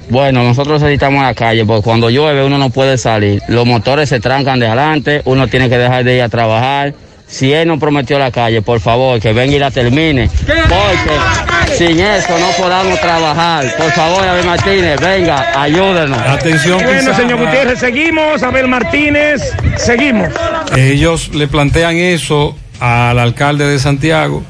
[0.10, 3.40] Bueno, nosotros necesitamos la calle porque cuando llueve uno no puede salir.
[3.48, 6.96] Los motores se trancan de adelante, uno tiene que dejar de ir a trabajar.
[7.34, 10.30] Si él nos prometió la calle, por favor, que venga y la termine.
[10.46, 13.76] Porque sin eso no podamos trabajar.
[13.76, 16.20] Por favor, Abel Martínez, venga, ayúdenos.
[16.20, 18.44] Atención, Bueno, señor Gutiérrez, seguimos.
[18.44, 19.42] Abel Martínez,
[19.78, 20.30] seguimos.
[20.78, 24.44] Ellos le plantean eso al alcalde de Santiago.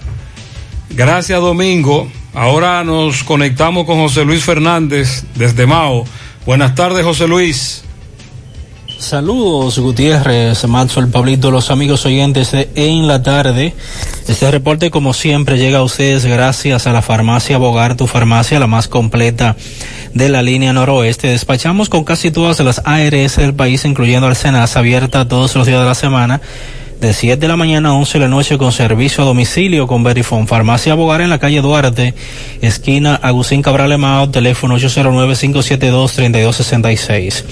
[0.89, 2.11] Gracias, Domingo.
[2.33, 6.03] Ahora nos conectamos con José Luis Fernández desde Mao.
[6.45, 7.85] Buenas tardes, José Luis.
[8.97, 13.73] Saludos Gutiérrez, Maxwell, Pablito, los amigos oyentes de En la Tarde.
[14.27, 18.67] Este reporte como siempre llega a ustedes gracias a la farmacia Bogar, tu farmacia, la
[18.67, 19.55] más completa
[20.13, 21.27] de la línea noroeste.
[21.27, 25.85] Despachamos con casi todas las ARS del país, incluyendo Arsenas, abierta todos los días de
[25.85, 26.41] la semana.
[27.03, 30.05] De 7 de la mañana a 11 de la noche con servicio a domicilio con
[30.05, 30.47] Verifone.
[30.47, 32.13] Farmacia Bogar en la calle Duarte,
[32.61, 37.43] esquina Agustín Cabral Emao, teléfono 809-572-3266.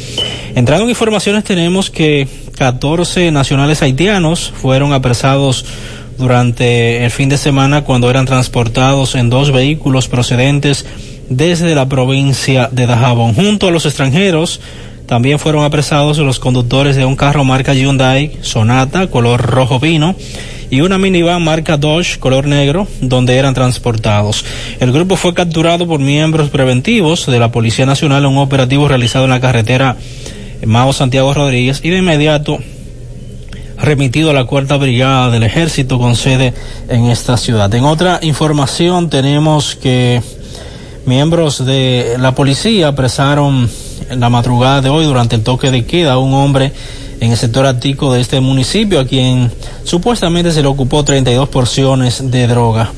[0.56, 5.66] Entrando en informaciones tenemos que 14 nacionales haitianos fueron apresados
[6.18, 10.86] durante el fin de semana cuando eran transportados en dos vehículos procedentes
[11.28, 13.34] desde la provincia de Dajabón.
[13.34, 14.62] Junto a los extranjeros
[15.12, 20.16] también fueron apresados los conductores de un carro marca Hyundai Sonata color rojo vino
[20.70, 24.46] y una minivan marca Dodge color negro donde eran transportados.
[24.80, 29.26] El grupo fue capturado por miembros preventivos de la Policía Nacional en un operativo realizado
[29.26, 29.98] en la carretera
[30.66, 32.60] Mao Santiago Rodríguez y de inmediato
[33.82, 36.54] remitido a la cuarta brigada del ejército con sede
[36.88, 37.76] en esta ciudad.
[37.76, 40.22] En otra información tenemos que
[41.06, 43.70] miembros de la policía apresaron
[44.10, 46.72] en la madrugada de hoy durante el toque de queda un hombre
[47.20, 49.52] en el sector ático de este municipio a quien
[49.84, 52.92] supuestamente se le ocupó 32 porciones de droga.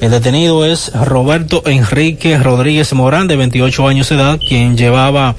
[0.00, 5.36] El detenido es Roberto Enrique Rodríguez Morán de 28 años de edad quien llevaba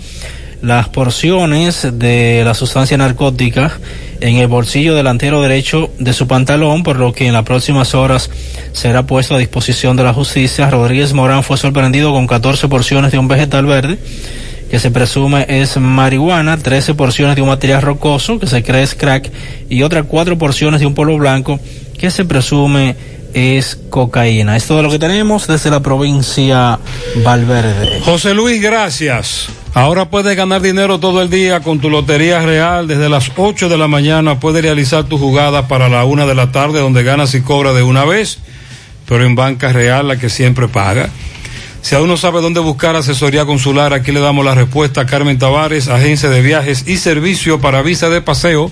[0.62, 3.80] las porciones de la sustancia narcótica
[4.20, 8.30] en el bolsillo delantero derecho de su pantalón, por lo que en las próximas horas
[8.74, 10.70] será puesto a disposición de la justicia.
[10.70, 14.00] Rodríguez Morán fue sorprendido con 14 porciones de un vegetal verde
[14.70, 18.96] que se presume es marihuana, 13 porciones de un material rocoso que se cree es
[18.96, 19.32] crack
[19.70, 21.60] y otras 4 porciones de un polvo blanco
[21.98, 22.96] que se presume
[23.34, 24.56] es cocaína.
[24.56, 26.80] Es todo lo que tenemos desde la provincia
[27.24, 28.02] Valverde.
[28.04, 29.48] José Luis, gracias.
[29.74, 32.88] Ahora puedes ganar dinero todo el día con tu Lotería Real.
[32.88, 36.52] Desde las 8 de la mañana puedes realizar tu jugada para la 1 de la
[36.52, 38.40] tarde donde ganas y cobras de una vez,
[39.08, 41.10] pero en Banca Real la que siempre paga.
[41.88, 45.40] Si aún no sabe dónde buscar asesoría consular, aquí le damos la respuesta a Carmen
[45.40, 48.70] Tavares, agencia de viajes y servicio para visa de paseo,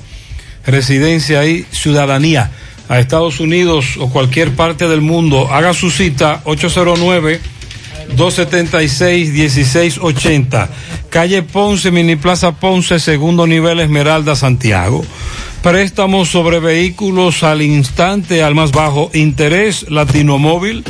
[0.66, 2.52] residencia y ciudadanía
[2.90, 5.48] a Estados Unidos o cualquier parte del mundo.
[5.50, 7.40] Haga su cita 809
[8.18, 10.68] 276-1680.
[11.10, 15.06] Calle Ponce, Mini Plaza Ponce, segundo nivel Esmeralda, Santiago.
[15.64, 20.84] Préstamos sobre vehículos al instante, al más bajo interés, Latino Móvil.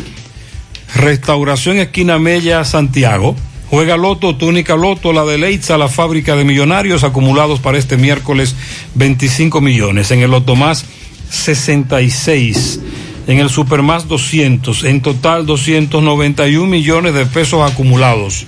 [0.93, 3.35] Restauración Esquina Mella, Santiago.
[3.69, 8.55] Juega Loto, túnica Loto, la de Leitza, la fábrica de millonarios acumulados para este miércoles
[8.93, 10.11] 25 millones.
[10.11, 10.85] En el Loto Más
[11.29, 12.79] 66
[13.27, 18.45] en el Supermás 200, en total 291 millones de pesos acumulados.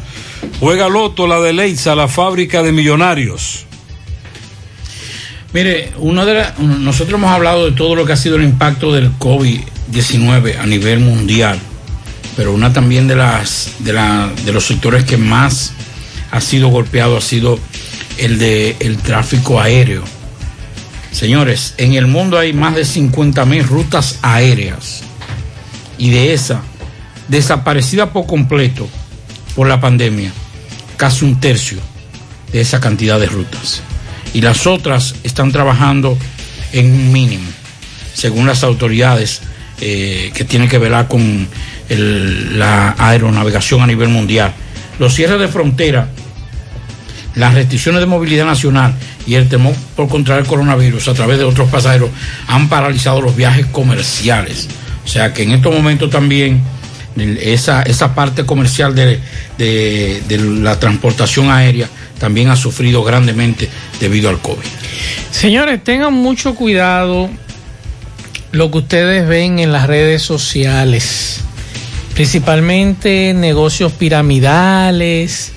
[0.59, 3.65] Juega Loto, la de Leitza, la fábrica de millonarios.
[5.53, 8.93] Mire, uno de la- nosotros hemos hablado de todo lo que ha sido el impacto
[8.93, 11.59] del COVID-19 a nivel mundial,
[12.37, 15.73] pero una también de las de, la, de los sectores que más
[16.31, 17.59] ha sido golpeado ha sido
[18.19, 20.03] el de el tráfico aéreo.
[21.11, 25.01] Señores, en el mundo hay más de 50 mil rutas aéreas
[25.97, 26.61] y de esa,
[27.27, 28.87] desaparecida por completo
[29.55, 30.31] por la pandemia,
[30.95, 31.79] casi un tercio
[32.51, 33.81] de esa cantidad de rutas.
[34.35, 36.15] Y las otras están trabajando
[36.71, 37.49] en un mínimo,
[38.13, 39.41] según las autoridades
[39.81, 41.47] eh, que tienen que velar con
[41.89, 44.53] la aeronavegación a nivel mundial.
[44.99, 46.07] Los cierres de frontera
[47.35, 48.93] las restricciones de movilidad nacional
[49.27, 52.09] y el temor por contraer el coronavirus a través de otros pasajeros
[52.47, 54.67] han paralizado los viajes comerciales.
[55.05, 56.61] O sea que en estos momentos también
[57.39, 59.19] esa, esa parte comercial de-
[59.59, 61.87] de la transportación aérea
[62.19, 64.65] también ha sufrido grandemente debido al COVID.
[65.29, 67.29] Señores, tengan mucho cuidado
[68.51, 71.41] lo que ustedes ven en las redes sociales,
[72.13, 75.51] principalmente negocios piramidales.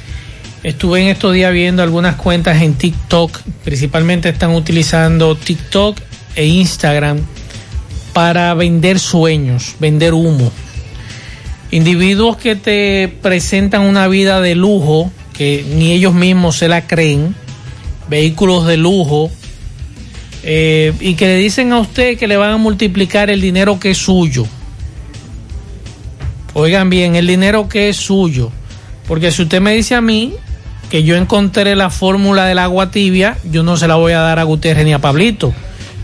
[0.63, 5.99] Estuve en estos días viendo algunas cuentas en TikTok, principalmente están utilizando TikTok
[6.37, 7.21] e Instagram
[8.13, 10.53] para vender sueños, vender humo.
[11.71, 17.35] Individuos que te presentan una vida de lujo, que ni ellos mismos se la creen,
[18.09, 19.31] vehículos de lujo,
[20.43, 23.91] eh, y que le dicen a usted que le van a multiplicar el dinero que
[23.91, 24.47] es suyo.
[26.55, 28.51] Oigan bien, el dinero que es suyo.
[29.07, 30.35] Porque si usted me dice a mí
[30.91, 34.39] que yo encontré la fórmula del agua tibia, yo no se la voy a dar
[34.39, 35.53] a Gutiérrez ni a Pablito.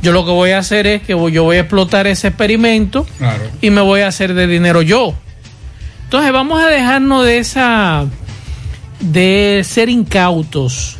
[0.02, 3.06] Yo lo que voy a hacer es que voy- yo voy a explotar ese experimento
[3.18, 3.44] Claro.
[3.60, 5.14] y me voy a hacer de dinero yo.
[6.04, 8.04] Entonces vamos a dejarnos de esa
[9.00, 10.98] de ser incautos.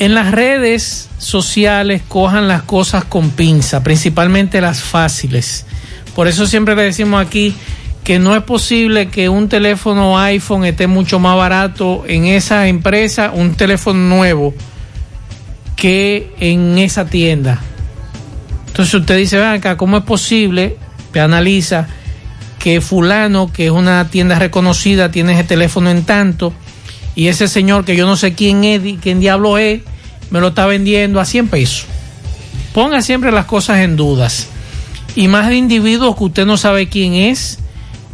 [0.00, 5.66] En las redes sociales cojan las cosas con pinza, principalmente las fáciles.
[6.14, 7.54] Por eso siempre le decimos aquí
[8.02, 13.30] que no es posible que un teléfono iPhone esté mucho más barato en esa empresa,
[13.34, 14.54] un teléfono nuevo,
[15.76, 17.60] que en esa tienda.
[18.68, 20.78] Entonces usted dice, ven acá, ¿cómo es posible?
[21.12, 21.88] Te analiza
[22.58, 26.54] que fulano, que es una tienda reconocida, tiene ese teléfono en tanto,
[27.14, 29.80] y ese señor que yo no sé quién es, quién diablo es,
[30.30, 31.86] me lo está vendiendo a 100 pesos.
[32.72, 34.48] Ponga siempre las cosas en dudas.
[35.16, 37.58] Y más de individuos que usted no sabe quién es,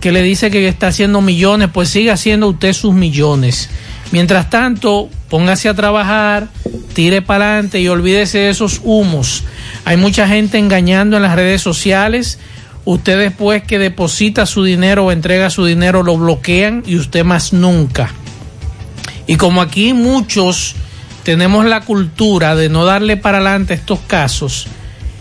[0.01, 3.69] que le dice que está haciendo millones, pues siga haciendo usted sus millones.
[4.13, 6.49] Mientras tanto, póngase a trabajar,
[6.95, 9.45] tire para adelante y olvídese de esos humos.
[9.85, 12.39] Hay mucha gente engañando en las redes sociales.
[12.85, 17.53] Usted después que deposita su dinero o entrega su dinero lo bloquean y usted más
[17.53, 18.15] nunca.
[19.27, 20.75] Y como aquí muchos
[21.23, 24.69] tenemos la cultura de no darle para adelante estos casos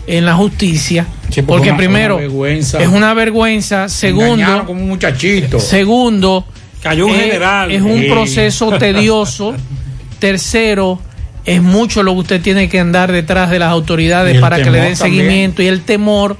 [0.06, 5.58] en la justicia, porque porque una- primero una es una vergüenza, segundo, como un muchachito.
[5.58, 6.46] segundo,
[6.80, 7.72] Cayó un eh, general.
[7.72, 8.06] es un Sí.
[8.08, 9.54] proceso tedioso,
[10.20, 11.00] tercero,
[11.44, 14.78] es mucho lo que usted tiene que andar detrás de las autoridades para que le
[14.80, 14.96] den también.
[14.96, 16.36] seguimiento y el temor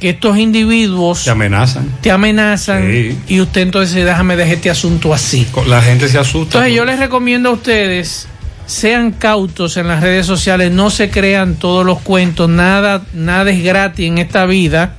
[0.00, 1.88] que estos individuos Te amenazan.
[2.00, 3.18] te amenazan Sí.
[3.28, 5.46] y usted entonces dice, déjame dejar este asunto así.
[5.66, 6.58] La gente se asusta.
[6.58, 8.26] Entonces yo les recomiendo a ustedes,
[8.66, 13.62] sean cautos en las redes sociales, no se crean todos los cuentos, nada, nada es
[13.62, 14.96] gratis en esta vida.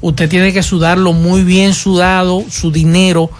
[0.00, 3.30] Usted tiene que sudarlo muy bien sudado, su dinero,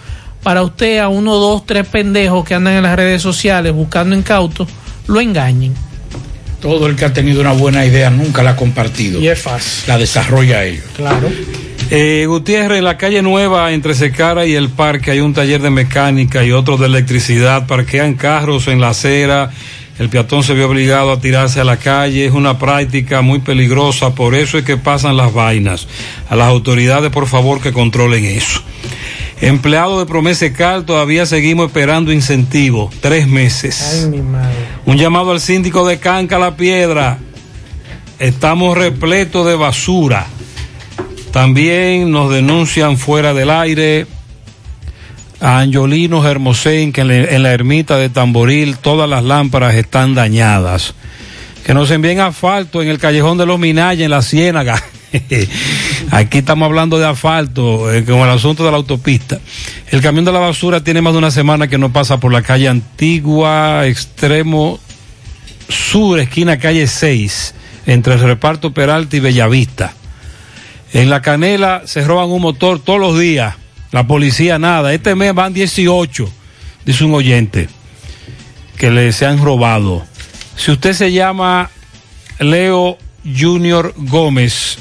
[0.43, 4.67] para usted a uno, dos, tres pendejos que andan en las redes sociales buscando incautos,
[5.07, 5.73] lo engañen.
[6.65, 9.21] Todo el que ha tenido una buena idea nunca la ha compartido.
[9.21, 9.83] Y es fácil.
[9.85, 10.83] La desarrolla ellos.
[10.95, 11.29] Claro.
[11.91, 15.69] Eh, Gutiérrez, en la calle Nueva, entre Secara y el parque, hay un taller de
[15.69, 17.67] mecánica y otro de electricidad.
[17.67, 19.51] Parquean carros en la acera.
[19.99, 22.25] El peatón se ve obligado a tirarse a la calle.
[22.25, 24.15] Es una práctica muy peligrosa.
[24.15, 25.87] Por eso es que pasan las vainas.
[26.31, 28.63] A las autoridades, por favor, que controlen eso.
[29.41, 32.89] Empleado de Promese Cal, todavía seguimos esperando incentivo.
[33.01, 34.01] Tres meses.
[34.03, 34.53] Ay, mi madre.
[34.85, 37.19] Un llamado al síndico de Canca La Piedra.
[38.17, 40.25] Estamos repletos de basura.
[41.31, 44.07] También nos denuncian fuera del aire
[45.41, 50.15] a Angiolino Hermosén que en la, en la ermita de Tamboril todas las lámparas están
[50.15, 50.95] dañadas.
[51.65, 54.81] Que nos envíen asfalto en el callejón de los Minayas, en la Ciénaga.
[56.11, 59.39] Aquí estamos hablando de asfalto, eh, con el asunto de la autopista.
[59.87, 62.41] El camión de la basura tiene más de una semana que no pasa por la
[62.41, 64.79] calle Antigua, extremo
[65.67, 67.55] sur, esquina calle 6,
[67.87, 69.93] entre el reparto Peralta y Bellavista.
[70.93, 73.55] En la canela se roban un motor todos los días.
[73.91, 74.93] La policía nada.
[74.93, 76.29] Este mes van 18,
[76.85, 77.67] dice un oyente,
[78.77, 80.05] que le se han robado.
[80.55, 81.69] Si usted se llama
[82.39, 84.77] Leo Junior Gómez,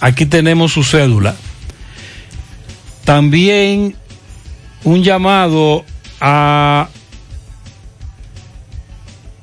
[0.00, 1.36] aquí tenemos su cédula.
[3.04, 3.94] También
[4.84, 5.84] un llamado
[6.20, 6.88] a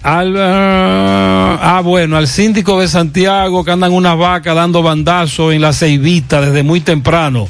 [0.03, 5.73] al, ah, bueno, al síndico de Santiago que andan unas vacas dando bandazos en la
[5.73, 7.49] ceibita desde muy temprano,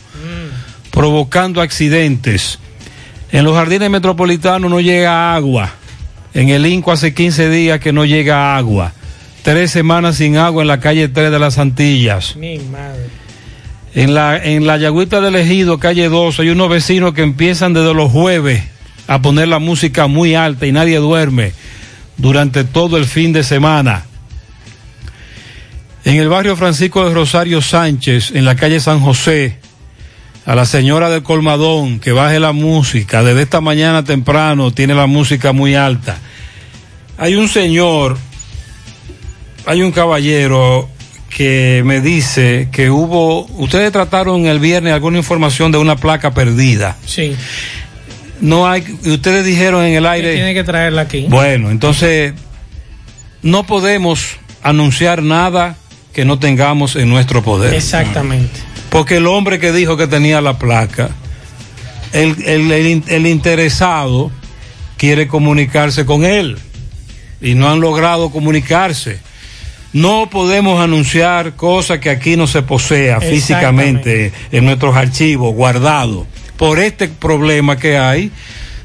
[0.90, 2.58] provocando accidentes.
[3.32, 5.72] En los jardines metropolitanos no llega agua.
[6.34, 8.94] En el Inco hace 15 días que no llega agua.
[9.48, 12.36] Tres semanas sin agua en la calle 3 de las Antillas.
[12.36, 13.06] Mi madre.
[13.96, 17.94] En la, en la Yagüita del Ejido, calle 2, hay unos vecinos que empiezan desde
[17.94, 18.62] los jueves
[19.08, 21.54] a poner la música muy alta y nadie duerme
[22.18, 24.04] durante todo el fin de semana.
[26.04, 29.60] En el barrio Francisco de Rosario Sánchez, en la calle San José,
[30.46, 33.24] a la señora del colmadón que baje la música.
[33.24, 36.18] Desde esta mañana temprano tiene la música muy alta.
[37.18, 38.18] Hay un señor,
[39.68, 40.90] hay un caballero
[41.30, 46.96] que me dice que hubo, ustedes trataron el viernes alguna información de una placa perdida.
[47.06, 47.36] Sí.
[48.42, 50.34] No hay, ustedes dijeron en el aire.
[50.36, 51.26] Tiene que traerla aquí.
[51.30, 52.34] Bueno, entonces
[53.42, 55.76] no podemos anunciar nada
[56.14, 57.74] que no tengamos en nuestro poder.
[57.74, 58.60] Exactamente.
[58.90, 61.10] Porque el hombre que dijo que tenía la placa,
[62.14, 64.32] el, el- el- el interesado
[64.98, 66.58] quiere comunicarse con él
[67.42, 69.20] y no han logrado comunicarse.
[69.98, 76.78] No podemos anunciar cosas que aquí no se posea físicamente en nuestros archivos guardados por
[76.78, 78.30] este problema que hay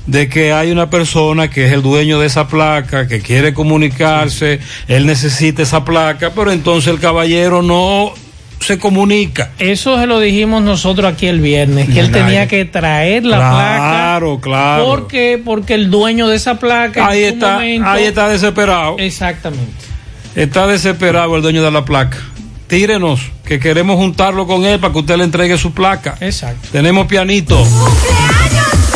[0.07, 4.59] de que hay una persona que es el dueño de esa placa, que quiere comunicarse,
[4.89, 8.15] él necesita esa placa, pero entonces el caballero no
[8.59, 9.51] se comunica.
[9.59, 12.25] Eso se lo dijimos nosotros aquí el viernes, que él Claro.
[12.27, 14.41] tenía que traer la Claro, placa.
[14.43, 14.85] claro.
[14.87, 15.41] ¿Por qué?
[15.45, 17.07] Porque el dueño de esa placa.
[17.07, 18.97] Ahí en está, momento- ahí está desesperado.
[18.99, 19.92] Exactamente.
[20.35, 22.19] Está desesperado el dueño de la placa.
[22.67, 26.17] Tírenos, que queremos juntarlo con él para que usted le entregue su placa.
[26.21, 26.69] Exacto.
[26.73, 27.67] Tenemos pianito.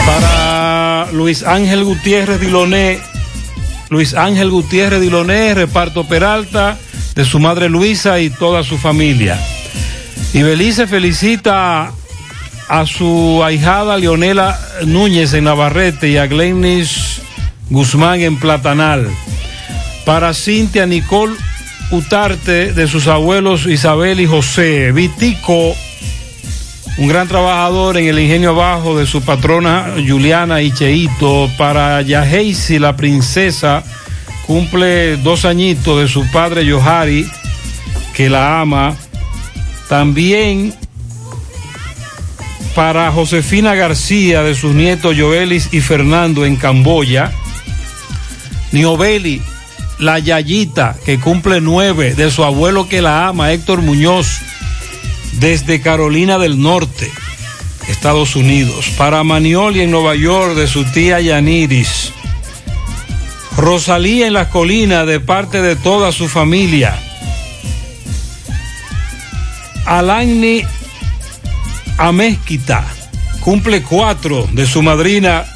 [0.06, 2.98] Para Luis Ángel Gutiérrez Diloné.
[3.90, 6.78] Luis Ángel Gutiérrez Diloné, reparto Peralta,
[7.14, 9.38] de su madre Luisa y toda su familia.
[10.32, 11.92] Y Belice felicita
[12.68, 17.20] a su ahijada Leonela Núñez en Navarrete y a Glennis
[17.70, 19.08] Guzmán en Platanal.
[20.06, 21.36] Para Cintia Nicole
[21.90, 24.90] Utarte de sus abuelos Isabel y José.
[24.90, 25.74] Vitico,
[26.98, 31.48] un gran trabajador en el ingenio abajo de su patrona Juliana y Cheito.
[31.56, 33.84] Para Yaheisi, la princesa,
[34.48, 37.30] cumple dos añitos de su padre Yohari,
[38.12, 38.96] que la ama.
[39.88, 40.74] También
[42.74, 47.30] para Josefina García de sus nietos Joelis y Fernando en Camboya.
[48.72, 49.40] Niobeli,
[49.98, 54.40] la Yayita, que cumple nueve, de su abuelo que la ama, Héctor Muñoz,
[55.40, 57.10] desde Carolina del Norte,
[57.88, 58.86] Estados Unidos.
[58.98, 62.12] Para Manioli en Nueva York, de su tía Yaniris.
[63.56, 66.98] Rosalía en las colinas, de parte de toda su familia.
[69.86, 70.62] Alani
[71.98, 72.84] Amezquita,
[73.40, 75.46] cumple cuatro, de su madrina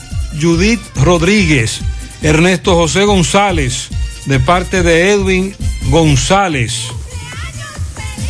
[0.41, 1.81] Judith Rodríguez.
[2.23, 3.89] Ernesto José González,
[4.31, 5.57] de parte de Edwin
[5.89, 6.87] González.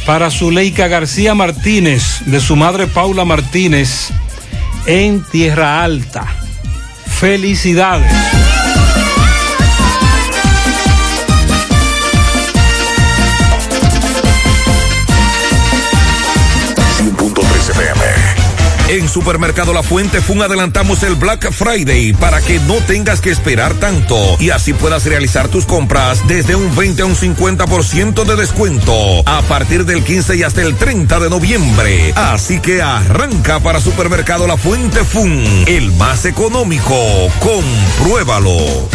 [0.06, 4.08] Para Zuleika García Martínez, de su madre Paula Martínez,
[4.86, 6.26] en Tierra Alta.
[7.06, 8.10] Felicidades.
[18.90, 23.74] En Supermercado La Fuente Fun adelantamos el Black Friday para que no tengas que esperar
[23.74, 28.92] tanto y así puedas realizar tus compras desde un 20 a un 50% de descuento
[29.26, 32.12] a partir del 15 y hasta el 30 de noviembre.
[32.16, 36.96] Así que arranca para Supermercado La Fuente Fun, el más económico.
[37.38, 38.88] Compruébalo.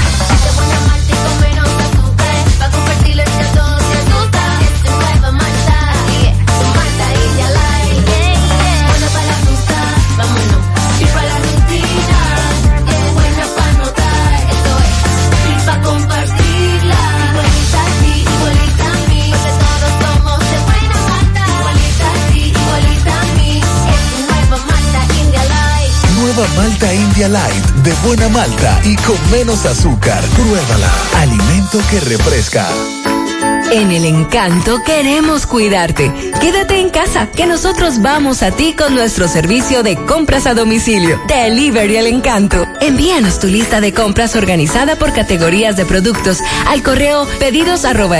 [27.18, 30.22] Light de buena malta y con menos azúcar.
[30.36, 30.92] Pruébala.
[31.22, 32.68] Alimento que refresca.
[33.72, 36.12] En el encanto queremos cuidarte.
[36.40, 41.20] Quédate en casa, que nosotros vamos a ti con nuestro servicio de compras a domicilio.
[41.28, 42.66] Delivery El Encanto.
[42.80, 48.16] Envíanos tu lista de compras organizada por categorías de productos al correo pedidos arroba.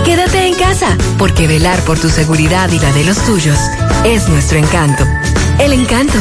[0.06, 3.57] Quédate en casa, porque velar por tu seguridad y la de los tuyos
[4.06, 5.03] es nuestro encanto.
[5.57, 6.14] El encanto.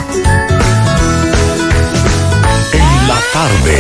[2.73, 3.79] En la tarde.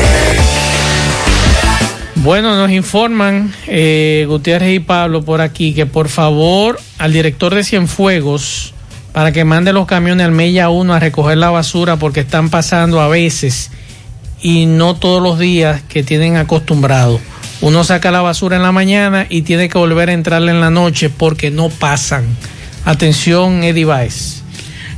[2.16, 7.64] Bueno, nos informan eh, Gutiérrez y Pablo por aquí que por favor al director de
[7.64, 8.74] Cienfuegos
[9.16, 13.00] para que mande los camiones al Mella 1 a recoger la basura porque están pasando
[13.00, 13.70] a veces
[14.42, 17.18] y no todos los días que tienen acostumbrado.
[17.62, 20.68] Uno saca la basura en la mañana y tiene que volver a entrarle en la
[20.68, 22.26] noche porque no pasan.
[22.84, 24.42] Atención, Eddie Baez.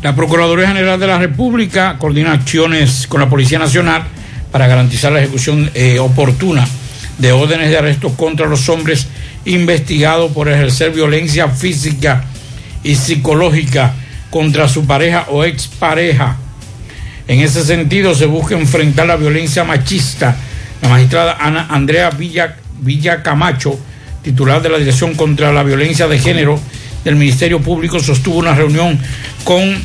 [0.02, 4.02] La Procuraduría General de la República coordina acciones con la Policía Nacional
[4.50, 6.66] para garantizar la ejecución eh, oportuna
[7.18, 9.06] de órdenes de arresto contra los hombres
[9.44, 12.24] investigados por ejercer violencia física
[12.82, 13.94] y psicológica
[14.30, 16.36] contra su pareja o expareja.
[17.26, 20.36] En ese sentido, se busca enfrentar la violencia machista.
[20.80, 23.78] La magistrada Ana Andrea Villa, Villa Camacho,
[24.22, 26.60] titular de la Dirección contra la Violencia de Género
[27.04, 28.98] del Ministerio Público, sostuvo una reunión
[29.44, 29.76] con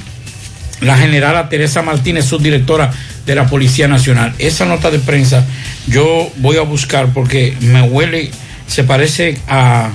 [0.81, 2.91] la generala Teresa Martínez, subdirectora
[3.25, 4.33] de la Policía Nacional.
[4.37, 5.45] Esa nota de prensa
[5.87, 8.31] yo voy a buscar porque me huele,
[8.67, 9.89] se parece a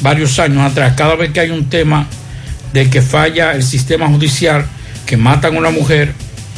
[0.00, 0.94] varios años atrás.
[0.96, 2.06] Cada vez que hay un tema
[2.72, 4.66] de que falla el sistema judicial,
[5.06, 6.12] que matan a una mujer,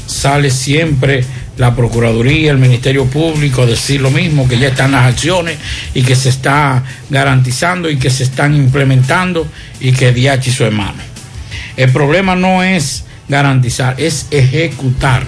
[0.07, 1.25] sale siempre
[1.59, 5.59] la Procuraduría, el Ministerio Público a decir lo mismo, que ya están las acciones
[5.93, 9.47] y que se está garantizando y que se están implementando
[9.81, 11.03] y que DH su hermano.
[11.77, 15.25] El problema no es garantizar, es ejecutar.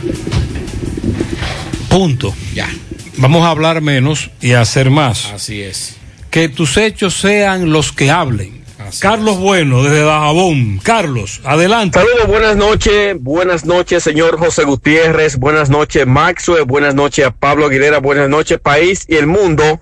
[1.88, 2.34] Punto.
[2.54, 2.68] Ya.
[3.16, 5.26] Vamos a hablar menos y a hacer más.
[5.26, 5.96] Así es.
[6.30, 8.59] Que tus hechos sean los que hablen.
[8.98, 10.78] Carlos Bueno, desde Dajabón.
[10.82, 11.98] Carlos, adelante.
[11.98, 17.66] Saludos, buenas noches, buenas noches, señor José Gutiérrez, buenas noches, Maxwell, buenas noches a Pablo
[17.66, 19.80] Aguilera, buenas noches, país y el mundo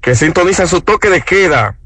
[0.00, 1.76] que sintoniza su toque de queda.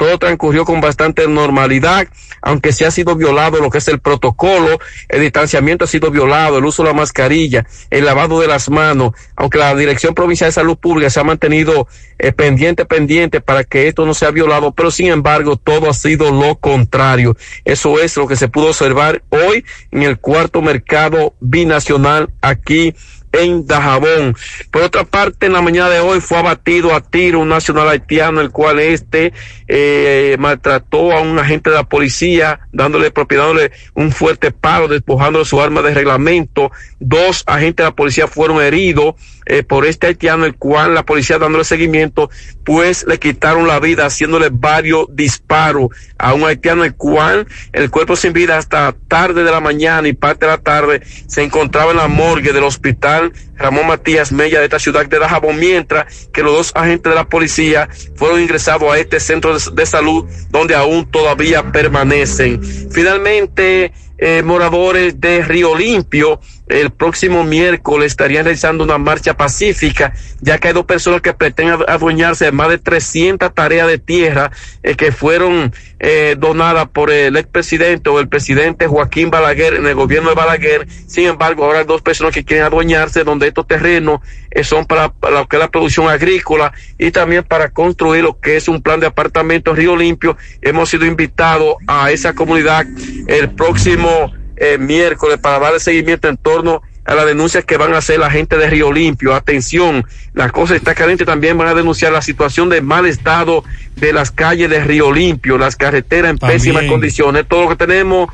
[0.00, 2.08] todo transcurrió con bastante normalidad,
[2.40, 6.56] aunque se ha sido violado lo que es el protocolo, el distanciamiento ha sido violado,
[6.56, 10.52] el uso de la mascarilla, el lavado de las manos, aunque la Dirección Provincial de
[10.52, 11.86] Salud Pública se ha mantenido
[12.18, 16.30] eh, pendiente, pendiente para que esto no sea violado, pero sin embargo todo ha sido
[16.30, 17.36] lo contrario.
[17.66, 22.94] Eso es lo que se pudo observar hoy en el cuarto mercado binacional aquí
[23.32, 24.36] en Dajabón.
[24.70, 28.40] Por otra parte, en la mañana de hoy fue abatido a tiro un nacional haitiano,
[28.40, 29.32] el cual este
[29.68, 35.44] eh, maltrató a un agente de la policía, dándole propiedad, dándole un fuerte paro, despojándole
[35.44, 36.70] su arma de reglamento.
[36.98, 39.14] Dos agentes de la policía fueron heridos
[39.50, 42.30] eh, por este haitiano, el cual la policía dándole seguimiento,
[42.64, 48.14] pues le quitaron la vida haciéndole varios disparos a un haitiano, el cual el cuerpo
[48.14, 51.96] sin vida hasta tarde de la mañana y parte de la tarde se encontraba en
[51.96, 56.54] la morgue del hospital Ramón Matías Mella de esta ciudad de Dajabón, mientras que los
[56.54, 61.72] dos agentes de la policía fueron ingresados a este centro de, salud donde aún todavía
[61.72, 62.62] permanecen.
[62.90, 66.40] Finalmente, eh, moradores de Río Limpio
[66.70, 71.80] el próximo miércoles estarían realizando una marcha pacífica, ya que hay dos personas que pretenden
[71.88, 74.52] adueñarse de más de 300 tareas de tierra
[74.82, 79.94] eh, que fueron eh, donadas por el expresidente o el presidente Joaquín Balaguer en el
[79.94, 80.86] gobierno de Balaguer.
[81.06, 84.20] Sin embargo, ahora hay dos personas que quieren adueñarse donde estos terrenos
[84.50, 88.56] eh, son para, lo que es la producción agrícola y también para construir lo que
[88.56, 90.36] es un plan de apartamentos Río Limpio.
[90.62, 92.86] Hemos sido invitados a esa comunidad
[93.26, 97.98] el próximo eh, miércoles para darle seguimiento en torno a las denuncias que van a
[97.98, 99.34] hacer la gente de Río Limpio.
[99.34, 100.04] Atención,
[100.34, 101.24] la cosa está caliente.
[101.24, 103.64] También van a denunciar la situación de mal estado
[103.96, 106.60] de las calles de Río Limpio, las carreteras en También.
[106.60, 107.46] pésimas condiciones.
[107.48, 108.28] Todo lo que tenemos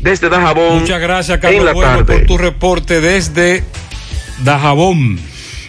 [0.00, 0.80] desde Dajabón.
[0.80, 2.18] Muchas gracias, en Carlos la Bueno, tarde.
[2.18, 3.64] por tu reporte desde
[4.44, 5.18] Dajabón.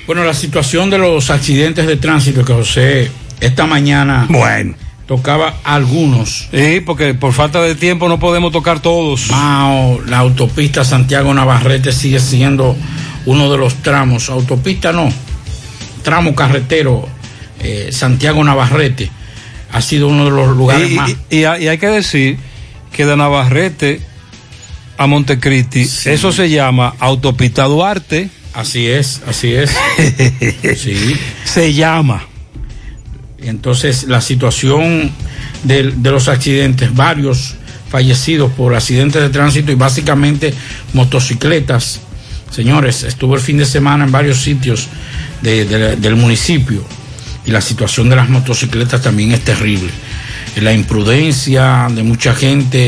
[0.06, 3.12] Bueno, la situación de los accidentes de tránsito que José
[3.42, 4.76] esta mañana bueno.
[5.08, 6.48] Tocaba algunos.
[6.52, 9.30] Sí, porque por falta de tiempo no podemos tocar todos.
[9.32, 12.76] Mao, la autopista Santiago Navarrete sigue siendo
[13.26, 14.30] uno de los tramos.
[14.30, 15.10] Autopista no,
[16.04, 17.08] tramo carretero
[17.60, 19.10] eh, Santiago Navarrete
[19.72, 21.12] ha sido uno de los lugares y, más.
[21.30, 22.38] y- y hay y hay que decir
[22.94, 24.02] que de Navarrete
[24.98, 28.30] a Montecristi, eso se llama Autopista Duarte.
[28.54, 29.72] Así es, así es.
[30.78, 31.16] sí.
[31.46, 32.26] Se llama.
[33.42, 35.12] Entonces la situación
[35.64, 37.56] de, los accidentes, varios
[37.90, 40.54] fallecidos por accidentes de tránsito y básicamente
[40.94, 42.02] motocicletas.
[42.52, 44.88] Señores, estuve el fin de semana en varios sitios
[45.42, 46.84] de- de- del municipio
[47.46, 49.92] y la situación de las motocicletas también es terrible.
[50.62, 52.88] La imprudencia de mucha gente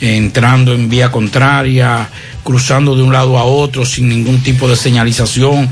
[0.00, 2.08] eh, entrando en vía contraria,
[2.44, 5.68] cruzando de un lado a otro sin ningún tipo de señalización,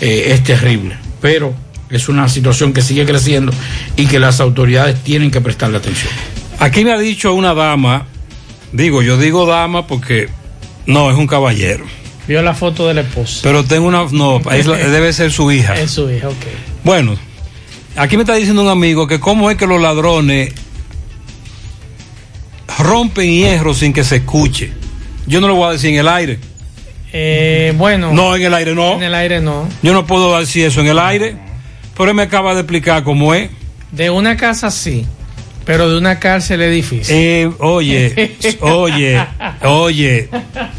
[0.00, 0.96] eh, es terrible.
[1.20, 1.54] Pero
[1.96, 3.52] es una situación que sigue creciendo
[3.96, 6.10] y que las autoridades tienen que prestarle atención.
[6.58, 8.06] Aquí me ha dicho una dama,
[8.72, 10.28] digo, yo digo dama porque
[10.86, 11.84] no, es un caballero.
[12.26, 13.40] Vio la foto de la esposa.
[13.42, 15.74] Pero tengo una, no, es la- debe ser su hija.
[15.74, 16.34] Es su hija, ok.
[16.84, 17.16] Bueno,
[17.96, 20.52] aquí me está diciendo un amigo que cómo es que los ladrones
[22.78, 24.72] rompen hierro sin que se escuche.
[25.26, 26.38] Yo no lo voy a decir en el aire.
[27.12, 28.12] Eh, bueno.
[28.12, 28.94] No, en el aire no.
[28.94, 29.68] En el aire no.
[29.82, 31.36] Yo no puedo decir eso en el aire.
[31.96, 33.50] Pero él me acaba de explicar cómo es.
[33.92, 35.06] De una casa sí,
[35.64, 37.14] pero de una cárcel es difícil.
[37.16, 39.24] Eh, oye, oye,
[39.62, 40.28] oye,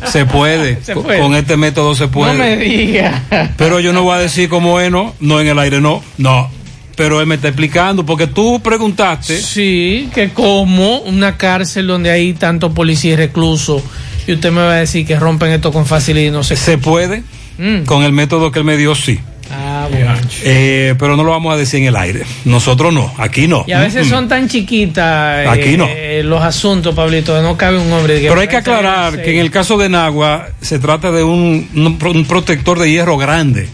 [0.06, 0.82] se puede.
[0.84, 1.20] Se Con- puede.
[1.20, 2.34] Con este método se puede.
[2.34, 3.54] No me diga.
[3.58, 5.14] Pero yo no voy a decir cómo es, no.
[5.20, 6.04] No en el aire, no.
[6.18, 6.50] No.
[6.98, 9.38] Pero él me está explicando, porque tú preguntaste.
[9.42, 13.84] Sí, que como una cárcel donde hay tanto policía y recluso,
[14.28, 16.78] y usted me va a decir que rompen esto con facilidad y no se Se
[16.78, 17.24] puede.
[17.58, 17.84] Mm.
[17.86, 19.20] Con el método que él me dio, sí.
[19.52, 20.14] Ah, bueno.
[20.44, 22.24] Eh, pero no lo vamos a decir en el aire.
[22.46, 23.64] Nosotros no, aquí no.
[23.68, 25.88] Y a veces Mm, son tan chiquitas eh, Aquí no.
[25.90, 28.20] eh, los asuntos, Pablito, no cabe un hombre.
[28.22, 31.98] Pero hay que aclarar que en el caso de Nagua se trata de un, un
[31.98, 33.70] pro- un protector de hierro grande.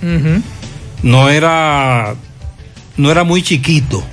[1.03, 2.15] No era,
[2.98, 4.03] no era muy chiquito.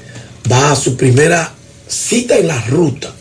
[0.51, 1.55] va a su primera
[1.89, 3.15] cita en la ruta.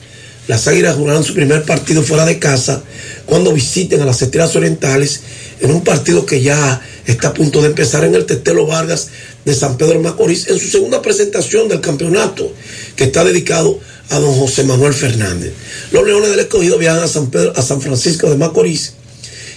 [0.47, 2.84] Las Águilas jugarán su primer partido fuera de casa
[3.26, 5.21] cuando visiten a las Estrellas Orientales
[5.60, 9.10] en un partido que ya está a punto de empezar en el Tetelo Vargas
[9.45, 12.52] de San Pedro Macorís en su segunda presentación del campeonato
[12.95, 13.80] que está dedicado
[14.10, 15.53] a don José Manuel Fernández.
[15.91, 18.94] Los Leones del Escogido viajan a San, Pedro, a San Francisco de Macorís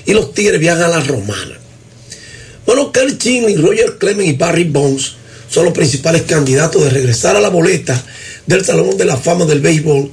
[0.06, 1.58] y los Tigres viajan a la Romana.
[2.66, 5.16] Bueno, Kelly Chinley, Roger Clemens y Barry Bonds
[5.48, 8.02] son los principales candidatos de regresar a la boleta
[8.46, 10.10] del Salón de la Fama del Béisbol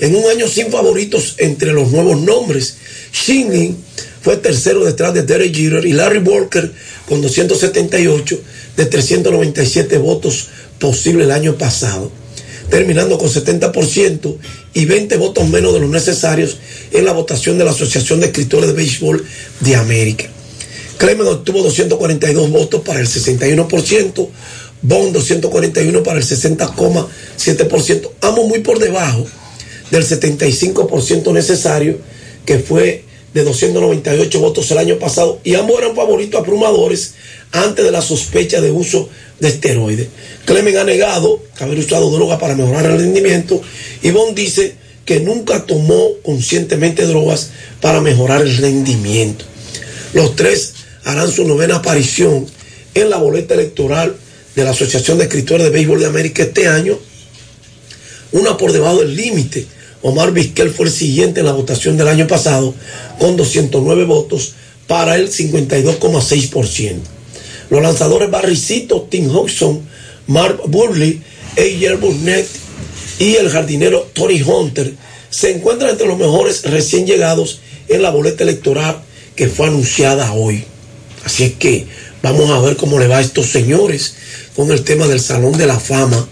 [0.00, 2.76] en un año sin favoritos entre los nuevos nombres.
[3.12, 3.76] Shinley
[4.24, 6.72] fue tercero detrás de Derek Jeter y Larry Walker
[7.06, 8.40] con 278
[8.74, 10.48] de 397 votos
[10.78, 12.10] posibles el año pasado,
[12.70, 14.36] terminando con 70%
[14.72, 16.56] y 20 votos menos de los necesarios
[16.90, 19.22] en la votación de la Asociación de Escritores de Béisbol
[19.60, 20.24] de América.
[20.96, 24.28] Clemens obtuvo 242 votos para el 61%,
[24.80, 29.26] Bond 241 para el 60,7%, ambos muy por debajo
[29.90, 31.98] del 75% necesario,
[32.46, 33.04] que fue
[33.34, 37.14] de 298 votos el año pasado, y ambos eran favoritos abrumadores
[37.50, 39.08] antes de la sospecha de uso
[39.40, 40.08] de esteroides.
[40.44, 43.60] Clemen ha negado haber usado droga para mejorar el rendimiento,
[44.02, 47.50] y Bond dice que nunca tomó conscientemente drogas
[47.80, 49.44] para mejorar el rendimiento.
[50.14, 50.74] Los tres
[51.04, 52.46] harán su novena aparición
[52.94, 54.16] en la boleta electoral
[54.54, 56.98] de la Asociación de Escritores de Béisbol de América este año,
[58.30, 59.66] una por debajo del límite.
[60.04, 62.74] Omar Vizquel fue el siguiente en la votación del año pasado
[63.18, 64.52] con 209 votos
[64.86, 66.96] para el 52,6%.
[67.70, 69.80] Los lanzadores Barricito, Tim Hobson,
[70.26, 71.22] Mark Burley,
[71.56, 71.96] A.J.
[71.96, 72.46] Burnett
[73.18, 74.92] y el jardinero Tori Hunter
[75.30, 78.98] se encuentran entre los mejores recién llegados en la boleta electoral
[79.34, 80.64] que fue anunciada hoy.
[81.24, 81.86] Así es que
[82.22, 84.16] vamos a ver cómo le va a estos señores
[84.54, 86.28] con el tema del Salón de la Fama,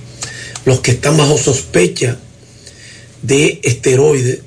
[0.66, 2.18] los que están bajo sospecha
[3.22, 4.40] de esteroides,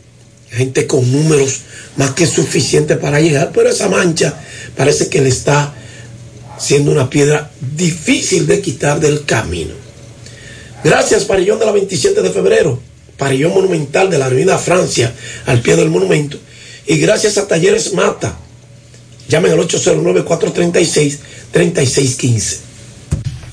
[0.50, 1.62] gente con números
[1.98, 4.40] más que suficientes para llegar, pero esa mancha
[4.76, 5.74] parece que le está
[6.58, 9.74] siendo una piedra difícil de quitar del camino.
[10.84, 12.80] Gracias, Parillón de la 27 de febrero,
[13.18, 15.14] Parillón Monumental de la Avenida Francia,
[15.46, 16.38] al pie del monumento.
[16.86, 18.38] Y gracias a Talleres Mata.
[19.28, 22.58] Llamen al 809-436-3615.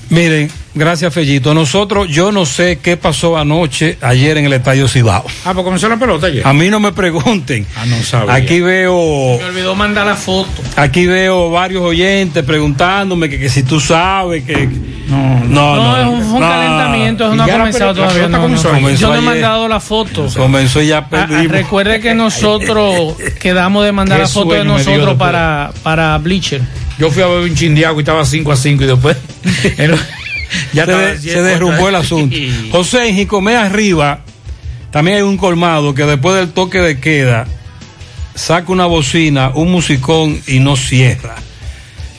[0.09, 1.53] Miren, gracias Fellito.
[1.55, 5.23] Nosotros, yo no sé qué pasó anoche, ayer en el Estadio Cibao.
[5.45, 6.45] Ah, pues comenzó la pelota ayer.
[6.45, 7.65] A mí no me pregunten.
[7.75, 8.33] Ah, no sabía.
[8.35, 10.49] Aquí veo, Me olvidó mandar la foto.
[10.75, 14.69] aquí veo varios oyentes preguntándome que, que si tú sabes que.
[15.07, 18.27] No, no, No, es un, fue un calentamiento, eso no ha comenzado todavía.
[18.27, 18.61] no, no.
[18.63, 20.27] Comenzó Yo no he mandado la foto.
[20.35, 21.47] Comenzó y ya Ah, ah, perdimos.
[21.51, 26.61] recuerde que nosotros quedamos de mandar la foto de nosotros para, para Bleacher.
[26.99, 29.17] Yo fui a beber un chindiago y estaba 5 a 5 y después.
[30.73, 32.35] ya se, de- se derrumbó el asunto.
[32.71, 34.21] José, en Jicomé arriba,
[34.91, 37.47] también hay un colmado que después del toque de queda
[38.35, 41.35] saca una bocina, un musicón y no cierra.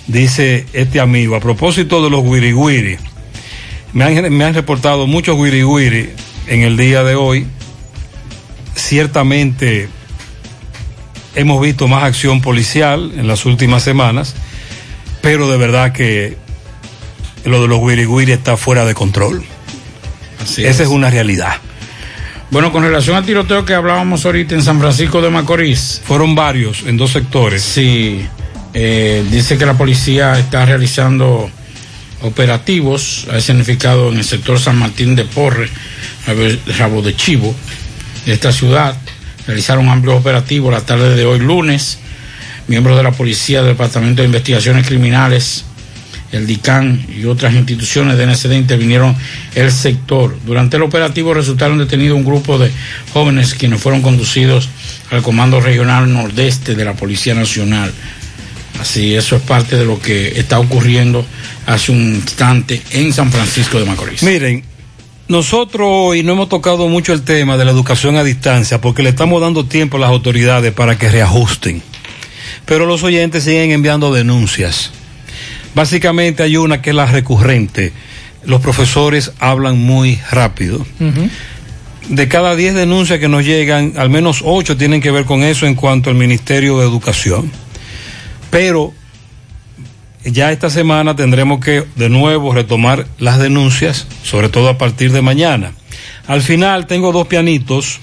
[0.06, 1.34] Dice este amigo.
[1.36, 2.96] A propósito de los guiriguiri,
[3.92, 6.10] me han, me han reportado muchos guiriguiri
[6.48, 7.46] en el día de hoy.
[8.74, 9.88] Ciertamente
[11.34, 14.34] hemos visto más acción policial en las últimas semanas,
[15.24, 16.36] pero de verdad que
[17.46, 19.42] lo de los guiriguiri está fuera de control.
[20.42, 20.88] Así Esa es es.
[20.88, 21.54] una realidad.
[22.50, 26.02] Bueno, con relación al tiroteo que hablábamos ahorita en San Francisco de Macorís.
[26.04, 27.62] Fueron varios en dos sectores.
[27.62, 28.26] Sí.
[28.74, 31.50] eh, dice que la policía está realizando
[32.20, 35.70] operativos, ha significado en el sector San Martín de Porre,
[36.78, 37.54] Rabo de Chivo,
[38.26, 38.94] de esta ciudad.
[39.46, 41.98] Realizaron amplios operativos la tarde de hoy lunes.
[42.66, 45.64] Miembros de la policía del Departamento de Investigaciones Criminales,
[46.32, 49.14] el DICAN y otras instituciones de NCD intervinieron
[49.54, 50.36] el sector.
[50.44, 52.70] Durante el operativo resultaron detenidos un grupo de
[53.12, 54.68] jóvenes quienes fueron conducidos
[55.10, 57.92] al Comando Regional Nordeste de la Policía Nacional.
[58.80, 61.24] Así, eso es parte de lo que está ocurriendo
[61.66, 64.22] hace un instante en San Francisco de Macorís.
[64.22, 64.64] Miren,
[65.28, 69.10] nosotros hoy no hemos tocado mucho el tema de la educación a distancia porque le
[69.10, 71.82] estamos dando tiempo a las autoridades para que reajusten.
[72.66, 74.90] Pero los oyentes siguen enviando denuncias.
[75.74, 77.92] Básicamente hay una que es la recurrente.
[78.44, 80.86] Los profesores hablan muy rápido.
[82.08, 85.66] De cada 10 denuncias que nos llegan, al menos 8 tienen que ver con eso
[85.66, 87.50] en cuanto al Ministerio de Educación.
[88.50, 88.92] Pero
[90.24, 95.22] ya esta semana tendremos que de nuevo retomar las denuncias, sobre todo a partir de
[95.22, 95.72] mañana.
[96.26, 98.00] Al final tengo dos pianitos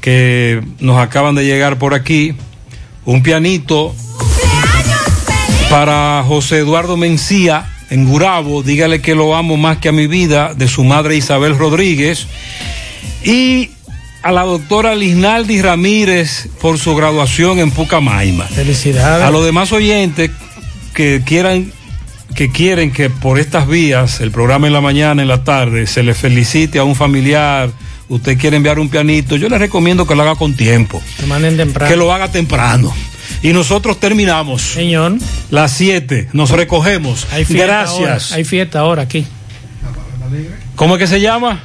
[0.00, 2.34] que nos acaban de llegar por aquí.
[3.04, 3.94] Un pianito
[5.70, 10.54] para José Eduardo Mencía en Gurabo, dígale que lo amo más que a mi vida,
[10.54, 12.26] de su madre Isabel Rodríguez.
[13.24, 13.70] Y
[14.22, 18.44] a la doctora Lisnaldi Ramírez por su graduación en Pucamaima.
[18.44, 19.26] Felicidades.
[19.26, 20.30] A los demás oyentes
[20.94, 21.72] que quieran
[22.34, 26.02] que quieren que por estas vías, el programa en la mañana, en la tarde, se
[26.02, 27.70] le felicite a un familiar,
[28.14, 31.56] usted quiere enviar un pianito, yo le recomiendo que lo haga con tiempo, Que manden
[31.56, 31.90] temprano.
[31.90, 32.92] que lo haga temprano.
[33.42, 34.62] Y nosotros terminamos.
[34.62, 35.14] Señor.
[35.50, 37.26] Las 7, nos recogemos.
[37.32, 37.98] Hay fiesta Gracias.
[37.98, 39.26] ahora, hay fiesta ahora aquí.
[40.76, 41.60] ¿Cómo es que se llama?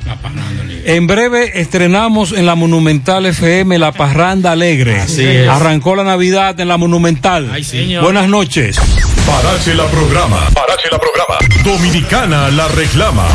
[0.85, 5.01] En breve estrenamos en la Monumental FM La Parranda Alegre.
[5.01, 5.49] Así es.
[5.49, 7.63] Arrancó la Navidad en la Monumental.
[7.63, 8.03] señor.
[8.03, 8.77] Buenas noches.
[9.25, 10.47] Parache la programa.
[10.53, 11.37] Parache la programa.
[11.63, 13.27] Dominicana la reclama.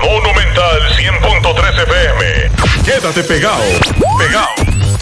[0.00, 2.50] Monumental 100.3 FM.
[2.84, 3.62] Quédate pegado.
[4.18, 4.48] Pegado.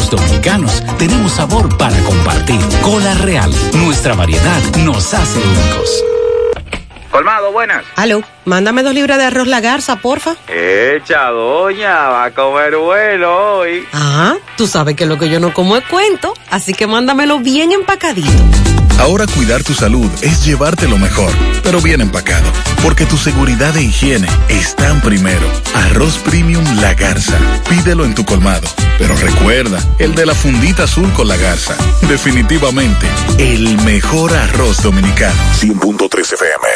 [0.00, 2.58] Los dominicanos tenemos sabor para compartir.
[2.80, 6.04] Cola Real, nuestra variedad nos hace únicos.
[7.10, 7.84] Colmado, buenas.
[7.96, 10.36] Aló, mándame dos libras de arroz la garza, porfa.
[10.48, 13.86] Echa, doña, va a comer bueno hoy.
[13.92, 17.70] Ah, tú sabes que lo que yo no como es cuento, así que mándamelo bien
[17.70, 18.30] empacadito.
[19.00, 21.32] Ahora cuidar tu salud es llevarte lo mejor,
[21.62, 22.46] pero bien empacado,
[22.82, 25.50] porque tu seguridad e higiene están primero.
[25.74, 28.68] Arroz Premium La Garza, pídelo en tu colmado,
[28.98, 31.74] pero recuerda, el de la fundita azul con la garza,
[32.08, 33.06] definitivamente
[33.38, 35.40] el mejor arroz dominicano.
[35.60, 36.68] 100.3 FM.